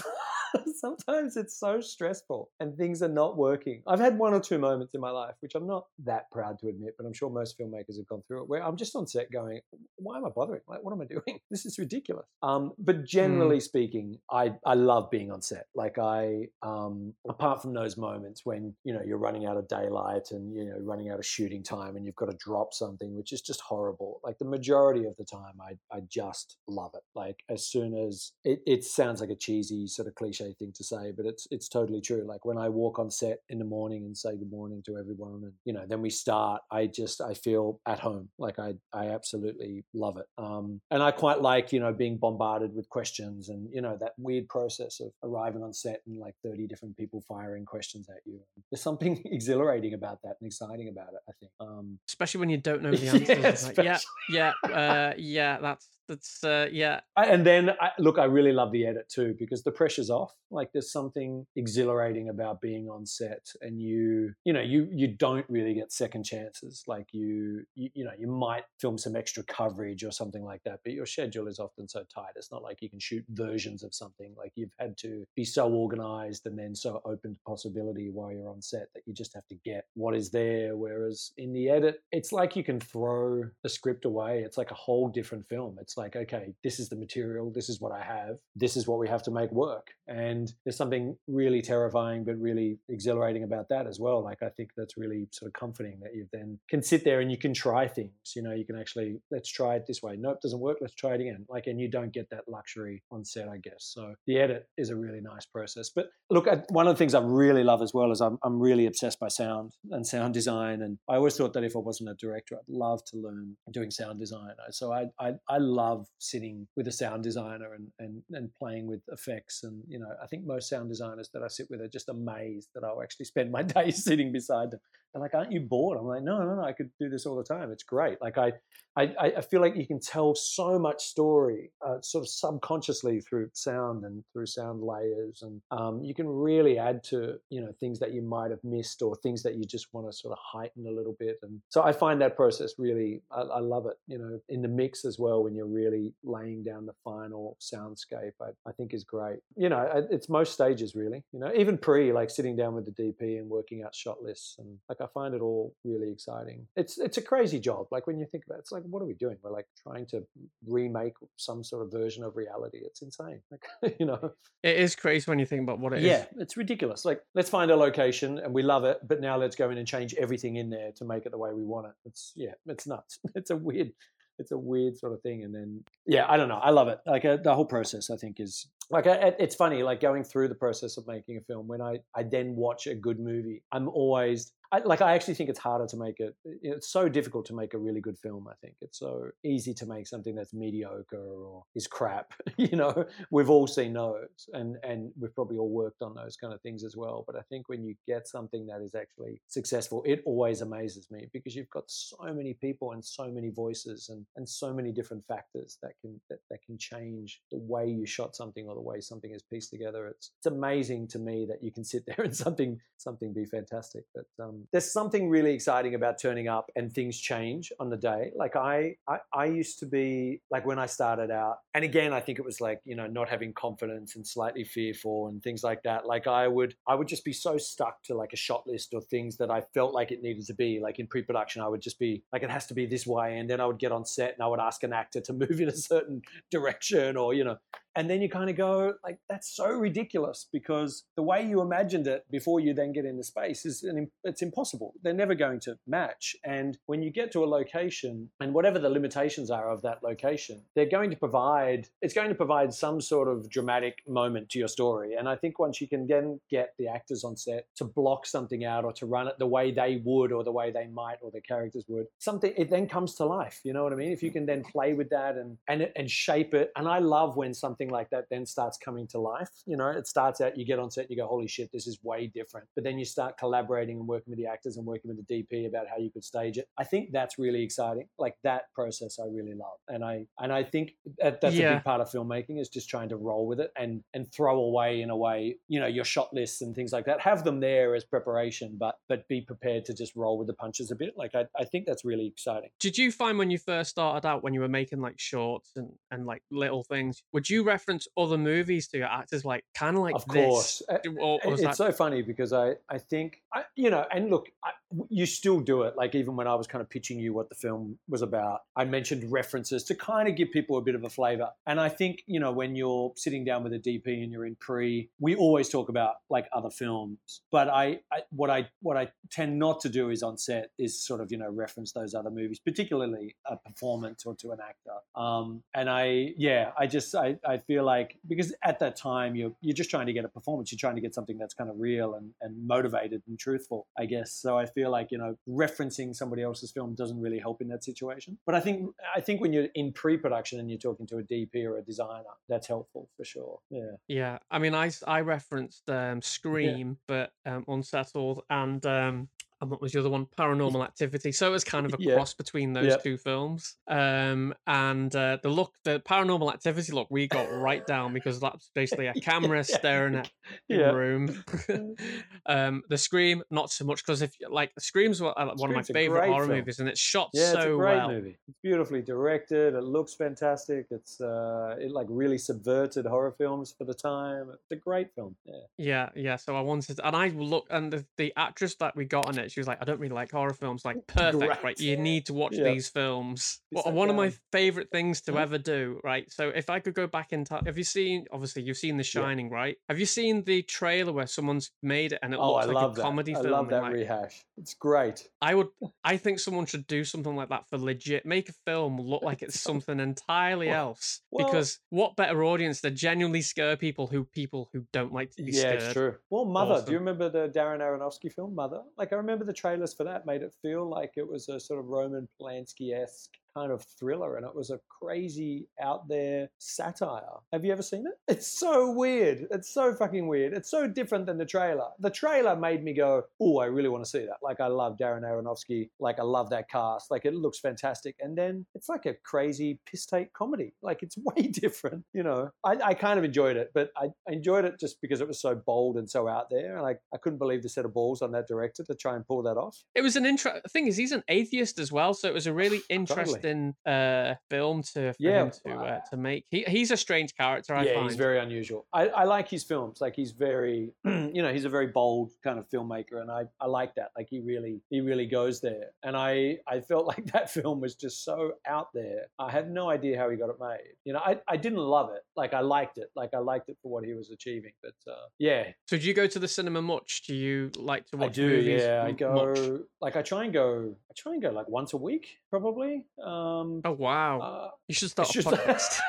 sometimes 0.75 1.37
it's 1.37 1.59
so 1.59 1.81
stressful 1.81 2.49
and 2.59 2.75
things 2.75 3.01
are 3.01 3.09
not 3.09 3.37
working. 3.37 3.81
I've 3.87 3.99
had 3.99 4.17
one 4.17 4.33
or 4.33 4.39
two 4.39 4.57
moments 4.57 4.93
in 4.95 5.01
my 5.01 5.09
life, 5.11 5.35
which 5.39 5.55
I'm 5.55 5.67
not 5.67 5.85
that 6.05 6.29
proud 6.31 6.59
to 6.59 6.69
admit, 6.69 6.95
but 6.97 7.05
I'm 7.05 7.13
sure 7.13 7.29
most 7.29 7.57
filmmakers 7.59 7.97
have 7.97 8.07
gone 8.07 8.23
through 8.27 8.43
it, 8.43 8.49
where 8.49 8.63
I'm 8.63 8.77
just 8.77 8.95
on 8.95 9.07
set 9.07 9.31
going, 9.31 9.59
why 9.97 10.17
am 10.17 10.25
I 10.25 10.29
bothering? 10.29 10.61
Like, 10.67 10.83
what 10.83 10.93
am 10.93 11.01
I 11.01 11.05
doing? 11.05 11.39
This 11.49 11.65
is 11.65 11.79
ridiculous. 11.79 12.25
Um, 12.43 12.73
but 12.77 13.05
generally 13.05 13.57
mm. 13.57 13.61
speaking, 13.61 14.19
I, 14.29 14.53
I 14.65 14.73
love 14.73 15.09
being 15.09 15.31
on 15.31 15.41
set. 15.41 15.65
Like 15.75 15.97
I, 15.97 16.47
um, 16.61 17.13
apart 17.27 17.61
from 17.61 17.73
those 17.73 17.95
moments 17.95 18.41
when, 18.43 18.75
you 18.83 18.93
know, 18.93 19.01
you're 19.05 19.17
running 19.17 19.45
out 19.45 19.57
of 19.57 19.67
daylight 19.67 20.31
and, 20.31 20.53
you 20.53 20.65
know, 20.65 20.75
running 20.81 21.09
out 21.09 21.19
of 21.19 21.25
shooting 21.25 21.63
time 21.63 21.95
and 21.95 22.05
you've 22.05 22.15
got 22.15 22.29
to 22.29 22.37
drop 22.37 22.73
something, 22.73 23.15
which 23.15 23.31
is 23.31 23.41
just 23.41 23.61
horrible. 23.61 24.19
Like 24.23 24.37
the 24.39 24.45
majority 24.45 25.05
of 25.05 25.15
the 25.17 25.23
time, 25.23 25.53
I, 25.61 25.95
I 25.95 26.01
just 26.09 26.57
love 26.67 26.91
it. 26.95 27.03
Like 27.15 27.37
as 27.49 27.66
soon 27.71 27.95
as 27.95 28.31
it, 28.43 28.61
it 28.65 28.83
sounds 28.83 29.21
like 29.21 29.29
a 29.29 29.35
cheesy 29.35 29.87
sort 29.87 30.07
of 30.07 30.15
cliche 30.15 30.53
thing 30.57 30.71
to 30.75 30.83
say, 30.83 31.11
but 31.15 31.25
it's, 31.25 31.47
it's 31.51 31.67
totally 31.67 32.01
true. 32.01 32.25
Like 32.27 32.45
when 32.45 32.57
I 32.57 32.69
walk 32.69 32.99
on 32.99 33.11
set 33.11 33.39
in 33.49 33.59
the 33.59 33.65
morning 33.65 34.05
and 34.05 34.17
say 34.17 34.37
good 34.37 34.51
morning 34.51 34.81
to 34.85 34.97
everyone 34.97 35.41
and, 35.43 35.53
you 35.65 35.73
know, 35.73 35.85
then 35.87 36.01
we 36.01 36.09
start, 36.09 36.61
I 36.71 36.87
just, 36.87 37.21
I 37.21 37.33
feel 37.33 37.79
at 37.85 37.99
home. 37.99 38.29
Like 38.37 38.59
I, 38.59 38.75
I 38.93 39.07
absolutely 39.07 39.85
love 39.93 40.17
it. 40.17 40.25
Um, 40.37 40.81
and 40.91 41.01
I 41.03 41.11
quite 41.11 41.41
like, 41.41 41.71
you 41.71 41.79
know, 41.79 41.93
being 41.93 42.17
bombarded 42.17 42.75
with 42.75 42.89
questions 42.89 43.49
and, 43.49 43.69
you 43.73 43.81
know, 43.81 43.97
that 43.99 44.13
weird 44.17 44.47
process 44.47 44.99
of 44.99 45.11
arriving 45.23 45.63
on 45.63 45.73
set 45.73 46.01
and 46.07 46.17
like 46.17 46.35
30 46.43 46.67
different 46.67 46.97
people 46.97 47.23
firing 47.27 47.65
questions 47.65 48.07
at 48.09 48.21
you. 48.25 48.39
There's 48.71 48.81
something 48.87 49.21
exhilarating 49.25 49.93
about 49.93 50.19
that 50.23 50.35
and 50.39 50.47
exciting 50.47 50.89
about 50.89 51.09
it, 51.13 51.21
I 51.29 51.33
think. 51.39 51.51
Um, 51.59 51.99
especially 52.07 52.39
when 52.39 52.49
you 52.49 52.57
don't 52.57 52.81
know 52.81 52.91
the 52.95 53.07
answers. 53.07 53.71
Yeah, 53.77 53.93
like, 53.93 54.01
yeah, 54.29 54.51
yeah, 54.69 54.73
uh, 54.73 55.13
yeah, 55.17 55.57
that's 55.59 55.87
that's 56.07 56.43
uh, 56.43 56.67
yeah. 56.71 57.01
And 57.15 57.45
then 57.45 57.56
I, 57.81 57.91
look, 57.99 58.17
I 58.17 58.25
really 58.25 58.51
love 58.51 58.71
the 58.71 58.85
edit 58.85 59.09
too 59.09 59.35
because 59.37 59.63
the 59.63 59.71
pressure's 59.71 60.09
off. 60.09 60.33
Like 60.51 60.71
there's 60.73 60.91
something 60.91 61.45
exhilarating 61.55 62.29
about 62.29 62.61
being 62.61 62.87
on 62.89 63.05
set, 63.05 63.45
and 63.61 63.81
you 63.81 64.33
you 64.45 64.53
know 64.53 64.61
you 64.61 64.87
you 64.91 65.07
don't 65.07 65.45
really 65.49 65.73
get 65.73 65.91
second 65.91 66.23
chances. 66.23 66.83
Like 66.87 67.07
you 67.11 67.63
you, 67.75 67.89
you 67.93 68.05
know 68.05 68.11
you 68.17 68.27
might 68.27 68.63
film 68.79 68.97
some 68.97 69.15
extra 69.15 69.43
coverage 69.43 70.03
or 70.03 70.11
something 70.11 70.43
like 70.43 70.61
that, 70.65 70.79
but 70.83 70.93
your 70.93 71.05
schedule 71.05 71.47
is 71.47 71.59
often 71.59 71.87
so 71.87 72.03
tight. 72.13 72.33
It's 72.35 72.51
not 72.51 72.63
like 72.63 72.81
you 72.81 72.89
can 72.89 72.99
shoot 72.99 73.25
versions 73.29 73.83
of 73.83 73.93
something. 73.93 74.33
Like 74.37 74.53
you've 74.55 74.73
had 74.79 74.97
to 74.99 75.25
be 75.35 75.43
so 75.43 75.71
organized 75.71 76.45
and 76.45 76.57
then 76.57 76.75
so 76.75 77.01
open 77.05 77.35
to 77.35 77.39
possibility 77.45 78.09
while 78.09 78.31
you're 78.31 78.49
on 78.49 78.61
set 78.61 78.87
that 78.93 79.03
you 79.05 79.13
just 79.13 79.33
have 79.33 79.47
to 79.47 79.55
get 79.65 79.85
what 79.95 80.15
is 80.15 80.31
there. 80.31 80.75
Whereas 80.75 81.31
in 81.37 81.53
the 81.53 81.69
edit, 81.69 82.01
it's 82.11 82.31
like 82.31 82.55
you 82.55 82.63
can 82.63 82.79
throw 82.79 83.43
the 83.63 83.69
script 83.69 84.05
away. 84.05 84.41
It's 84.43 84.57
like 84.57 84.71
a 84.71 84.75
whole 84.75 85.07
different 85.07 85.47
film. 85.47 85.77
It's 85.79 85.97
like, 85.97 86.15
okay, 86.15 86.53
this 86.63 86.79
is 86.79 86.89
the 86.89 86.95
material, 86.95 87.46
this 87.53 87.69
is 87.69 87.81
what 87.81 87.91
I 87.91 88.03
have, 88.03 88.37
this 88.55 88.77
is 88.77 88.87
what 88.87 88.99
we 88.99 89.07
have 89.07 89.23
to 89.23 89.31
make 89.31 89.51
work. 89.51 89.87
And 90.07 90.51
there's 90.63 90.77
something 90.77 91.17
really 91.27 91.61
terrifying, 91.61 92.23
but 92.23 92.37
really 92.37 92.79
exhilarating 92.89 93.43
about 93.43 93.67
that 93.69 93.87
as 93.87 93.99
well. 93.99 94.23
Like, 94.23 94.41
I 94.41 94.49
think 94.49 94.69
that's 94.77 94.97
really 94.97 95.27
sort 95.31 95.49
of 95.49 95.53
comforting 95.59 95.99
that 96.01 96.15
you 96.15 96.27
then 96.31 96.59
can 96.69 96.81
sit 96.81 97.03
there 97.03 97.19
and 97.19 97.29
you 97.29 97.37
can 97.37 97.53
try 97.53 97.87
things. 97.87 98.11
You 98.35 98.41
know, 98.43 98.53
you 98.53 98.65
can 98.65 98.77
actually, 98.77 99.19
let's 99.31 99.49
try 99.49 99.75
it 99.75 99.85
this 99.87 100.01
way. 100.01 100.15
Nope, 100.17 100.39
doesn't 100.41 100.59
work. 100.59 100.77
Let's 100.79 100.95
try 100.95 101.15
it 101.15 101.21
again. 101.21 101.45
Like, 101.49 101.67
and 101.67 101.79
you 101.79 101.89
don't 101.89 102.13
get 102.13 102.29
that 102.29 102.43
luxury 102.47 103.03
on 103.11 103.25
set, 103.25 103.49
I 103.49 103.57
guess. 103.57 103.91
So 103.93 104.13
the 104.27 104.37
edit 104.37 104.67
is 104.77 104.89
a 104.89 104.95
really 104.95 105.21
nice 105.21 105.45
process. 105.45 105.89
But 105.89 106.07
look, 106.29 106.47
one 106.69 106.87
of 106.87 106.95
the 106.95 106.97
things 106.97 107.13
I 107.13 107.21
really 107.21 107.63
love 107.63 107.81
as 107.81 107.93
well 107.93 108.11
is 108.11 108.21
I'm, 108.21 108.37
I'm 108.43 108.59
really 108.59 108.85
obsessed 108.85 109.19
by 109.19 109.27
sound 109.27 109.73
and 109.91 110.07
sound 110.07 110.33
design. 110.33 110.81
And 110.81 110.97
I 111.09 111.15
always 111.15 111.35
thought 111.35 111.53
that 111.53 111.63
if 111.63 111.75
I 111.75 111.79
wasn't 111.79 112.09
a 112.09 112.15
director, 112.15 112.55
I'd 112.55 112.73
love 112.73 113.03
to 113.11 113.17
learn 113.17 113.57
doing 113.71 113.91
sound 113.91 114.19
design. 114.19 114.51
So 114.71 114.93
I, 114.93 115.07
I, 115.19 115.33
I 115.49 115.57
love 115.57 115.97
love 115.97 116.07
sitting 116.19 116.67
with 116.75 116.87
a 116.87 116.91
sound 116.91 117.23
designer 117.23 117.36
and, 117.37 117.87
and, 117.99 118.21
and 118.31 118.49
playing 118.55 118.87
with 118.87 119.01
effects. 119.11 119.63
And, 119.63 119.83
you 119.87 119.99
know, 119.99 120.09
I 120.21 120.27
think 120.27 120.45
most 120.45 120.69
sound 120.69 120.89
designers 120.89 121.29
that 121.33 121.43
I 121.43 121.47
sit 121.47 121.67
with 121.69 121.81
are 121.81 121.87
just 121.87 122.09
amazed 122.09 122.69
that 122.75 122.83
I'll 122.83 123.01
actually 123.01 123.25
spend 123.33 123.51
my 123.51 123.63
days 123.63 124.03
sitting 124.03 124.31
beside 124.31 124.71
them. 124.71 124.79
And 125.13 125.21
like, 125.21 125.33
aren't 125.33 125.51
you 125.51 125.61
bored? 125.61 125.97
I'm 125.97 126.05
like, 126.05 126.23
no, 126.23 126.37
no, 126.39 126.55
no, 126.55 126.63
I 126.63 126.73
could 126.73 126.91
do 126.99 127.09
this 127.09 127.25
all 127.25 127.35
the 127.35 127.43
time. 127.43 127.71
It's 127.71 127.83
great. 127.83 128.21
Like 128.21 128.37
I, 128.37 128.51
I, 128.97 129.13
I 129.37 129.41
feel 129.41 129.61
like 129.61 129.75
you 129.75 129.85
can 129.85 129.99
tell 129.99 130.33
so 130.33 130.79
much 130.79 131.03
story, 131.03 131.71
uh, 131.85 132.01
sort 132.01 132.23
of 132.23 132.29
subconsciously 132.29 133.21
through 133.21 133.49
sound 133.53 134.03
and 134.03 134.23
through 134.33 134.47
sound 134.47 134.81
layers, 134.81 135.43
and 135.43 135.61
um, 135.69 136.03
you 136.03 136.15
can 136.15 136.27
really 136.27 136.79
add 136.79 137.03
to 137.05 137.35
you 137.49 137.61
know 137.61 137.71
things 137.79 137.99
that 137.99 138.11
you 138.11 138.23
might 138.23 138.49
have 138.49 138.63
missed 138.63 139.03
or 139.03 139.15
things 139.15 139.43
that 139.43 139.55
you 139.55 139.65
just 139.65 139.87
want 139.93 140.07
to 140.07 140.17
sort 140.17 140.31
of 140.31 140.39
heighten 140.41 140.87
a 140.87 140.91
little 140.91 141.15
bit. 141.19 141.37
And 141.43 141.61
so 141.69 141.83
I 141.83 141.91
find 141.91 142.19
that 142.21 142.35
process 142.35 142.73
really, 142.79 143.21
I, 143.31 143.41
I 143.41 143.59
love 143.59 143.85
it. 143.85 143.97
You 144.07 144.17
know, 144.17 144.39
in 144.49 144.63
the 144.63 144.67
mix 144.67 145.05
as 145.05 145.19
well 145.19 145.43
when 145.43 145.55
you're 145.55 145.67
really 145.67 146.13
laying 146.23 146.63
down 146.63 146.87
the 146.87 146.95
final 147.27 147.57
soundscape, 147.61 148.33
I, 148.41 148.49
I 148.67 148.71
think 148.73 148.93
is 148.93 149.03
great. 149.03 149.39
You 149.55 149.69
know, 149.69 150.05
it's 150.09 150.29
most 150.29 150.53
stages 150.53 150.95
really. 150.95 151.23
You 151.31 151.39
know, 151.39 151.51
even 151.55 151.77
pre 151.77 152.13
like 152.13 152.29
sitting 152.29 152.55
down 152.55 152.73
with 152.73 152.85
the 152.85 152.91
DP 152.91 153.39
and 153.39 153.49
working 153.49 153.83
out 153.83 153.95
shot 153.95 154.21
lists, 154.21 154.55
and 154.59 154.77
like 154.89 155.01
I 155.01 155.07
find 155.13 155.33
it 155.33 155.41
all 155.41 155.73
really 155.83 156.11
exciting. 156.11 156.67
It's 156.75 156.97
it's 156.97 157.17
a 157.17 157.21
crazy 157.21 157.59
job. 157.59 157.87
Like 157.91 158.07
when 158.07 158.19
you 158.19 158.25
think 158.31 158.45
about 158.45 158.57
it, 158.57 158.61
it's 158.61 158.71
like 158.71 158.83
what 158.83 159.01
are 159.01 159.05
we 159.05 159.13
doing? 159.13 159.37
We're 159.41 159.51
like 159.51 159.67
trying 159.81 160.05
to 160.07 160.25
remake 160.65 161.13
some 161.37 161.63
sort 161.63 161.83
of 161.83 161.91
version 161.91 162.23
of 162.23 162.35
reality. 162.35 162.79
It's 162.83 163.01
insane. 163.01 163.41
Like, 163.51 163.95
you 163.99 164.05
know, 164.05 164.31
it 164.63 164.77
is 164.77 164.95
crazy 164.95 165.29
when 165.29 165.39
you 165.39 165.45
think 165.45 165.63
about 165.63 165.79
what 165.79 165.93
it 165.93 166.01
yeah, 166.01 166.21
is. 166.21 166.27
yeah, 166.35 166.41
it's 166.41 166.57
ridiculous. 166.57 167.05
Like, 167.05 167.21
let's 167.35 167.49
find 167.49 167.71
a 167.71 167.75
location 167.75 168.39
and 168.39 168.53
we 168.53 168.63
love 168.63 168.85
it, 168.85 168.99
but 169.07 169.21
now 169.21 169.37
let's 169.37 169.55
go 169.55 169.69
in 169.69 169.77
and 169.77 169.87
change 169.87 170.13
everything 170.15 170.57
in 170.57 170.69
there 170.69 170.91
to 170.97 171.05
make 171.05 171.25
it 171.25 171.31
the 171.31 171.37
way 171.37 171.53
we 171.53 171.63
want 171.63 171.87
it. 171.87 171.93
It's 172.05 172.33
yeah, 172.35 172.53
it's 172.65 172.87
nuts. 172.87 173.19
It's 173.35 173.51
a 173.51 173.55
weird, 173.55 173.91
it's 174.39 174.51
a 174.51 174.57
weird 174.57 174.97
sort 174.97 175.13
of 175.13 175.21
thing. 175.21 175.43
And 175.43 175.53
then 175.53 175.83
yeah, 176.05 176.25
I 176.27 176.37
don't 176.37 176.49
know. 176.49 176.57
I 176.57 176.71
love 176.71 176.87
it. 176.87 176.99
Like 177.05 177.25
uh, 177.25 177.37
the 177.37 177.53
whole 177.53 177.65
process, 177.65 178.09
I 178.09 178.17
think 178.17 178.39
is 178.39 178.67
like 178.89 179.07
I, 179.07 179.33
it's 179.39 179.55
funny. 179.55 179.83
Like 179.83 179.99
going 179.99 180.23
through 180.23 180.47
the 180.47 180.55
process 180.55 180.97
of 180.97 181.07
making 181.07 181.37
a 181.37 181.41
film. 181.41 181.67
When 181.67 181.81
I 181.81 181.99
I 182.15 182.23
then 182.23 182.55
watch 182.55 182.87
a 182.87 182.95
good 182.95 183.19
movie, 183.19 183.63
I'm 183.71 183.87
always 183.89 184.51
I, 184.71 184.79
like 184.79 185.01
I 185.01 185.13
actually 185.13 185.35
think 185.35 185.49
it's 185.49 185.59
harder 185.59 185.87
to 185.87 185.97
make 185.97 186.19
it. 186.19 186.35
It's 186.43 186.91
so 186.91 187.07
difficult 187.07 187.45
to 187.47 187.55
make 187.55 187.73
a 187.73 187.77
really 187.77 188.01
good 188.01 188.17
film. 188.17 188.47
I 188.49 188.55
think 188.61 188.75
it's 188.81 188.99
so 188.99 189.29
easy 189.43 189.73
to 189.75 189.85
make 189.85 190.07
something 190.07 190.35
that's 190.35 190.53
mediocre 190.53 191.17
or 191.17 191.63
is 191.75 191.87
crap. 191.87 192.33
you 192.57 192.75
know, 192.75 193.05
we've 193.31 193.49
all 193.49 193.67
seen 193.67 193.93
those, 193.93 194.49
and 194.53 194.75
and 194.83 195.11
we've 195.19 195.33
probably 195.33 195.57
all 195.57 195.69
worked 195.69 196.01
on 196.01 196.15
those 196.15 196.35
kind 196.35 196.53
of 196.53 196.61
things 196.61 196.83
as 196.83 196.95
well. 196.97 197.23
But 197.25 197.37
I 197.37 197.41
think 197.49 197.69
when 197.69 197.83
you 197.83 197.95
get 198.07 198.27
something 198.27 198.67
that 198.67 198.81
is 198.81 198.93
actually 198.93 199.41
successful, 199.47 200.03
it 200.05 200.21
always 200.25 200.61
amazes 200.61 201.07
me 201.09 201.27
because 201.31 201.55
you've 201.55 201.69
got 201.69 201.85
so 201.87 202.17
many 202.33 202.53
people 202.53 202.91
and 202.91 203.03
so 203.03 203.31
many 203.31 203.49
voices 203.49 204.09
and 204.09 204.25
and 204.35 204.47
so 204.47 204.73
many 204.73 204.91
different 204.91 205.23
factors 205.27 205.77
that 205.81 205.93
can 206.01 206.19
that, 206.29 206.39
that 206.49 206.59
can 206.65 206.77
change 206.77 207.41
the 207.51 207.57
way 207.57 207.87
you 207.87 208.05
shot 208.05 208.35
something 208.35 208.67
or 208.67 208.75
the 208.75 208.81
way 208.81 208.99
something 208.99 209.33
is 209.33 209.43
pieced 209.43 209.69
together. 209.69 210.07
It's 210.07 210.31
it's 210.39 210.47
amazing 210.47 211.07
to 211.09 211.19
me 211.19 211.45
that 211.47 211.63
you 211.63 211.71
can 211.71 211.85
sit 211.85 212.03
there 212.07 212.25
and 212.25 212.35
something 212.35 212.79
something 212.97 213.33
be 213.33 213.45
fantastic. 213.45 214.03
But 214.13 214.25
um, 214.43 214.56
Um, 214.57 214.67
there's 214.71 214.91
something 214.91 215.29
really 215.29 215.53
exciting 215.53 215.95
about 215.95 216.19
turning 216.19 216.47
up 216.47 216.71
and 216.75 216.91
things 216.91 217.17
change 217.17 217.71
on 217.79 217.89
the 217.89 217.97
day. 217.97 218.31
Like 218.35 218.55
I, 218.55 218.95
I, 219.07 219.17
I 219.33 219.45
used 219.45 219.79
to 219.79 219.85
be 219.85 220.41
like 220.51 220.65
when 220.65 220.79
I 220.79 220.85
started 220.85 221.31
out, 221.31 221.59
and 221.73 221.83
again, 221.83 222.13
I 222.13 222.19
think 222.19 222.39
it 222.39 222.45
was 222.45 222.61
like 222.61 222.81
you 222.85 222.95
know 222.95 223.07
not 223.07 223.29
having 223.29 223.53
confidence 223.53 224.15
and 224.15 224.25
slightly 224.25 224.63
fearful 224.63 225.27
and 225.27 225.41
things 225.41 225.63
like 225.63 225.83
that. 225.83 226.05
Like 226.05 226.27
I 226.27 226.47
would, 226.47 226.75
I 226.87 226.95
would 226.95 227.07
just 227.07 227.25
be 227.25 227.33
so 227.33 227.57
stuck 227.57 228.03
to 228.03 228.15
like 228.15 228.33
a 228.33 228.37
shot 228.37 228.65
list 228.67 228.93
or 228.93 229.01
things 229.01 229.37
that 229.37 229.51
I 229.51 229.61
felt 229.73 229.93
like 229.93 230.11
it 230.11 230.21
needed 230.21 230.45
to 230.47 230.53
be. 230.53 230.79
Like 230.79 230.99
in 230.99 231.07
pre-production, 231.07 231.61
I 231.61 231.67
would 231.67 231.81
just 231.81 231.99
be 231.99 232.23
like 232.31 232.43
it 232.43 232.51
has 232.51 232.67
to 232.67 232.73
be 232.73 232.85
this 232.85 233.07
way, 233.07 233.37
and 233.37 233.49
then 233.49 233.61
I 233.61 233.65
would 233.65 233.79
get 233.79 233.91
on 233.91 234.05
set 234.05 234.33
and 234.33 234.43
I 234.43 234.47
would 234.47 234.59
ask 234.59 234.83
an 234.83 234.93
actor 234.93 235.21
to 235.21 235.33
move 235.47 235.61
in 235.61 235.69
a 235.69 235.75
certain 235.75 236.21
direction, 236.51 237.17
or 237.17 237.33
you 237.33 237.43
know, 237.43 237.57
and 237.97 238.07
then 238.07 238.21
you 238.21 238.29
kind 238.29 238.47
of 238.49 238.55
go 238.55 238.93
like 239.03 239.17
that's 239.27 239.53
so 239.55 239.67
ridiculous 239.67 240.47
because 240.53 241.05
the 241.15 241.23
way 241.23 241.43
you 241.43 241.61
imagined 241.61 242.05
it 242.05 242.25
before 242.31 242.59
you 242.59 242.73
then 242.73 242.93
get 242.93 243.05
into 243.05 243.23
space 243.23 243.65
is 243.65 243.83
an, 243.83 244.09
it's 244.23 244.43
impossible. 244.43 244.93
They're 245.01 245.13
never 245.13 245.33
going 245.33 245.59
to 245.61 245.77
match. 245.87 246.35
And 246.45 246.77
when 246.85 247.01
you 247.01 247.11
get 247.11 247.31
to 247.31 247.43
a 247.43 247.47
location 247.47 248.29
and 248.39 248.53
whatever 248.53 248.77
the 248.77 248.89
limitations 248.89 249.49
are 249.49 249.71
of 249.71 249.81
that 249.81 250.03
location 250.03 250.61
they're 250.75 250.85
going 250.97 251.09
to 251.09 251.15
provide 251.15 251.87
it's 252.01 252.13
going 252.13 252.29
to 252.29 252.35
provide 252.35 252.71
some 252.71 253.01
sort 253.01 253.27
of 253.27 253.49
dramatic 253.49 253.95
moment 254.07 254.49
to 254.49 254.59
your 254.59 254.67
story. 254.67 255.15
And 255.15 255.27
i 255.27 255.35
think 255.35 255.57
once 255.57 255.81
you 255.81 255.87
can 255.87 256.05
then 256.05 256.39
get 256.51 256.73
the 256.77 256.87
actors 256.87 257.23
on 257.23 257.35
set 257.35 257.65
to 257.77 257.83
block 257.83 258.27
something 258.27 258.63
out 258.63 258.85
or 258.85 258.93
to 258.93 259.07
run 259.07 259.27
it 259.27 259.39
the 259.39 259.47
way 259.47 259.71
they 259.71 260.01
would 260.05 260.31
or 260.31 260.43
the 260.43 260.51
way 260.51 260.71
they 260.71 260.85
might 260.85 261.17
or 261.21 261.31
the 261.31 261.41
characters 261.41 261.85
would 261.87 262.05
something 262.19 262.53
it 262.55 262.69
then 262.69 262.87
comes 262.87 263.15
to 263.15 263.25
life 263.25 263.59
you 263.63 263.73
know 263.73 263.83
what 263.83 263.93
i 263.93 263.95
mean? 263.95 264.11
If 264.11 264.21
you 264.21 264.31
can 264.31 264.45
then 264.45 264.63
play 264.63 264.93
with 264.93 265.09
that 265.09 265.35
and 265.35 265.57
and 265.67 265.89
and 265.95 266.11
shape 266.11 266.53
it. 266.53 266.71
And 266.75 266.87
i 266.87 266.99
love 266.99 267.35
when 267.35 267.53
something 267.55 267.86
something 267.87 267.93
like 267.97 268.09
that 268.09 268.29
then 268.29 268.45
starts 268.45 268.77
coming 268.77 269.07
to 269.07 269.19
life. 269.19 269.49
You 269.65 269.77
know, 269.77 269.89
it 269.89 270.07
starts 270.07 270.41
out, 270.41 270.57
you 270.57 270.65
get 270.65 270.79
on 270.79 270.91
set, 270.91 271.09
you 271.09 271.17
go, 271.17 271.27
holy 271.27 271.47
shit, 271.47 271.71
this 271.71 271.87
is 271.87 271.99
way 272.03 272.27
different. 272.27 272.67
But 272.75 272.83
then 272.83 272.97
you 272.99 273.05
start 273.05 273.37
collaborating 273.37 273.97
and 273.97 274.07
working 274.07 274.31
with 274.31 274.39
the 274.39 274.47
actors 274.47 274.77
and 274.77 274.85
working 274.85 275.15
with 275.15 275.25
the 275.25 275.43
DP 275.43 275.67
about 275.67 275.87
how 275.87 275.97
you 275.97 276.09
could 276.09 276.23
stage 276.23 276.57
it. 276.57 276.67
I 276.77 276.83
think 276.83 277.11
that's 277.11 277.39
really 277.39 277.63
exciting. 277.63 278.07
Like 278.17 278.35
that 278.43 278.73
process, 278.73 279.19
I 279.19 279.25
really 279.25 279.53
love, 279.53 279.77
and 279.87 280.03
I 280.03 280.25
and 280.39 280.51
I 280.51 280.63
think 280.63 280.93
that, 281.19 281.41
that's 281.41 281.55
yeah. 281.55 281.71
a 281.71 281.75
big 281.75 281.83
part 281.83 282.01
of 282.01 282.09
filmmaking 282.09 282.59
is 282.59 282.69
just 282.69 282.89
trying 282.89 283.09
to 283.09 283.17
roll 283.17 283.47
with 283.47 283.59
it 283.59 283.71
and 283.77 284.03
and 284.13 284.31
throw 284.31 284.59
away 284.59 285.01
in 285.01 285.09
a 285.09 285.17
way, 285.17 285.57
you 285.67 285.79
know, 285.79 285.87
your 285.87 286.05
shot 286.05 286.33
lists 286.33 286.61
and 286.61 286.75
things 286.75 286.91
like 286.91 287.05
that. 287.05 287.21
Have 287.21 287.43
them 287.43 287.59
there 287.59 287.95
as 287.95 288.03
preparation, 288.03 288.75
but 288.79 288.95
but 289.07 289.27
be 289.27 289.41
prepared 289.41 289.85
to 289.85 289.93
just 289.93 290.15
roll 290.15 290.37
with 290.37 290.47
the 290.47 290.53
punches 290.53 290.91
a 290.91 290.95
bit. 290.95 291.13
Like 291.17 291.35
I, 291.35 291.45
I 291.57 291.65
think 291.65 291.85
that's 291.85 292.03
really 292.03 292.27
exciting. 292.27 292.69
Did 292.79 292.97
you 292.97 293.11
find 293.11 293.37
when 293.37 293.51
you 293.51 293.57
first 293.57 293.91
started 293.91 294.27
out 294.27 294.43
when 294.43 294.53
you 294.53 294.61
were 294.61 294.67
making 294.67 295.01
like 295.01 295.19
shorts 295.19 295.71
and 295.75 295.91
and 296.11 296.25
like 296.25 296.43
little 296.51 296.83
things, 296.83 297.23
would 297.33 297.49
you 297.49 297.63
reference 297.77 298.07
other 298.17 298.37
movies 298.37 298.87
to 298.87 298.97
your 298.97 299.07
actors, 299.07 299.45
like 299.45 299.63
kind 299.75 299.95
of 299.95 300.01
like 300.01 300.15
of 300.15 300.25
this? 300.25 300.45
course. 300.45 300.81
Or, 301.19 301.39
or 301.45 301.53
it's 301.53 301.61
that, 301.61 301.75
so 301.75 301.91
funny 301.91 302.23
because 302.23 302.51
I, 302.53 302.73
I 302.89 302.97
think 302.97 303.41
I, 303.53 303.63
you 303.75 303.91
know 303.91 304.03
and 304.11 304.29
look 304.31 304.47
I, 304.63 304.71
you 305.09 305.25
still 305.25 305.59
do 305.59 305.83
it 305.83 305.95
like 305.97 306.15
even 306.15 306.35
when 306.35 306.47
i 306.47 306.55
was 306.55 306.67
kind 306.67 306.81
of 306.81 306.89
pitching 306.89 307.19
you 307.19 307.33
what 307.33 307.49
the 307.49 307.55
film 307.55 307.97
was 308.07 308.21
about 308.21 308.61
i 308.75 308.85
mentioned 308.85 309.29
references 309.31 309.83
to 309.83 309.95
kind 309.95 310.27
of 310.27 310.35
give 310.35 310.49
people 310.51 310.77
a 310.77 310.81
bit 310.81 310.95
of 310.95 311.03
a 311.03 311.09
flavor. 311.09 311.49
And 311.65 311.79
i 311.79 311.89
think 311.89 312.23
you 312.27 312.39
know 312.39 312.51
when 312.51 312.75
you're 312.75 313.11
sitting 313.15 313.43
down 313.43 313.63
with 313.63 313.73
a 313.73 313.79
dp 313.79 314.05
and 314.05 314.31
you're 314.31 314.45
in 314.45 314.55
pre 314.55 315.09
we 315.19 315.35
always 315.35 315.69
talk 315.69 315.89
about 315.89 316.15
like 316.29 316.47
other 316.53 316.69
films. 316.69 317.41
But 317.51 317.69
I, 317.69 317.99
I 318.11 318.19
what 318.29 318.49
i 318.49 318.69
what 318.81 318.97
i 318.97 319.09
tend 319.31 319.59
not 319.59 319.79
to 319.81 319.89
do 319.89 320.09
is 320.09 320.23
on 320.23 320.37
set 320.37 320.71
is 320.77 321.05
sort 321.05 321.21
of 321.21 321.31
you 321.31 321.37
know 321.37 321.49
reference 321.49 321.91
those 321.91 322.13
other 322.13 322.29
movies 322.29 322.59
particularly 322.59 323.35
a 323.45 323.57
performance 323.57 324.25
or 324.25 324.35
to 324.35 324.51
an 324.51 324.59
actor. 324.61 324.97
Um, 325.15 325.63
and 325.73 325.89
i 325.89 326.33
yeah 326.37 326.71
i 326.77 326.87
just 326.87 327.15
I, 327.15 327.37
I 327.45 327.57
feel 327.57 327.83
like 327.83 328.17
because 328.27 328.53
at 328.63 328.79
that 328.79 328.95
time 328.95 329.35
you're 329.35 329.53
you're 329.61 329.75
just 329.75 329.89
trying 329.89 330.07
to 330.07 330.13
get 330.13 330.25
a 330.25 330.29
performance 330.29 330.71
you're 330.71 330.79
trying 330.79 330.95
to 330.95 331.01
get 331.01 331.13
something 331.13 331.37
that's 331.37 331.53
kind 331.53 331.69
of 331.69 331.75
real 331.79 332.15
and, 332.15 332.31
and 332.41 332.67
motivated 332.67 333.21
and 333.27 333.37
truthful 333.39 333.87
i 333.97 334.05
guess. 334.05 334.31
So 334.31 334.57
i 334.57 334.65
feel 334.77 334.91
like 334.91 335.11
you 335.11 335.17
know 335.17 335.35
referencing 335.49 336.15
somebody 336.15 336.43
else's 336.43 336.71
film 336.71 336.93
doesn't 336.93 337.19
really 337.19 337.39
help 337.39 337.61
in 337.63 337.67
that 337.67 337.83
situation. 337.83 338.37
But 338.45 338.53
i 338.53 338.59
think 338.59 338.77
i 339.15 339.21
think 339.21 339.41
when 339.41 339.51
you're 339.53 339.69
in 339.73 339.91
pre-production 339.91 340.59
and 340.59 340.69
you're 340.69 340.85
talking 340.89 341.07
to 341.07 341.17
a 341.17 341.23
dp 341.23 341.55
or 341.65 341.77
a 341.77 341.81
designer 341.81 342.35
that's 342.47 342.67
helpful 342.67 343.09
for 343.17 343.25
sure. 343.25 343.59
Yeah. 343.69 343.95
Yeah, 344.07 344.37
I 344.51 344.59
mean, 344.59 344.75
I 344.75 344.91
I 345.05 345.21
referenced 345.21 345.89
um, 345.89 346.21
Scream, 346.21 346.97
but 347.07 347.31
um, 347.45 347.65
Unsettled, 347.67 348.43
and 348.49 348.85
um, 348.85 349.29
and 349.61 349.69
what 349.71 349.81
was 349.81 349.91
the 349.91 349.99
other 349.99 350.09
one? 350.09 350.27
Paranormal 350.37 350.83
Activity. 350.83 351.31
So 351.31 351.47
it 351.47 351.51
was 351.51 351.63
kind 351.63 351.85
of 351.85 351.93
a 351.93 351.97
Yeah. 351.99 352.13
cross 352.15 352.33
between 352.33 352.73
those 352.73 352.95
two 353.01 353.17
films. 353.17 353.77
Um, 353.87 354.53
and 354.67 355.15
uh, 355.15 355.37
the 355.41 355.49
look, 355.49 355.73
the 355.83 355.99
Paranormal 355.99 356.53
Activity 356.53 356.91
look, 356.91 357.07
we 357.09 357.27
got 357.27 357.47
right 357.51 357.85
down 357.87 358.13
because 358.13 358.39
that's 358.39 358.69
basically 358.75 359.07
a 359.07 359.13
camera 359.21 359.57
Yeah. 359.57 359.63
staring 359.63 360.15
at 360.15 360.29
the 360.69 360.93
room. 360.93 361.43
um, 362.45 362.83
the 362.89 362.97
Scream, 362.97 363.43
not 363.51 363.71
so 363.71 363.85
much 363.85 364.05
because 364.05 364.21
if 364.21 364.31
like 364.49 364.73
the 364.75 364.81
Scream's 364.81 365.21
one, 365.21 365.33
uh, 365.37 365.53
one 365.55 365.69
of 365.69 365.75
my 365.75 365.83
favorite 365.83 366.27
horror 366.27 366.45
film. 366.45 366.57
movies, 366.59 366.79
and 366.79 366.89
it's 366.89 366.99
shot 366.99 367.29
Yeah, 367.33 367.51
so 367.51 367.57
it's 367.57 367.65
a 367.65 367.69
great 367.69 367.97
well. 367.97 368.07
movie. 368.11 368.37
It's 368.47 368.57
beautifully 368.63 369.01
directed. 369.01 369.73
It 369.73 369.83
looks 369.83 370.13
fantastic. 370.15 370.87
It's 370.91 371.19
uh, 371.21 371.75
it 371.79 371.91
like 371.91 372.07
really 372.09 372.37
subverted 372.37 373.05
horror 373.05 373.33
films 373.37 373.73
for 373.77 373.83
the 373.85 373.93
time. 373.93 374.49
It's 374.53 374.71
a 374.71 374.75
great 374.75 375.13
film. 375.15 375.35
Yeah. 375.45 375.53
Yeah, 375.77 376.09
yeah. 376.15 376.35
So 376.35 376.55
I 376.55 376.61
wanted, 376.61 376.99
and 377.03 377.15
I 377.15 377.29
look, 377.29 377.67
and 377.69 377.91
the, 377.91 378.05
the 378.17 378.33
actress 378.37 378.75
that 378.75 378.95
we 378.95 379.05
got 379.05 379.25
on 379.27 379.37
it, 379.39 379.46
she 379.51 379.59
was 379.59 379.67
like, 379.67 379.77
"I 379.81 379.85
don't 379.85 379.99
really 379.99 380.13
like 380.13 380.31
horror 380.31 380.53
films." 380.53 380.83
Like, 380.85 380.97
perfect, 381.07 381.63
right? 381.63 381.79
You 381.79 381.97
need 381.97 382.25
to 382.27 382.33
watch 382.33 382.53
Yeah. 382.55 382.65
these 382.65 382.89
films. 382.89 383.61
Well, 383.71 383.91
one 383.91 384.09
of 384.09 384.15
my 384.15 384.31
favorite 384.51 384.89
things 384.91 385.21
to 385.21 385.33
Mhm. 385.33 385.39
ever 385.41 385.57
do, 385.57 385.99
right? 386.03 386.31
So 386.31 386.49
if 386.49 386.69
I 386.69 386.79
could 386.79 386.93
go 386.93 387.07
back 387.07 387.33
in 387.33 387.45
time, 387.45 387.65
have 387.65 387.77
you 387.77 387.83
seen? 387.83 388.25
Obviously, 388.31 388.63
you've 388.63 388.77
seen 388.77 388.97
The 388.97 389.03
Yeah. 389.03 389.21
Shining, 389.21 389.49
right? 389.49 389.77
Have 389.89 389.99
you 389.99 390.05
seen 390.05 390.43
the 390.43 390.61
trailer 390.63 391.11
where 391.13 391.27
someone's 391.27 391.71
made 391.81 392.11
it 392.13 392.19
and 392.21 392.33
it 392.33 392.39
Oh, 392.39 392.53
I 392.55 392.65
looks 392.65 392.67
like 392.67 392.75
love 392.75 392.91
a 392.91 392.95
that. 392.95 393.01
comedy 393.01 393.35
I 393.35 393.41
film? 393.41 393.51
love 393.51 393.69
that 393.69 393.81
like, 393.83 393.93
rehash. 393.93 394.45
It's 394.57 394.73
great. 394.73 395.29
I 395.41 395.55
would, 395.55 395.67
I 396.03 396.17
think 396.17 396.39
someone 396.39 396.65
should 396.65 396.87
do 396.87 397.03
something 397.03 397.35
like 397.35 397.49
that 397.49 397.67
for 397.69 397.77
legit. 397.77 398.25
Make 398.25 398.49
a 398.49 398.53
film 398.65 398.99
look 398.99 399.23
like 399.23 399.41
it's 399.41 399.59
something 399.61 399.99
entirely 399.99 400.67
Well- 400.67 400.89
else. 400.89 401.21
well- 401.31 401.45
because 401.45 401.79
what 401.89 402.15
better 402.15 402.43
audience 402.43 402.81
to 402.81 402.91
genuinely 402.91 403.41
scare 403.41 403.77
people 403.77 404.07
who 404.07 404.25
people 404.25 404.69
who 404.73 404.85
don't 404.91 405.13
like 405.13 405.31
to 405.35 405.43
be 405.43 405.51
Yeah, 405.51 405.59
scared? 405.59 405.79
Yeah, 405.79 405.85
it's 405.85 405.93
true. 405.93 406.15
Well, 406.29 406.45
Mother. 406.45 406.83
Do 406.85 406.91
you 406.91 406.99
remember 406.99 407.29
the 407.29 407.49
Darren 407.49 407.79
Aronofsky 407.79 408.31
film 408.31 408.55
Mother? 408.55 408.81
Like, 408.97 409.13
I 409.13 409.15
remember 409.17 409.36
the 409.45 409.53
trailers 409.53 409.93
for 409.93 410.03
that 410.03 410.25
made 410.25 410.41
it 410.41 410.53
feel 410.61 410.87
like 410.87 411.13
it 411.15 411.27
was 411.27 411.49
a 411.49 411.59
sort 411.59 411.79
of 411.79 411.87
Roman 411.87 412.27
Polanski 412.39 412.93
esque 412.93 413.37
kind 413.57 413.71
of 413.71 413.83
thriller, 413.99 414.37
and 414.37 414.45
it 414.45 414.53
was 414.53 414.69
a 414.69 414.79
crazy 414.87 415.67
out 415.81 416.07
there 416.07 416.49
satire. 416.59 417.21
Have 417.51 417.65
you 417.65 417.71
ever 417.71 417.81
seen 417.81 418.05
it? 418.05 418.13
It's 418.37 418.47
so 418.47 418.91
weird. 418.91 419.47
It's 419.49 419.73
so 419.73 419.95
fucking 419.95 420.27
weird. 420.27 420.53
It's 420.53 420.69
so 420.69 420.85
different 420.85 421.25
than 421.25 421.39
the 421.39 421.45
trailer. 421.45 421.87
The 421.99 422.11
trailer 422.11 422.55
made 422.55 422.83
me 422.83 422.93
go, 422.93 423.23
"Oh, 423.41 423.57
I 423.57 423.65
really 423.65 423.89
want 423.89 424.03
to 424.03 424.09
see 424.09 424.25
that." 424.25 424.37
Like, 424.43 424.59
I 424.59 424.67
love 424.67 424.97
Darren 424.97 425.23
Aronofsky. 425.23 425.89
Like, 425.99 426.19
I 426.19 426.23
love 426.23 426.51
that 426.51 426.69
cast. 426.69 427.09
Like, 427.09 427.25
it 427.25 427.33
looks 427.33 427.59
fantastic. 427.59 428.15
And 428.19 428.37
then 428.37 428.65
it's 428.75 428.89
like 428.89 429.07
a 429.07 429.15
crazy 429.23 429.79
piss 429.87 430.05
take 430.05 430.33
comedy. 430.33 430.73
Like, 430.83 431.01
it's 431.01 431.17
way 431.29 431.47
different. 431.47 432.05
You 432.13 432.23
know, 432.23 432.51
I, 432.63 432.73
I 432.83 432.93
kind 432.93 433.17
of 433.17 433.25
enjoyed 433.25 433.57
it, 433.57 433.71
but 433.73 433.89
I, 433.97 434.07
I 434.29 434.33
enjoyed 434.33 434.65
it 434.65 434.79
just 434.79 435.01
because 435.01 435.19
it 435.19 435.27
was 435.27 435.41
so 435.41 435.55
bold 435.55 435.97
and 435.97 436.07
so 436.07 436.27
out 436.27 436.49
there. 436.51 436.77
And 436.77 436.85
I, 436.85 436.95
I 437.13 437.17
couldn't 437.17 437.39
believe 437.39 437.63
the 437.63 437.69
set 437.69 437.85
of 437.85 437.93
balls 437.93 438.21
on 438.21 438.31
that 438.33 438.47
director 438.47 438.83
to 438.83 438.93
try 438.93 439.15
and 439.15 439.25
pull 439.25 439.41
that 439.43 439.57
off. 439.57 439.83
It 439.95 440.01
was 440.01 440.15
an 440.15 440.25
intro. 440.27 440.61
Thing 440.69 440.85
is, 440.87 440.95
he's 440.95 441.11
an 441.11 441.23
atheist 441.27 441.79
as 441.79 441.91
well, 441.91 442.13
so 442.13 442.27
it 442.27 442.35
was 442.35 442.45
a 442.45 442.53
really 442.53 442.81
interesting 442.89 443.46
uh, 443.85 444.35
film 444.49 444.83
to 444.93 445.13
Yeah, 445.19 445.43
him 445.43 445.51
to 445.65 445.73
uh, 445.75 445.99
to 446.11 446.17
make. 446.17 446.45
He 446.49 446.63
he's 446.67 446.91
a 446.91 446.97
strange 446.97 447.35
character. 447.35 447.73
I 447.75 447.83
yeah, 447.83 447.93
find. 447.95 448.07
he's 448.09 448.17
very 448.17 448.39
unusual. 448.39 448.85
I, 448.93 449.07
I 449.07 449.23
like 449.23 449.47
his 449.49 449.63
films. 449.63 450.01
Like 450.01 450.15
he's 450.15 450.31
very, 450.31 450.91
you 451.05 451.41
know, 451.41 451.51
he's 451.53 451.65
a 451.65 451.69
very 451.69 451.87
bold 451.87 452.31
kind 452.43 452.59
of 452.59 452.69
filmmaker, 452.69 453.21
and 453.21 453.29
I, 453.31 453.43
I 453.59 453.67
like 453.67 453.95
that. 453.95 454.11
Like 454.17 454.27
he 454.29 454.39
really 454.39 454.81
he 454.89 455.01
really 455.01 455.25
goes 455.25 455.61
there. 455.61 455.91
And 456.03 456.15
I 456.15 456.59
I 456.67 456.81
felt 456.81 457.05
like 457.13 457.25
that 457.33 457.49
film 457.49 457.81
was 457.81 457.95
just 457.95 458.23
so 458.23 458.53
out 458.67 458.89
there. 458.93 459.27
I 459.39 459.51
had 459.51 459.69
no 459.71 459.89
idea 459.89 460.17
how 460.17 460.29
he 460.29 460.37
got 460.37 460.49
it 460.49 460.57
made. 460.59 460.93
You 461.05 461.13
know, 461.13 461.19
I, 461.19 461.37
I 461.47 461.57
didn't 461.57 461.79
love 461.79 462.09
it. 462.13 462.21
Like 462.35 462.53
I 462.53 462.59
liked 462.61 462.97
it. 462.97 463.09
Like 463.15 463.33
I 463.33 463.39
liked 463.39 463.69
it 463.69 463.77
for 463.81 463.91
what 463.91 464.03
he 464.03 464.13
was 464.13 464.29
achieving. 464.31 464.71
But 464.81 464.95
uh, 465.11 465.15
yeah, 465.39 465.71
So 465.87 465.97
do 465.97 466.05
you 466.07 466.13
go 466.13 466.27
to 466.27 466.39
the 466.39 466.47
cinema 466.47 466.81
much? 466.81 467.23
Do 467.27 467.35
you 467.35 467.71
like 467.77 468.05
to 468.07 468.17
watch 468.17 468.29
I 468.31 468.33
do. 468.33 468.47
movies? 468.47 468.81
Yeah, 468.83 469.03
I 469.03 469.11
go. 469.11 469.33
much? 469.33 469.81
Like 470.01 470.15
I 470.15 470.21
try 470.21 470.43
and 470.45 470.53
go. 470.53 470.95
I 471.09 471.13
try 471.15 471.33
and 471.33 471.41
go 471.41 471.51
like 471.51 471.67
once 471.67 471.93
a 471.93 471.97
week, 471.97 472.37
probably. 472.49 473.05
Um, 473.27 473.81
Oh 473.83 473.91
wow! 473.91 474.39
uh, 474.39 474.69
you 474.87 474.95
should 474.95 475.09
start 475.09 475.35
a 475.35 475.39
podcast. 475.39 475.99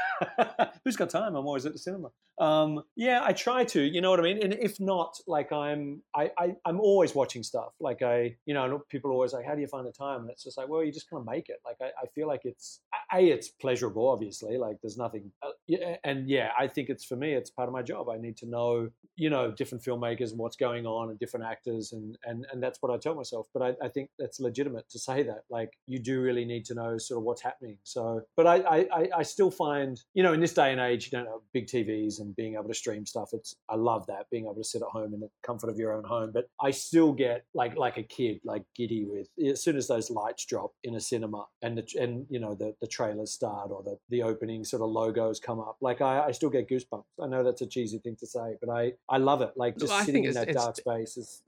Who's 0.85 0.97
got 0.97 1.11
time? 1.11 1.35
I'm 1.35 1.47
always 1.47 1.67
at 1.67 1.73
the 1.73 1.79
cinema. 1.79 2.11
Um, 2.41 2.83
yeah, 2.97 3.21
I 3.25 3.33
try 3.33 3.65
to. 3.65 3.83
You 3.83 4.01
know 4.01 4.11
what 4.11 4.21
I 4.21 4.23
mean? 4.23 4.43
And 4.43 4.53
if 4.53 4.79
not, 4.79 5.19
like 5.27 5.53
I'm, 5.53 6.03
I, 6.15 6.31
I, 6.39 6.55
I'm 6.65 6.81
always 6.81 7.15
watching 7.15 7.43
stuff. 7.43 7.73
Like 7.81 8.03
I, 8.03 8.37
you 8.47 8.55
know, 8.55 8.83
people 8.89 9.11
are 9.11 9.15
always 9.15 9.33
like, 9.33 9.45
"How 9.45 9.55
do 9.55 9.61
you 9.61 9.67
find 9.67 9.87
the 9.87 9.93
time?" 9.93 10.23
And 10.23 10.31
it's 10.31 10.45
just 10.45 10.57
like, 10.57 10.69
well, 10.69 10.85
you 10.85 10.93
just 10.93 11.11
kind 11.11 11.21
of 11.21 11.27
make 11.27 11.49
it. 11.49 11.57
Like 11.65 11.77
I, 11.81 11.87
I 11.87 12.07
feel 12.15 12.29
like 12.29 12.43
it's 12.45 12.81
a, 13.13 13.29
it's 13.29 13.49
pleasurable. 13.49 14.09
Obviously, 14.09 14.57
like 14.57 14.77
there's 14.83 14.97
nothing. 14.97 15.33
Uh, 15.43 15.77
and 16.05 16.29
yeah, 16.29 16.51
I 16.59 16.69
think 16.69 16.89
it's 16.89 17.05
for 17.05 17.17
me. 17.17 17.35
It's 17.35 17.51
part 17.51 17.69
of 17.69 17.73
my 17.73 17.83
job. 17.83 18.09
I 18.09 18.19
need 18.19 18.37
to 18.39 18.47
know, 18.47 18.89
you 19.17 19.31
know, 19.31 19.51
different 19.51 19.83
filmmakers 19.85 20.31
and 20.31 20.39
what's 20.39 20.57
going 20.57 20.87
on 20.87 21.11
and 21.11 21.19
different 21.19 21.47
actors, 21.47 21.93
and 21.93 22.17
and 22.25 22.47
and 22.53 22.63
that's 22.63 22.79
what 22.81 22.93
I 22.93 22.99
tell 22.99 23.15
myself. 23.15 23.49
But 23.53 23.63
I, 23.63 23.87
I 23.87 23.89
think 23.89 24.11
that's 24.19 24.39
legitimate 24.39 24.89
to 24.91 24.99
say 24.99 25.25
that. 25.25 25.43
Like 25.51 25.73
you 25.87 25.99
do 25.99 26.21
really 26.21 26.45
need 26.45 26.65
to 26.67 26.75
know 26.75 26.99
sort 27.09 27.19
of 27.19 27.25
what's 27.25 27.43
happening. 27.43 27.79
So, 27.83 28.23
but 28.37 28.47
I, 28.47 28.57
I, 28.93 29.09
I- 29.17 29.23
still 29.23 29.51
find, 29.51 30.01
you 30.15 30.23
know, 30.23 30.33
in 30.33 30.41
this 30.41 30.55
day 30.55 30.73
and 30.73 30.81
age, 30.81 31.05
you 31.07 31.11
don't 31.11 31.27
have 31.27 31.41
big 31.53 31.67
TVs 31.67 32.21
and 32.21 32.35
being 32.37 32.55
able 32.55 32.69
to 32.69 32.75
stream 32.75 33.05
stuff. 33.05 33.31
It's 33.33 33.55
I 33.69 33.75
love 33.77 34.07
that 34.07 34.27
being 34.31 34.45
able 34.45 34.55
to 34.55 34.65
sit 34.65 34.81
at 34.83 34.89
home 34.89 35.13
in 35.15 35.21
the 35.21 35.29
comfort 35.43 35.69
of 35.71 35.77
your 35.77 35.93
own 35.93 36.05
home. 36.05 36.31
But 36.33 36.49
I 36.63 36.71
still 36.71 37.13
get 37.13 37.45
like 37.55 37.77
like 37.77 37.99
a 37.99 38.03
kid, 38.03 38.41
like 38.45 38.63
giddy 38.77 39.05
with 39.05 39.29
as 39.47 39.63
soon 39.63 39.77
as 39.77 39.87
those 39.89 40.11
lights 40.11 40.45
drop 40.47 40.71
in 40.85 40.95
a 40.95 41.01
cinema 41.01 41.45
and 41.63 41.77
the 41.77 41.85
and 42.01 42.27
you 42.31 42.41
know 42.41 42.55
the 42.55 42.75
the 42.81 42.87
trailers 42.87 43.33
start 43.33 43.71
or 43.71 43.83
the 43.83 43.97
the 44.09 44.23
opening 44.23 44.65
sort 44.65 44.83
of 44.83 44.89
logos 44.91 45.39
come 45.41 45.61
up. 45.61 45.77
Like 45.81 46.01
I, 46.01 46.27
I 46.29 46.31
still 46.33 46.51
get 46.51 46.69
goosebumps. 46.69 47.05
I 47.23 47.27
know 47.27 47.45
that's 47.45 47.61
a 47.63 47.67
cheesy 47.67 47.99
thing 47.99 48.17
to 48.21 48.27
say, 48.27 48.55
but 48.63 48.71
I 48.73 48.93
I 49.09 49.19
love 49.19 49.43
it. 49.43 49.51
Like 49.57 49.77
just 49.79 49.93
I 49.93 50.05
sitting 50.05 50.25
in 50.25 50.35
that 50.35 50.53
dark 50.53 50.77
space 50.77 51.17
is 51.17 51.43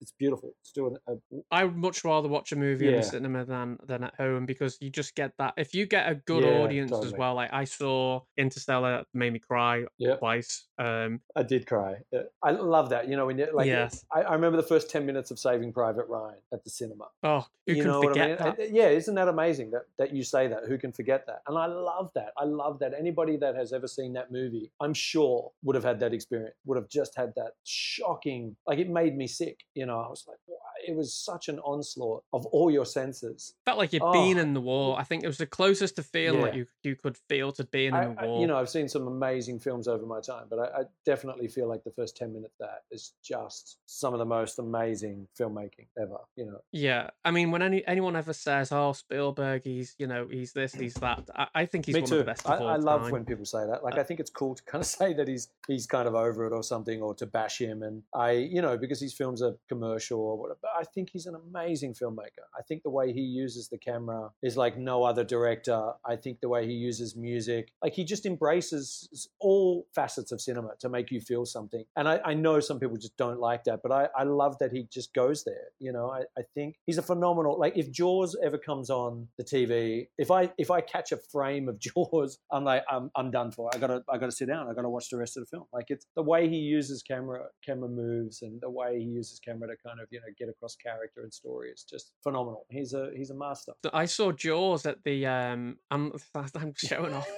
it's 0.00 0.12
beautiful. 0.18 0.54
It's 0.62 0.72
doing 0.72 0.96
a, 1.08 1.14
I 1.50 1.64
would 1.64 1.76
much 1.76 2.04
rather 2.04 2.28
watch 2.28 2.52
a 2.52 2.56
movie 2.56 2.86
in 2.88 2.94
Yeah. 2.94 3.00
the 3.00 3.06
cinema 3.06 3.44
than 3.44 3.78
than 3.86 4.04
at 4.04 4.14
home 4.16 4.46
because 4.46 4.78
you 4.80 4.90
just 4.90 5.05
get 5.14 5.32
that. 5.38 5.54
If 5.56 5.74
you 5.74 5.86
get 5.86 6.10
a 6.10 6.14
good 6.14 6.42
Yeah, 6.44 6.62
audience 6.62 6.92
as 6.92 7.12
well, 7.12 7.34
like 7.34 7.52
I 7.52 7.64
saw 7.64 8.20
Interstellar, 8.36 9.04
made 9.14 9.32
me 9.32 9.38
cry 9.38 9.84
yeah. 9.98 10.16
twice. 10.16 10.64
Um, 10.78 11.20
I 11.34 11.42
did 11.42 11.66
cry. 11.66 11.96
I 12.42 12.50
love 12.50 12.90
that. 12.90 13.08
You 13.08 13.16
know, 13.16 13.26
when 13.26 13.38
you 13.38 13.48
like, 13.52 13.66
Yes. 13.66 14.04
I, 14.14 14.22
I 14.22 14.32
remember 14.34 14.56
the 14.56 14.62
first 14.66 14.90
ten 14.90 15.06
minutes 15.06 15.30
of 15.30 15.38
Saving 15.38 15.72
Private 15.72 16.06
Ryan 16.08 16.38
at 16.52 16.64
the 16.64 16.70
cinema. 16.70 17.06
oh, 17.22 17.46
who 17.66 17.72
you 17.74 17.82
can 17.82 17.90
know 17.92 18.02
forget 18.02 18.30
what 18.30 18.40
I 18.40 18.44
mean? 18.44 18.54
that? 18.58 18.72
Yeah, 18.72 18.88
isn't 18.88 19.14
that 19.14 19.28
amazing 19.28 19.70
that 19.72 19.82
that 19.98 20.14
you 20.14 20.22
say 20.22 20.48
that? 20.48 20.64
Who 20.68 20.78
can 20.78 20.92
forget 20.92 21.26
that? 21.26 21.42
And 21.48 21.56
I 21.58 21.66
love 21.66 22.10
that. 22.14 22.32
I 22.38 22.44
love 22.44 22.78
that. 22.80 22.92
Anybody 22.98 23.36
that 23.38 23.54
has 23.56 23.72
ever 23.72 23.88
seen 23.88 24.12
that 24.14 24.30
movie, 24.30 24.70
I'm 24.80 24.94
sure 24.94 25.50
would 25.62 25.74
have 25.74 25.84
had 25.84 26.00
that 26.00 26.12
experience. 26.14 26.54
Would 26.66 26.76
have 26.76 26.88
just 26.88 27.16
had 27.16 27.32
that 27.36 27.52
shocking. 27.64 28.56
Like 28.66 28.78
it 28.78 28.88
made 28.88 29.16
me 29.16 29.26
sick. 29.26 29.60
You 29.74 29.86
know, 29.86 29.98
I 30.00 30.08
was 30.08 30.24
like, 30.28 30.38
wow, 30.46 30.56
it 30.86 30.94
was 30.96 31.12
such 31.14 31.48
an 31.48 31.58
onslaught 31.60 32.22
of 32.32 32.46
all 32.46 32.70
your 32.70 32.84
senses. 32.84 33.54
Felt 33.64 33.78
like 33.78 33.92
you'd 33.92 34.00
been 34.12 34.38
Oh. 34.38 34.40
in 34.40 34.54
the 34.54 34.60
war. 34.60 34.95
I 34.96 35.04
think 35.04 35.24
it 35.24 35.26
was 35.26 35.38
the 35.38 35.46
closest 35.46 35.96
to 35.96 36.02
feeling 36.02 36.40
like 36.42 36.54
you 36.54 36.66
you 36.82 36.96
could 36.96 37.16
feel 37.28 37.52
to 37.52 37.64
being 37.64 37.92
I, 37.94 38.04
in 38.04 38.14
the 38.14 38.20
I- 38.22 38.26
war. 38.26 38.40
you 38.40 38.46
know, 38.46 38.56
I've 38.58 38.68
seen 38.70 38.88
some 38.88 39.06
amazing 39.06 39.60
films 39.60 39.88
over 39.88 40.04
my 40.06 40.20
time, 40.20 40.46
but 40.50 40.58
I, 40.58 40.80
I 40.80 40.84
definitely 41.04 41.48
feel 41.48 41.68
like 41.68 41.84
the 41.84 41.90
first 41.92 42.16
ten 42.16 42.32
minutes 42.32 42.54
of 42.60 42.66
that 42.68 42.82
is 42.90 43.12
just 43.22 43.78
some 43.86 44.12
of 44.12 44.18
the 44.18 44.24
most 44.24 44.58
amazing 44.58 45.26
filmmaking 45.38 45.86
ever. 46.00 46.18
You 46.36 46.46
know, 46.46 46.60
Yeah, 46.72 47.10
I 47.24 47.30
mean, 47.30 47.50
when 47.50 47.62
any 47.62 47.86
anyone 47.86 48.16
ever 48.16 48.32
says, 48.32 48.72
"Oh, 48.72 48.92
Spielberg, 48.92 49.62
he's 49.64 49.94
you 49.98 50.06
know 50.06 50.26
he's 50.30 50.52
this, 50.52 50.74
he's 50.74 50.94
that," 50.94 51.28
I, 51.34 51.46
I 51.54 51.66
think 51.66 51.86
he's 51.86 51.94
me 51.94 52.00
one 52.02 52.08
too. 52.10 52.14
of 52.16 52.26
the 52.26 52.32
best 52.32 52.46
of 52.46 52.60
I, 52.60 52.64
I 52.64 52.76
love 52.76 53.02
time. 53.02 53.10
when 53.12 53.24
people 53.24 53.44
say 53.44 53.66
that. 53.66 53.82
Like, 53.84 53.94
Uh, 53.96 54.00
I 54.00 54.02
think 54.04 54.20
it's 54.20 54.30
cool 54.30 54.54
to 54.54 54.62
kind 54.64 54.82
of 54.82 54.86
say 55.00 55.12
that 55.14 55.28
he's 55.28 55.48
he's 55.68 55.86
kind 55.86 56.08
of 56.08 56.14
over 56.14 56.46
it 56.46 56.52
or 56.52 56.62
something, 56.62 57.02
or 57.02 57.14
to 57.14 57.26
bash 57.26 57.60
him. 57.60 57.82
And 57.82 58.02
I, 58.14 58.32
you 58.32 58.62
know, 58.62 58.76
because 58.78 59.00
his 59.00 59.12
films 59.14 59.42
are 59.42 59.54
commercial 59.68 60.20
or 60.20 60.36
whatever. 60.38 60.58
But 60.62 60.70
I 60.78 60.84
think 60.84 61.10
he's 61.10 61.26
an 61.26 61.34
amazing 61.34 61.94
filmmaker. 61.94 62.44
I 62.58 62.62
think 62.62 62.82
the 62.82 62.90
way 62.90 63.12
he 63.12 63.20
uses 63.20 63.68
the 63.68 63.78
camera 63.78 64.30
is 64.42 64.56
like 64.56 64.76
no 64.86 65.02
other 65.02 65.24
director. 65.24 65.92
I 66.04 66.16
think 66.16 66.40
the 66.40 66.48
way 66.48 66.66
he 66.66 66.72
uses 66.72 67.16
music, 67.16 67.72
like 67.82 67.92
he 67.92 68.04
just 68.04 68.24
embraces 68.24 69.28
all 69.40 69.86
facets 69.94 70.30
of 70.32 70.40
cinema 70.40 70.70
to 70.78 70.88
make 70.88 71.10
you 71.10 71.20
feel 71.20 71.44
something. 71.44 71.84
And 71.96 72.08
I, 72.08 72.20
I 72.24 72.34
know 72.34 72.60
some 72.60 72.78
people 72.78 72.96
just 72.96 73.16
don't 73.16 73.40
like 73.40 73.64
that, 73.64 73.80
but 73.82 73.90
I, 73.92 74.08
I 74.16 74.22
love 74.22 74.56
that 74.60 74.70
he 74.72 74.86
just 74.90 75.12
goes 75.12 75.42
there. 75.44 75.66
You 75.80 75.92
know, 75.92 76.08
I, 76.10 76.20
I 76.38 76.42
think 76.54 76.76
he's 76.86 76.98
a 76.98 77.02
phenomenal. 77.02 77.58
Like 77.58 77.76
if 77.76 77.90
Jaws 77.90 78.36
ever 78.42 78.58
comes 78.58 78.88
on 78.88 79.26
the 79.36 79.44
TV, 79.44 80.06
if 80.16 80.30
I 80.30 80.50
if 80.56 80.70
I 80.70 80.80
catch 80.80 81.10
a 81.12 81.16
frame 81.16 81.68
of 81.68 81.78
Jaws, 81.86 82.38
I'm 82.52 82.64
like 82.64 82.84
I'm, 82.88 83.10
I'm 83.16 83.30
done 83.30 83.50
for. 83.50 83.68
I 83.74 83.78
gotta 83.78 84.04
I 84.08 84.18
gotta 84.18 84.32
sit 84.32 84.46
down. 84.46 84.68
I 84.68 84.72
gotta 84.72 84.88
watch 84.88 85.10
the 85.10 85.18
rest 85.18 85.36
of 85.36 85.42
the 85.42 85.48
film. 85.48 85.64
Like 85.72 85.86
it's 85.88 86.06
the 86.14 86.22
way 86.22 86.48
he 86.48 86.58
uses 86.58 87.02
camera 87.02 87.46
camera 87.64 87.88
moves 87.88 88.42
and 88.42 88.60
the 88.60 88.70
way 88.70 89.00
he 89.00 89.04
uses 89.04 89.40
camera 89.40 89.68
to 89.68 89.76
kind 89.84 89.98
of 90.00 90.06
you 90.10 90.20
know 90.20 90.26
get 90.38 90.48
across 90.48 90.76
character 90.76 91.22
and 91.22 91.34
story 91.34 91.70
is 91.70 91.82
just 91.82 92.12
phenomenal. 92.22 92.66
He's 92.70 92.92
a 92.92 93.10
he's 93.16 93.30
a 93.30 93.34
master. 93.34 93.72
I 93.92 94.06
saw 94.06 94.30
Jaws 94.30 94.75
at 94.84 95.02
the 95.04 95.26
um. 95.26 95.78
I'm 95.90 96.12
I'm 96.34 96.74
showing 96.76 97.14
off. 97.14 97.28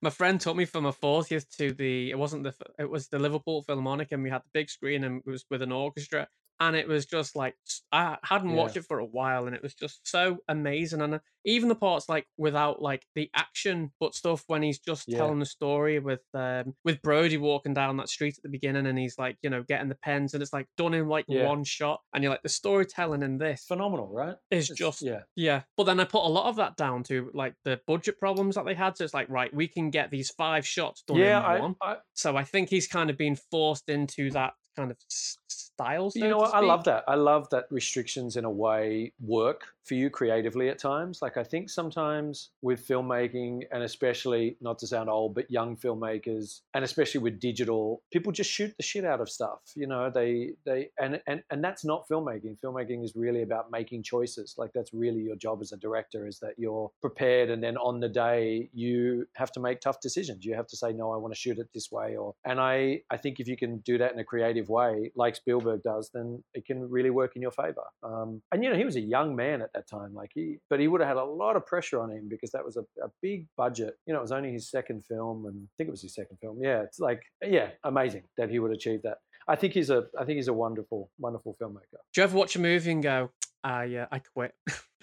my 0.00 0.10
friend 0.10 0.40
took 0.40 0.56
me 0.56 0.64
for 0.64 0.80
my 0.80 0.90
40th 0.90 1.48
to 1.58 1.72
the. 1.72 2.10
It 2.10 2.18
wasn't 2.18 2.44
the. 2.44 2.54
It 2.78 2.90
was 2.90 3.08
the 3.08 3.18
Liverpool 3.18 3.62
Philharmonic, 3.62 4.10
and 4.10 4.22
we 4.22 4.30
had 4.30 4.42
the 4.42 4.50
big 4.52 4.70
screen, 4.70 5.04
and 5.04 5.22
it 5.24 5.30
was 5.30 5.44
with 5.50 5.62
an 5.62 5.72
orchestra 5.72 6.26
and 6.60 6.76
it 6.76 6.86
was 6.86 7.06
just 7.06 7.34
like 7.34 7.56
I 7.90 8.18
hadn't 8.22 8.52
watched 8.52 8.76
it 8.76 8.84
for 8.86 8.98
a 8.98 9.04
while, 9.04 9.46
and 9.46 9.56
it 9.56 9.62
was 9.62 9.74
just 9.74 10.06
so 10.06 10.38
amazing. 10.48 11.00
And 11.00 11.14
uh, 11.14 11.18
even 11.46 11.68
the 11.70 11.74
parts 11.74 12.08
like 12.08 12.26
without 12.36 12.82
like 12.82 13.06
the 13.14 13.30
action, 13.34 13.92
but 13.98 14.14
stuff 14.14 14.44
when 14.46 14.62
he's 14.62 14.78
just 14.78 15.04
Yeah. 15.08 15.18
telling 15.18 15.38
the 15.38 15.46
story 15.46 15.98
with 15.98 16.20
um 16.34 16.74
with 16.84 17.00
Brody 17.02 17.38
walking 17.38 17.72
down 17.74 17.96
that 17.96 18.08
street 18.10 18.36
at 18.36 18.42
the 18.42 18.50
beginning, 18.50 18.86
and 18.86 18.98
he's 18.98 19.18
like 19.18 19.38
you 19.42 19.50
know 19.50 19.62
getting 19.62 19.88
the 19.88 19.94
pens, 19.96 20.34
and 20.34 20.42
it's 20.42 20.52
like 20.52 20.66
done 20.76 20.94
in 20.94 21.08
like 21.08 21.24
Yeah. 21.28 21.46
one 21.46 21.64
shot, 21.64 22.00
and 22.12 22.22
you're 22.22 22.32
like 22.32 22.42
the 22.42 22.48
storytelling 22.50 23.22
in 23.22 23.38
this 23.38 23.64
Phenomenal, 23.66 24.08
right? 24.12 24.36
is 24.50 24.70
It's- 24.70 24.78
just 24.78 25.02
yeah. 25.02 25.22
yeah. 25.36 25.62
But 25.76 25.84
then 25.84 25.98
I 25.98 26.04
put 26.04 26.24
a 26.24 26.28
lot 26.28 26.46
of 26.46 26.56
that 26.56 26.76
down 26.76 27.02
to 27.04 27.30
like 27.32 27.54
the 27.64 27.80
budget 27.86 28.18
problems 28.18 28.56
that 28.56 28.66
they 28.66 28.74
had. 28.74 28.96
So 28.98 29.04
it's 29.04 29.14
like 29.14 29.28
right, 29.30 29.52
we 29.54 29.66
can 29.66 29.90
get 29.90 30.10
these 30.10 30.30
five 30.30 30.66
shots 30.66 31.02
done 31.02 31.16
Yeah, 31.16 31.38
in 31.38 31.44
I, 31.44 31.60
one. 31.60 31.76
I, 31.80 31.96
So 32.14 32.36
I 32.36 32.44
think 32.44 32.68
he's 32.68 32.86
kind 32.86 33.08
of 33.08 33.16
been 33.16 33.36
forced 33.50 33.88
into 33.88 34.30
that 34.32 34.52
kind 34.76 34.90
of 34.90 34.98
s- 35.80 36.12
style. 36.12 36.22
you 36.24 36.28
know 36.30 36.38
what? 36.38 36.54
I 36.54 36.60
love 36.60 36.84
that. 36.84 37.04
I 37.08 37.14
love 37.14 37.48
that 37.50 37.66
restrictions 37.70 38.36
in 38.36 38.44
a 38.44 38.50
way 38.50 39.12
work 39.20 39.74
for 39.84 39.94
you 39.94 40.10
creatively 40.10 40.68
at 40.68 40.78
times. 40.78 41.20
Like 41.22 41.36
I 41.36 41.44
think 41.44 41.70
sometimes 41.70 42.50
with 42.62 42.86
filmmaking, 42.86 43.62
and 43.72 43.82
especially 43.82 44.56
not 44.60 44.78
to 44.80 44.86
sound 44.86 45.08
old, 45.08 45.34
but 45.34 45.50
young 45.50 45.76
filmmakers, 45.76 46.60
and 46.74 46.84
especially 46.84 47.20
with 47.20 47.40
digital, 47.40 48.02
people 48.12 48.32
just 48.32 48.50
shoot 48.50 48.72
the 48.76 48.82
shit 48.82 49.04
out 49.04 49.20
of 49.20 49.28
stuff. 49.28 49.60
You 49.74 49.86
know, 49.86 50.10
they 50.10 50.52
they 50.64 50.90
and 50.98 51.20
and 51.26 51.42
and 51.50 51.64
that's 51.64 51.84
not 51.84 52.08
filmmaking. 52.08 52.58
Filmmaking 52.64 53.04
is 53.04 53.14
really 53.16 53.42
about 53.42 53.70
making 53.70 54.02
choices. 54.02 54.54
Like 54.58 54.70
that's 54.74 54.92
really 54.92 55.20
your 55.20 55.36
job 55.36 55.60
as 55.62 55.72
a 55.72 55.76
director 55.76 56.26
is 56.26 56.38
that 56.40 56.54
you're 56.56 56.90
prepared, 57.00 57.50
and 57.50 57.62
then 57.62 57.76
on 57.76 58.00
the 58.00 58.08
day 58.08 58.68
you 58.72 59.26
have 59.34 59.52
to 59.52 59.60
make 59.60 59.80
tough 59.80 60.00
decisions. 60.00 60.44
You 60.44 60.54
have 60.54 60.66
to 60.68 60.76
say, 60.76 60.92
no, 60.92 61.12
I 61.12 61.16
want 61.16 61.34
to 61.34 61.40
shoot 61.40 61.58
it 61.58 61.68
this 61.74 61.90
way, 61.90 62.16
or 62.16 62.34
and 62.44 62.60
I 62.60 63.02
I 63.10 63.16
think 63.16 63.40
if 63.40 63.48
you 63.48 63.56
can 63.56 63.78
do 63.78 63.98
that 63.98 64.12
in 64.12 64.18
a 64.18 64.24
creative 64.24 64.68
way, 64.68 65.10
like 65.16 65.36
Spielberg 65.36 65.82
does, 65.82 66.10
then 66.12 66.42
it 66.54 66.66
can 66.66 66.88
really 66.88 67.10
work 67.10 67.36
in 67.36 67.42
your 67.42 67.50
favor. 67.50 67.84
Um, 68.02 68.42
and 68.52 68.62
you 68.62 68.70
know, 68.70 68.76
he 68.76 68.84
was 68.84 68.96
a 68.96 69.00
young 69.00 69.34
man 69.34 69.62
at 69.62 69.72
that 69.72 69.79
time, 69.88 70.14
like 70.14 70.30
he, 70.34 70.58
but 70.68 70.80
he 70.80 70.88
would 70.88 71.00
have 71.00 71.08
had 71.08 71.16
a 71.16 71.24
lot 71.24 71.56
of 71.56 71.66
pressure 71.66 72.00
on 72.00 72.10
him 72.10 72.28
because 72.28 72.50
that 72.50 72.64
was 72.64 72.76
a, 72.76 72.82
a 73.02 73.08
big 73.22 73.46
budget. 73.56 73.94
You 74.06 74.12
know, 74.12 74.20
it 74.20 74.22
was 74.22 74.32
only 74.32 74.52
his 74.52 74.70
second 74.70 75.04
film, 75.06 75.46
and 75.46 75.56
I 75.64 75.70
think 75.76 75.88
it 75.88 75.90
was 75.90 76.02
his 76.02 76.14
second 76.14 76.38
film. 76.40 76.58
Yeah, 76.60 76.82
it's 76.82 77.00
like 77.00 77.22
yeah, 77.42 77.70
amazing 77.84 78.24
that 78.36 78.50
he 78.50 78.58
would 78.58 78.72
achieve 78.72 79.02
that. 79.02 79.18
I 79.48 79.56
think 79.56 79.74
he's 79.74 79.90
a 79.90 80.06
I 80.18 80.24
think 80.24 80.36
he's 80.36 80.48
a 80.48 80.52
wonderful 80.52 81.10
wonderful 81.18 81.56
filmmaker. 81.60 81.98
Do 82.12 82.20
you 82.20 82.22
ever 82.24 82.36
watch 82.36 82.56
a 82.56 82.60
movie 82.60 82.92
and 82.92 83.02
go, 83.02 83.30
ah, 83.64 83.82
yeah, 83.82 84.06
I 84.10 84.18
quit? 84.20 84.54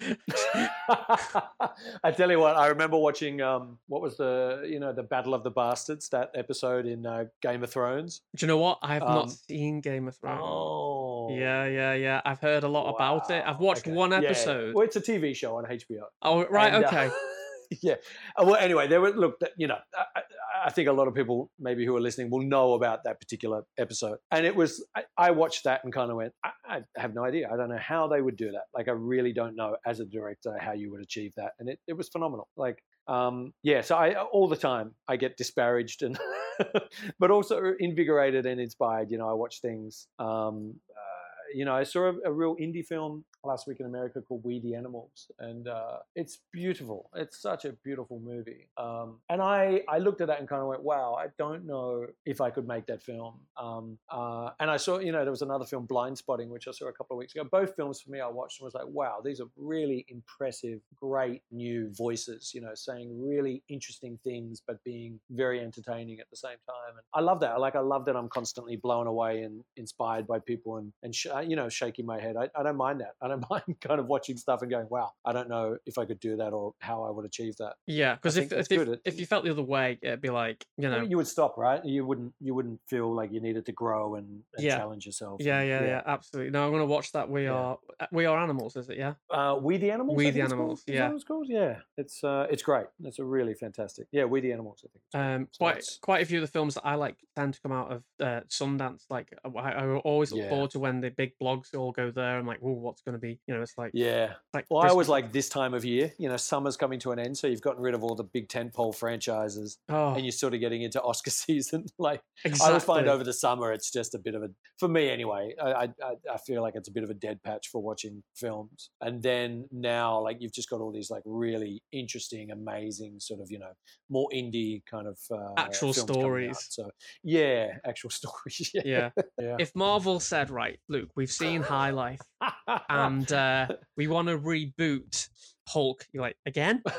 I 2.02 2.12
tell 2.16 2.30
you 2.30 2.38
what, 2.38 2.56
I 2.56 2.68
remember 2.68 2.96
watching 2.96 3.40
um, 3.40 3.78
what 3.88 4.00
was 4.00 4.16
the 4.16 4.64
you 4.68 4.78
know 4.80 4.92
the 4.92 5.02
Battle 5.02 5.34
of 5.34 5.42
the 5.42 5.50
Bastards 5.50 6.08
that 6.10 6.30
episode 6.34 6.86
in 6.86 7.04
uh, 7.06 7.24
Game 7.42 7.62
of 7.64 7.70
Thrones. 7.70 8.22
Do 8.36 8.46
you 8.46 8.48
know 8.48 8.58
what? 8.58 8.78
I 8.82 8.94
have 8.94 9.02
not 9.02 9.24
Um, 9.24 9.28
seen 9.30 9.80
Game 9.80 10.08
of 10.08 10.16
Thrones. 10.16 10.40
Oh, 10.42 11.28
Yeah, 11.30 11.66
yeah, 11.66 11.94
yeah. 11.94 12.20
I've 12.24 12.40
heard 12.40 12.64
a 12.64 12.68
lot 12.68 12.94
about 12.94 13.30
it. 13.30 13.42
I've 13.46 13.58
watched 13.60 13.86
okay. 13.86 13.92
one 13.92 14.10
Yeah, 14.12 14.20
yeah. 14.20 14.28
episode. 14.28 14.74
Well, 14.74 14.84
it's 14.84 14.96
a 14.96 15.00
TV 15.00 15.34
show 15.34 15.56
on 15.56 15.64
HBO. 15.64 16.04
Oh, 16.22 16.46
right, 16.46 16.72
And, 16.72 16.84
uh, 16.84 16.88
okay. 16.88 17.10
yeah. 17.82 17.94
Uh, 18.36 18.44
Well, 18.46 18.56
anyway, 18.56 18.86
there 18.88 19.00
were 19.00 19.10
look. 19.10 19.38
You 19.56 19.68
know, 19.68 19.78
I, 19.94 20.20
I- 20.64 20.70
think 20.70 20.88
a 20.88 20.92
lot 20.92 21.08
of 21.08 21.14
people 21.14 21.50
maybe 21.58 21.86
who 21.86 21.96
are 21.96 22.00
listening 22.00 22.30
will 22.30 22.42
know 22.42 22.74
about 22.74 23.04
that 23.04 23.20
particular 23.20 23.62
episode. 23.78 24.18
And 24.30 24.44
it 24.44 24.54
was 24.54 24.84
I, 24.94 25.04
I 25.16 25.30
watched 25.30 25.64
that 25.64 25.82
and 25.84 25.92
kind 25.92 26.10
of 26.10 26.16
went, 26.16 26.32
I, 26.44 26.50
I 26.68 26.80
have 26.96 27.14
no 27.14 27.24
idea. 27.24 27.48
I 27.50 27.56
don't 27.56 27.68
know 27.70 27.78
how 27.78 28.06
they 28.08 28.20
would 28.20 28.36
do 28.36 28.50
that. 28.52 28.64
Like 28.74 28.88
I 28.88 28.92
really 28.92 29.32
don't 29.32 29.56
know 29.56 29.76
as 29.86 30.00
a 30.00 30.04
director 30.04 30.56
how 30.60 30.72
you 30.72 30.90
would 30.90 31.00
achieve 31.00 31.32
that. 31.36 31.52
And 31.58 31.68
it, 31.68 31.78
it 31.86 31.94
was 31.96 32.08
phenomenal. 32.08 32.48
Like 32.56 32.82
um, 33.06 33.54
yeah, 33.62 33.80
so 33.80 33.96
I 33.96 34.14
all 34.14 34.48
the 34.48 34.56
time 34.56 34.94
I 35.08 35.16
get 35.16 35.36
disparaged 35.36 36.02
and 36.02 36.18
but 37.18 37.30
also 37.30 37.72
invigorated 37.78 38.44
and 38.46 38.60
inspired. 38.60 39.10
You 39.10 39.18
know, 39.18 39.28
I 39.28 39.32
watch 39.34 39.60
things. 39.60 40.06
Um, 40.18 40.74
uh, 40.90 41.28
you 41.54 41.64
know, 41.64 41.74
I 41.74 41.84
saw 41.84 42.10
a, 42.10 42.14
a 42.26 42.32
real 42.32 42.56
indie 42.56 42.84
film 42.84 43.24
last 43.44 43.66
week 43.66 43.80
in 43.80 43.86
America 43.86 44.20
called 44.20 44.42
We 44.44 44.60
the 44.60 44.74
Animals, 44.74 45.30
and 45.38 45.68
uh, 45.68 45.98
it's 46.14 46.38
beautiful. 46.52 47.10
It's 47.14 47.40
such 47.40 47.64
a 47.64 47.72
beautiful 47.84 48.20
movie. 48.20 48.68
Um, 48.76 49.18
and 49.28 49.40
I, 49.40 49.82
I 49.88 49.98
looked 49.98 50.20
at 50.20 50.26
that 50.28 50.40
and 50.40 50.48
kind 50.48 50.62
of 50.62 50.68
went, 50.68 50.82
wow, 50.82 51.14
I 51.14 51.26
don't 51.38 51.66
know 51.66 52.06
if 52.26 52.40
I 52.40 52.50
could 52.50 52.66
make 52.66 52.86
that 52.86 53.02
film. 53.02 53.34
Um, 53.56 53.98
uh, 54.10 54.50
and 54.60 54.70
I 54.70 54.76
saw, 54.76 54.98
you 54.98 55.12
know, 55.12 55.22
there 55.22 55.30
was 55.30 55.42
another 55.42 55.64
film, 55.64 55.86
Blindspotting, 55.86 56.48
which 56.48 56.68
I 56.68 56.72
saw 56.72 56.88
a 56.88 56.92
couple 56.92 57.16
of 57.16 57.18
weeks 57.18 57.34
ago. 57.34 57.44
Both 57.50 57.76
films 57.76 58.00
for 58.00 58.10
me, 58.10 58.20
I 58.20 58.28
watched 58.28 58.60
and 58.60 58.64
was 58.64 58.74
like, 58.74 58.86
wow, 58.86 59.20
these 59.24 59.40
are 59.40 59.48
really 59.56 60.04
impressive, 60.08 60.80
great 60.96 61.42
new 61.50 61.90
voices, 61.96 62.52
you 62.54 62.60
know, 62.60 62.72
saying 62.74 63.08
really 63.20 63.62
interesting 63.68 64.18
things, 64.24 64.62
but 64.66 64.82
being 64.84 65.20
very 65.30 65.60
entertaining 65.60 66.20
at 66.20 66.28
the 66.30 66.36
same 66.36 66.58
time. 66.66 66.96
And 66.96 67.04
I 67.14 67.20
love 67.20 67.40
that. 67.40 67.60
Like, 67.60 67.76
I 67.76 67.80
love 67.80 68.04
that 68.06 68.16
I'm 68.16 68.28
constantly 68.28 68.76
blown 68.76 69.06
away 69.06 69.42
and 69.42 69.62
inspired 69.76 70.26
by 70.26 70.38
people 70.38 70.76
and, 70.76 70.92
and 71.02 71.14
sh- 71.14 71.26
you 71.46 71.56
know, 71.56 71.68
shaking 71.68 72.06
my 72.06 72.20
head. 72.20 72.36
I, 72.36 72.48
I 72.58 72.62
don't 72.62 72.76
mind 72.76 73.00
that. 73.00 73.14
Don't 73.28 73.44
mind 73.50 73.80
kind 73.80 74.00
of 74.00 74.06
watching 74.06 74.36
stuff 74.36 74.62
and 74.62 74.70
going, 74.70 74.86
wow, 74.90 75.12
I 75.24 75.32
don't 75.32 75.48
know 75.48 75.76
if 75.86 75.98
I 75.98 76.04
could 76.04 76.20
do 76.20 76.36
that 76.36 76.52
or 76.52 76.74
how 76.80 77.02
I 77.04 77.10
would 77.10 77.24
achieve 77.24 77.56
that. 77.58 77.74
Yeah, 77.86 78.14
because 78.14 78.36
if 78.36 78.52
if, 78.52 78.70
if. 78.72 78.98
If 79.04 79.20
you 79.20 79.26
felt 79.26 79.44
the 79.44 79.50
other 79.50 79.62
way, 79.62 79.98
it'd 80.02 80.20
be 80.20 80.30
like, 80.30 80.66
you 80.76 80.88
know, 80.88 81.02
you 81.02 81.16
would 81.16 81.26
stop, 81.28 81.56
right? 81.56 81.84
You 81.84 82.04
wouldn't. 82.06 82.32
You 82.40 82.54
wouldn't 82.54 82.80
feel 82.88 83.14
like 83.14 83.32
you 83.32 83.40
needed 83.40 83.66
to 83.66 83.72
grow 83.72 84.14
and, 84.16 84.42
and 84.54 84.64
Yeah. 84.64 84.76
challenge 84.78 85.06
yourself. 85.06 85.40
yeah, 85.42 85.60
and- 85.60 85.68
yeah, 85.68 85.82
yeah, 85.84 86.02
absolutely. 86.06 86.50
No, 86.50 86.64
I'm 86.66 86.72
gonna 86.72 86.86
watch 86.86 87.12
that. 87.12 87.28
We 87.28 87.44
Yeah. 87.44 87.52
are 87.52 87.78
uh, 88.00 88.06
we 88.12 88.26
are 88.26 88.38
animals, 88.38 88.76
is 88.76 88.88
it? 88.88 88.98
Yeah. 88.98 89.14
Uh, 89.30 89.58
we 89.60 89.76
the 89.78 89.90
animals. 89.90 90.16
I 90.16 90.18
We 90.18 90.30
the 90.30 90.40
called. 90.40 90.52
Animals, 90.52 90.82
yeah. 90.86 91.12
it's 91.14 91.24
called? 91.24 91.46
Yeah, 91.48 91.76
it's 91.96 92.22
uh, 92.24 92.46
it's 92.50 92.62
great. 92.62 92.86
It's 93.04 93.18
a 93.18 93.24
really 93.24 93.54
fantastic. 93.54 94.06
Yeah, 94.12 94.24
we 94.24 94.40
the 94.40 94.52
animals. 94.52 94.84
I 94.84 94.88
think. 94.92 95.24
Um, 95.24 95.48
So 95.52 95.58
quite 95.64 95.84
quite 96.02 96.22
a 96.22 96.26
few 96.26 96.38
of 96.38 96.42
the 96.42 96.52
films 96.52 96.74
that 96.74 96.86
I 96.86 96.94
like 96.94 97.16
tend 97.36 97.54
to 97.54 97.60
come 97.60 97.72
out 97.72 97.92
of 97.92 98.02
uh, 98.20 98.40
Sundance. 98.48 99.04
Like 99.10 99.32
I, 99.44 99.48
I 99.48 99.86
always 99.98 100.32
look 100.32 100.42
Yeah. 100.42 100.48
forward 100.48 100.70
to 100.72 100.78
when 100.78 101.00
the 101.00 101.10
big 101.10 101.32
blogs 101.42 101.74
all 101.76 101.92
go 101.92 102.10
there. 102.10 102.38
I'm 102.38 102.46
like, 102.46 102.60
oh, 102.62 102.72
what's 102.72 103.02
going 103.02 103.14
to 103.14 103.17
be? 103.18 103.38
You 103.46 103.54
know, 103.54 103.62
it's 103.62 103.76
like 103.76 103.90
Yeah. 103.94 104.34
like 104.54 104.66
Well, 104.70 104.82
I 104.82 104.88
always 104.88 105.08
like 105.08 105.32
this 105.32 105.48
time 105.48 105.74
of 105.74 105.84
year. 105.84 106.12
You 106.18 106.28
know, 106.28 106.36
summer's 106.36 106.76
coming 106.76 106.98
to 107.00 107.12
an 107.12 107.18
end, 107.18 107.36
so 107.36 107.46
you've 107.46 107.60
gotten 107.62 107.82
rid 107.82 107.94
of 107.94 108.02
all 108.02 108.14
the 108.14 108.24
big 108.24 108.48
tentpole 108.48 108.94
franchises, 108.94 109.78
oh 109.88 110.14
and 110.14 110.24
you're 110.24 110.32
sort 110.32 110.54
of 110.54 110.60
getting 110.60 110.82
into 110.82 111.02
Oscar 111.02 111.30
season. 111.42 111.86
like 111.98 112.20
exactly. 112.44 112.64
I 112.64 112.68
always 112.68 112.84
find 112.84 113.08
over 113.08 113.24
the 113.24 113.32
summer, 113.32 113.72
it's 113.72 113.90
just 113.90 114.14
a 114.14 114.18
bit 114.18 114.34
of 114.34 114.42
a, 114.42 114.48
for 114.78 114.88
me 114.88 115.08
anyway. 115.10 115.54
I, 115.62 115.70
I 115.70 115.88
I- 116.32 116.38
feel 116.46 116.62
like 116.62 116.74
it's 116.76 116.88
a 116.88 116.92
bit 116.92 117.02
of 117.04 117.10
a 117.10 117.14
dead 117.14 117.42
patch 117.42 117.68
for 117.68 117.82
watching 117.82 118.22
films. 118.34 118.90
And 119.00 119.22
then 119.22 119.66
now, 119.72 120.20
like 120.20 120.38
you've 120.40 120.52
just 120.52 120.70
got 120.70 120.80
all 120.80 120.92
these 120.92 121.10
like 121.10 121.22
really 121.26 121.82
interesting, 121.92 122.50
amazing 122.52 123.18
sort 123.20 123.40
of 123.40 123.50
you 123.50 123.58
know 123.58 123.72
more 124.08 124.28
indie 124.34 124.82
kind 124.86 125.06
of 125.06 125.18
uh, 125.30 125.52
Actual 125.58 125.92
films 125.92 125.96
coming 126.10 126.10
out. 126.10 126.24
stories. 126.24 126.66
So 126.70 126.90
yeah, 127.22 127.78
actual 127.84 128.10
stories. 128.20 128.70
Yeah, 128.72 128.82
yeah. 128.84 129.10
yeah. 129.40 129.56
If 129.58 129.74
Marvel 129.74 130.20
said, 130.20 130.50
right, 130.50 130.78
Luke, 130.88 131.10
we've 131.16 131.30
seen 131.30 131.60
High 131.62 131.90
Life 131.90 132.20
and 133.30 133.32
uh, 133.32 133.68
we 133.96 134.06
want 134.08 134.28
to 134.28 134.38
reboot 134.38 135.28
Hulk, 135.66 136.06
you're 136.12 136.22
like, 136.22 136.36
again? 136.46 136.82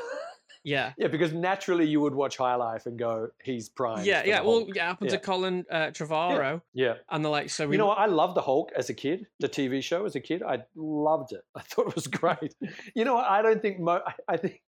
Yeah. 0.62 0.92
yeah, 0.98 1.06
because 1.08 1.32
naturally 1.32 1.86
you 1.86 2.02
would 2.02 2.14
watch 2.14 2.36
High 2.36 2.54
Life 2.56 2.84
and 2.84 2.98
go, 2.98 3.28
he's 3.42 3.70
prime. 3.70 4.04
Yeah, 4.04 4.24
yeah. 4.26 4.42
Well, 4.42 4.66
it 4.68 4.76
happened 4.76 5.08
to 5.08 5.18
Colin 5.18 5.64
uh, 5.70 5.86
Trevorrow, 5.86 6.60
yeah. 6.74 6.96
and 7.08 7.24
they're 7.24 7.32
like, 7.32 7.48
so 7.48 7.66
we 7.66 7.76
You 7.76 7.78
know 7.78 7.86
what? 7.86 7.96
I 7.98 8.04
loved 8.04 8.36
the 8.36 8.42
Hulk 8.42 8.70
as 8.76 8.90
a 8.90 8.94
kid, 8.94 9.26
the 9.38 9.48
TV 9.48 9.82
show 9.82 10.04
as 10.04 10.16
a 10.16 10.20
kid. 10.20 10.42
I 10.42 10.58
loved 10.76 11.32
it. 11.32 11.40
I 11.54 11.60
thought 11.62 11.88
it 11.88 11.94
was 11.94 12.08
great. 12.08 12.54
You 12.94 13.06
know 13.06 13.14
what? 13.14 13.26
I 13.26 13.40
don't 13.40 13.62
think 13.62 13.80
mo- 13.80 14.02
I- 14.06 14.12
I 14.28 14.36
think 14.36 14.60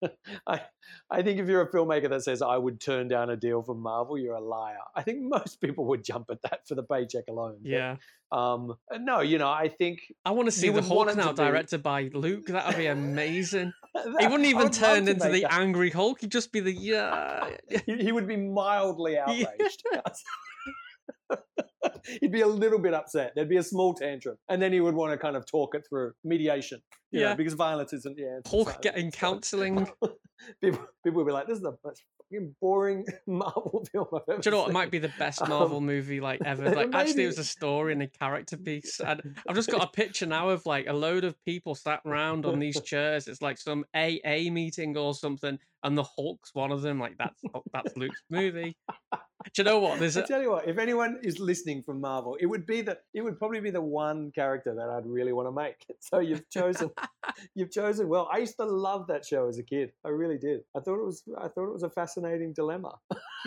I 0.46 0.60
I 1.10 1.22
think 1.22 1.40
if 1.40 1.48
you're 1.48 1.62
a 1.62 1.70
filmmaker 1.72 2.08
that 2.08 2.22
says 2.22 2.40
I 2.40 2.56
would 2.56 2.80
turn 2.80 3.08
down 3.08 3.28
a 3.30 3.36
deal 3.36 3.60
from 3.60 3.80
Marvel, 3.80 4.16
you're 4.16 4.34
a 4.36 4.40
liar. 4.40 4.78
I 4.94 5.02
think 5.02 5.22
most 5.22 5.60
people 5.60 5.86
would 5.86 6.04
jump 6.04 6.30
at 6.30 6.40
that 6.42 6.68
for 6.68 6.76
the 6.76 6.84
paycheck 6.84 7.24
alone. 7.28 7.58
But, 7.62 7.68
Yeah. 7.68 7.96
Um. 8.32 8.74
No, 9.00 9.20
you 9.20 9.38
know, 9.38 9.48
I 9.48 9.68
think 9.68 9.98
I 10.24 10.30
want 10.30 10.46
to 10.46 10.52
see 10.52 10.68
the 10.70 10.82
Hulk 10.82 11.16
now 11.16 11.32
directed 11.32 11.82
by 11.82 12.10
Luke. 12.14 12.46
That 12.46 12.66
would 12.68 12.76
be 12.76 12.86
amazing. 12.86 13.72
that, 13.94 14.16
he 14.20 14.26
wouldn't 14.26 14.46
even 14.48 14.62
would 14.64 14.72
turn 14.72 15.08
into 15.08 15.28
the 15.28 15.40
that. 15.42 15.52
angry 15.52 15.90
Hulk. 15.90 16.20
He'd 16.20 16.30
just 16.30 16.52
be 16.52 16.60
the 16.60 16.72
yeah. 16.90 17.50
He, 17.86 17.96
he 17.96 18.12
would 18.12 18.28
be 18.28 18.36
mildly 18.36 19.18
outraged. 19.26 19.82
he'd 22.20 22.32
be 22.32 22.40
a 22.42 22.46
little 22.46 22.78
bit 22.78 22.94
upset. 22.94 23.32
There'd 23.34 23.48
be 23.48 23.56
a 23.56 23.62
small 23.62 23.94
tantrum, 23.94 24.36
and 24.48 24.60
then 24.62 24.72
he 24.72 24.80
would 24.80 24.94
want 24.94 25.12
to 25.12 25.18
kind 25.18 25.36
of 25.36 25.46
talk 25.46 25.74
it 25.74 25.84
through 25.88 26.12
mediation. 26.24 26.80
you 27.10 27.20
know, 27.20 27.28
Yeah. 27.30 27.34
because 27.34 27.54
violence 27.54 27.92
isn't 27.92 28.16
the 28.16 28.26
answer. 28.28 28.48
Hulk 28.50 28.80
getting 28.82 29.10
counselling. 29.10 29.86
people, 30.62 30.86
people 31.04 31.18
would 31.24 31.26
be 31.26 31.32
like, 31.32 31.46
"This 31.48 31.56
is 31.56 31.62
the 31.62 31.72
boring 32.60 33.04
Marvel 33.26 33.84
film 33.92 34.06
I've 34.12 34.22
ever." 34.28 34.40
Do 34.40 34.48
you 34.48 34.52
know 34.52 34.62
what? 34.62 34.70
It 34.70 34.72
might 34.72 34.90
be 34.90 34.98
the 34.98 35.12
best 35.18 35.42
Um, 35.42 35.48
Marvel 35.48 35.80
movie 35.80 36.20
like 36.20 36.40
ever. 36.44 36.70
Like 36.80 36.94
actually, 36.94 37.24
it 37.24 37.28
was 37.28 37.38
a 37.38 37.44
story 37.44 37.92
and 37.92 38.02
a 38.02 38.06
character 38.06 38.56
piece. 38.56 39.00
And 39.00 39.36
I've 39.48 39.56
just 39.56 39.70
got 39.70 39.82
a 39.82 39.86
picture 39.92 40.26
now 40.26 40.50
of 40.50 40.64
like 40.66 40.86
a 40.86 40.92
load 40.92 41.24
of 41.24 41.34
people 41.44 41.74
sat 41.74 42.00
around 42.06 42.46
on 42.46 42.58
these 42.58 42.80
chairs. 42.80 43.26
It's 43.28 43.42
like 43.42 43.58
some 43.58 43.84
AA 43.94 44.50
meeting 44.50 44.96
or 44.96 45.14
something, 45.14 45.58
and 45.82 45.96
the 45.96 46.04
Hulk's 46.04 46.54
one 46.54 46.72
of 46.72 46.82
them. 46.82 46.98
Like 46.98 47.16
that's 47.18 47.42
that's 47.72 47.96
Luke's 47.96 48.22
movie. 48.30 48.76
Do 49.54 49.62
you 49.62 49.64
know 49.64 49.78
what? 49.78 49.98
There's 49.98 50.18
I 50.18 50.22
tell 50.22 50.42
you 50.42 50.50
what, 50.50 50.68
if 50.68 50.76
anyone 50.76 51.18
is 51.22 51.38
listening 51.40 51.82
from 51.82 51.98
Marvel, 52.00 52.36
it 52.38 52.44
would 52.46 52.66
be 52.66 52.82
the 52.82 52.98
it 53.14 53.22
would 53.22 53.38
probably 53.38 53.60
be 53.60 53.70
the 53.70 53.80
one 53.80 54.30
character 54.32 54.74
that 54.74 54.88
I'd 54.90 55.06
really 55.06 55.32
want 55.32 55.48
to 55.48 55.52
make. 55.52 55.76
So 56.02 56.18
you've 56.18 56.48
chosen 56.50 56.90
you've 57.54 57.70
chosen 57.70 58.08
well. 58.08 58.28
I 58.32 58.38
used 58.38 58.56
to 58.56 58.64
love 58.64 59.06
that 59.08 59.24
show 59.24 59.48
as 59.48 59.58
a 59.58 59.62
kid. 59.62 59.92
I 60.04 60.08
really 60.08 60.38
did. 60.38 60.60
I 60.76 60.80
thought 60.80 60.98
it 61.00 61.04
was 61.04 61.22
I 61.38 61.48
thought 61.48 61.68
it 61.68 61.72
was 61.72 61.82
a 61.84 61.90
fascinating 61.90 62.52
dilemma. 62.52 62.98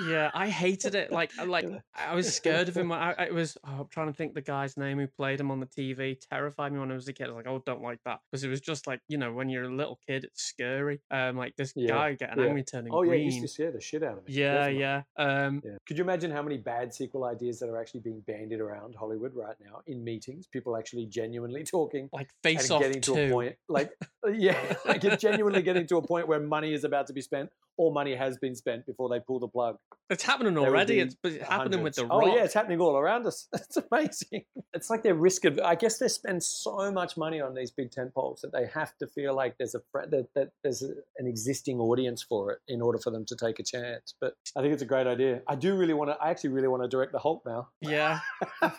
yeah, 0.07 0.31
I 0.33 0.49
hated 0.49 0.95
it. 0.95 1.11
Like 1.11 1.31
like 1.45 1.67
I 1.95 2.15
was 2.15 2.33
scared 2.33 2.69
of 2.69 2.77
him. 2.77 2.91
I, 2.91 3.13
I 3.13 3.23
it 3.25 3.33
was 3.33 3.57
oh, 3.67 3.81
I'm 3.81 3.87
trying 3.91 4.07
to 4.07 4.13
think 4.13 4.33
the 4.33 4.41
guy's 4.41 4.77
name 4.77 4.97
who 4.99 5.07
played 5.07 5.39
him 5.39 5.51
on 5.51 5.59
the 5.59 5.65
TV. 5.67 6.17
Terrified 6.29 6.71
me 6.73 6.79
when 6.79 6.91
I 6.91 6.95
was 6.95 7.07
a 7.07 7.13
kid. 7.13 7.25
I 7.25 7.27
was 7.29 7.35
like, 7.37 7.47
oh, 7.47 7.61
don't 7.65 7.81
like 7.81 7.99
that 8.05 8.19
because 8.31 8.43
it 8.43 8.49
was 8.49 8.61
just 8.61 8.87
like 8.87 8.99
you 9.07 9.17
know 9.17 9.33
when 9.33 9.49
you're 9.49 9.65
a 9.65 9.75
little 9.75 9.99
kid, 10.07 10.23
it's 10.23 10.43
scary. 10.43 11.01
Um, 11.11 11.37
like 11.37 11.55
this 11.55 11.73
Yeah, 11.75 11.87
guy 11.87 12.15
getting 12.27 12.43
yeah. 12.43 12.49
angry 12.49 12.63
turning 12.63 12.93
Oh 12.93 13.03
yeah, 13.03 13.09
green. 13.09 13.25
used 13.25 13.41
to 13.41 13.47
scare 13.47 13.71
the 13.71 13.81
shit 13.81 14.03
out 14.03 14.17
of 14.17 14.27
me. 14.27 14.33
Yeah, 14.33 14.67
yeah. 14.67 15.03
Um, 15.17 15.61
Yeah. 15.63 15.77
Could 15.87 15.97
you 15.97 16.03
imagine 16.03 16.31
how 16.31 16.41
many 16.41 16.57
bad 16.57 16.93
sequel 16.93 17.25
ideas 17.25 17.59
that 17.59 17.69
are 17.69 17.79
actually 17.79 18.01
being 18.01 18.21
bandied 18.21 18.59
around 18.59 18.95
Hollywood 18.95 19.33
right 19.35 19.55
now 19.63 19.81
in 19.87 20.03
meetings? 20.03 20.47
People 20.47 20.77
actually 20.77 21.05
genuinely 21.05 21.63
talking 21.77 22.09
like 22.13 22.29
face 22.43 22.63
and 22.63 22.71
off 22.71 22.81
getting 22.81 23.01
to 23.01 23.13
a 23.15 23.29
point 23.29 23.55
like 23.67 23.91
yeah, 24.33 24.57
like 24.85 25.03
it's 25.03 25.21
genuinely 25.21 25.61
getting 25.61 25.87
to 25.87 25.97
a 25.97 26.01
point 26.01 26.27
where 26.27 26.39
money 26.39 26.73
is 26.73 26.83
about 26.83 27.07
to 27.07 27.13
be 27.13 27.21
spent 27.21 27.49
or 27.77 27.91
money 27.91 28.15
has 28.15 28.37
been 28.37 28.55
spent 28.55 28.85
before 28.85 29.09
they 29.09 29.19
pull 29.19 29.39
the 29.39 29.47
plug. 29.47 29.77
It's 30.09 30.23
happening 30.23 30.57
already. 30.57 30.99
It's, 30.99 31.15
happening 31.47 31.81
with 31.81 31.95
the 31.95 32.05
rock. 32.05 32.23
Oh 32.23 32.35
yeah, 32.35 32.43
it's 32.43 32.53
happening 32.53 32.79
all 32.79 32.97
around 32.97 33.25
us. 33.25 33.47
It's 33.63 33.77
amazing. 33.91 34.43
It's 34.73 34.89
like 34.89 35.01
their 35.03 35.15
risk 35.15 35.45
of. 35.45 35.59
I 35.63 35.75
guess 35.75 35.97
they 35.97 36.07
spend 36.07 36.43
so 36.43 36.91
much 36.91 37.17
money 37.17 37.41
on 37.41 37.55
these 37.55 37.71
big 37.71 37.91
tent 37.91 38.13
poles 38.13 38.41
that 38.41 38.51
they 38.51 38.67
have 38.73 38.95
to 38.97 39.07
feel 39.07 39.35
like 39.35 39.55
there's 39.57 39.73
a 39.73 39.81
that, 39.93 40.27
that 40.35 40.49
there's 40.61 40.83
a, 40.83 40.89
an 41.17 41.25
existing 41.27 41.79
audience 41.79 42.21
for 42.21 42.51
it 42.51 42.59
in 42.67 42.81
order 42.81 42.99
for 42.99 43.09
them 43.09 43.25
to 43.25 43.35
take 43.35 43.59
a 43.59 43.63
chance. 43.63 44.13
But 44.19 44.33
I 44.55 44.61
think 44.61 44.73
it's 44.73 44.83
a 44.83 44.87
great 44.87 45.07
idea. 45.07 45.41
I 45.47 45.55
do 45.55 45.75
really 45.75 45.93
want 45.93 46.11
to. 46.11 46.17
I 46.23 46.29
actually 46.29 46.51
really 46.51 46.67
want 46.67 46.83
to 46.83 46.89
direct 46.89 47.13
the 47.13 47.19
Hulk 47.19 47.43
now. 47.45 47.69
Yeah. 47.81 48.19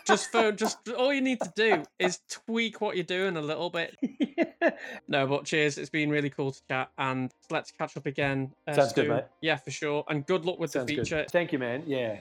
just 0.05 0.31
for 0.31 0.51
just 0.63 0.87
all 0.89 1.13
you 1.13 1.21
need 1.21 1.41
to 1.41 1.51
do 1.55 1.83
is 1.99 2.19
tweak 2.29 2.79
what 2.79 2.95
you're 2.95 3.03
doing 3.03 3.35
a 3.35 3.41
little 3.41 3.69
bit. 3.69 3.97
No, 5.07 5.27
but 5.27 5.45
cheers. 5.45 5.77
It's 5.77 5.89
been 5.89 6.09
really 6.09 6.29
cool 6.29 6.51
to 6.51 6.61
chat, 6.67 6.89
and 6.97 7.31
let's 7.49 7.71
catch 7.71 7.95
up 7.97 8.05
again. 8.05 8.53
Uh, 8.67 8.84
Sounds 8.85 8.93
good, 8.93 9.05
soon. 9.07 9.15
mate. 9.15 9.23
Yeah, 9.41 9.57
for 9.57 9.71
sure. 9.71 10.03
And 10.07 10.25
good 10.25 10.45
luck 10.45 10.59
with 10.59 10.71
Sounds 10.71 10.87
the 10.87 10.95
feature. 10.97 11.21
good. 11.23 11.31
Thank 11.31 11.51
you, 11.53 11.59
man. 11.59 11.83
Yeah. 11.85 12.17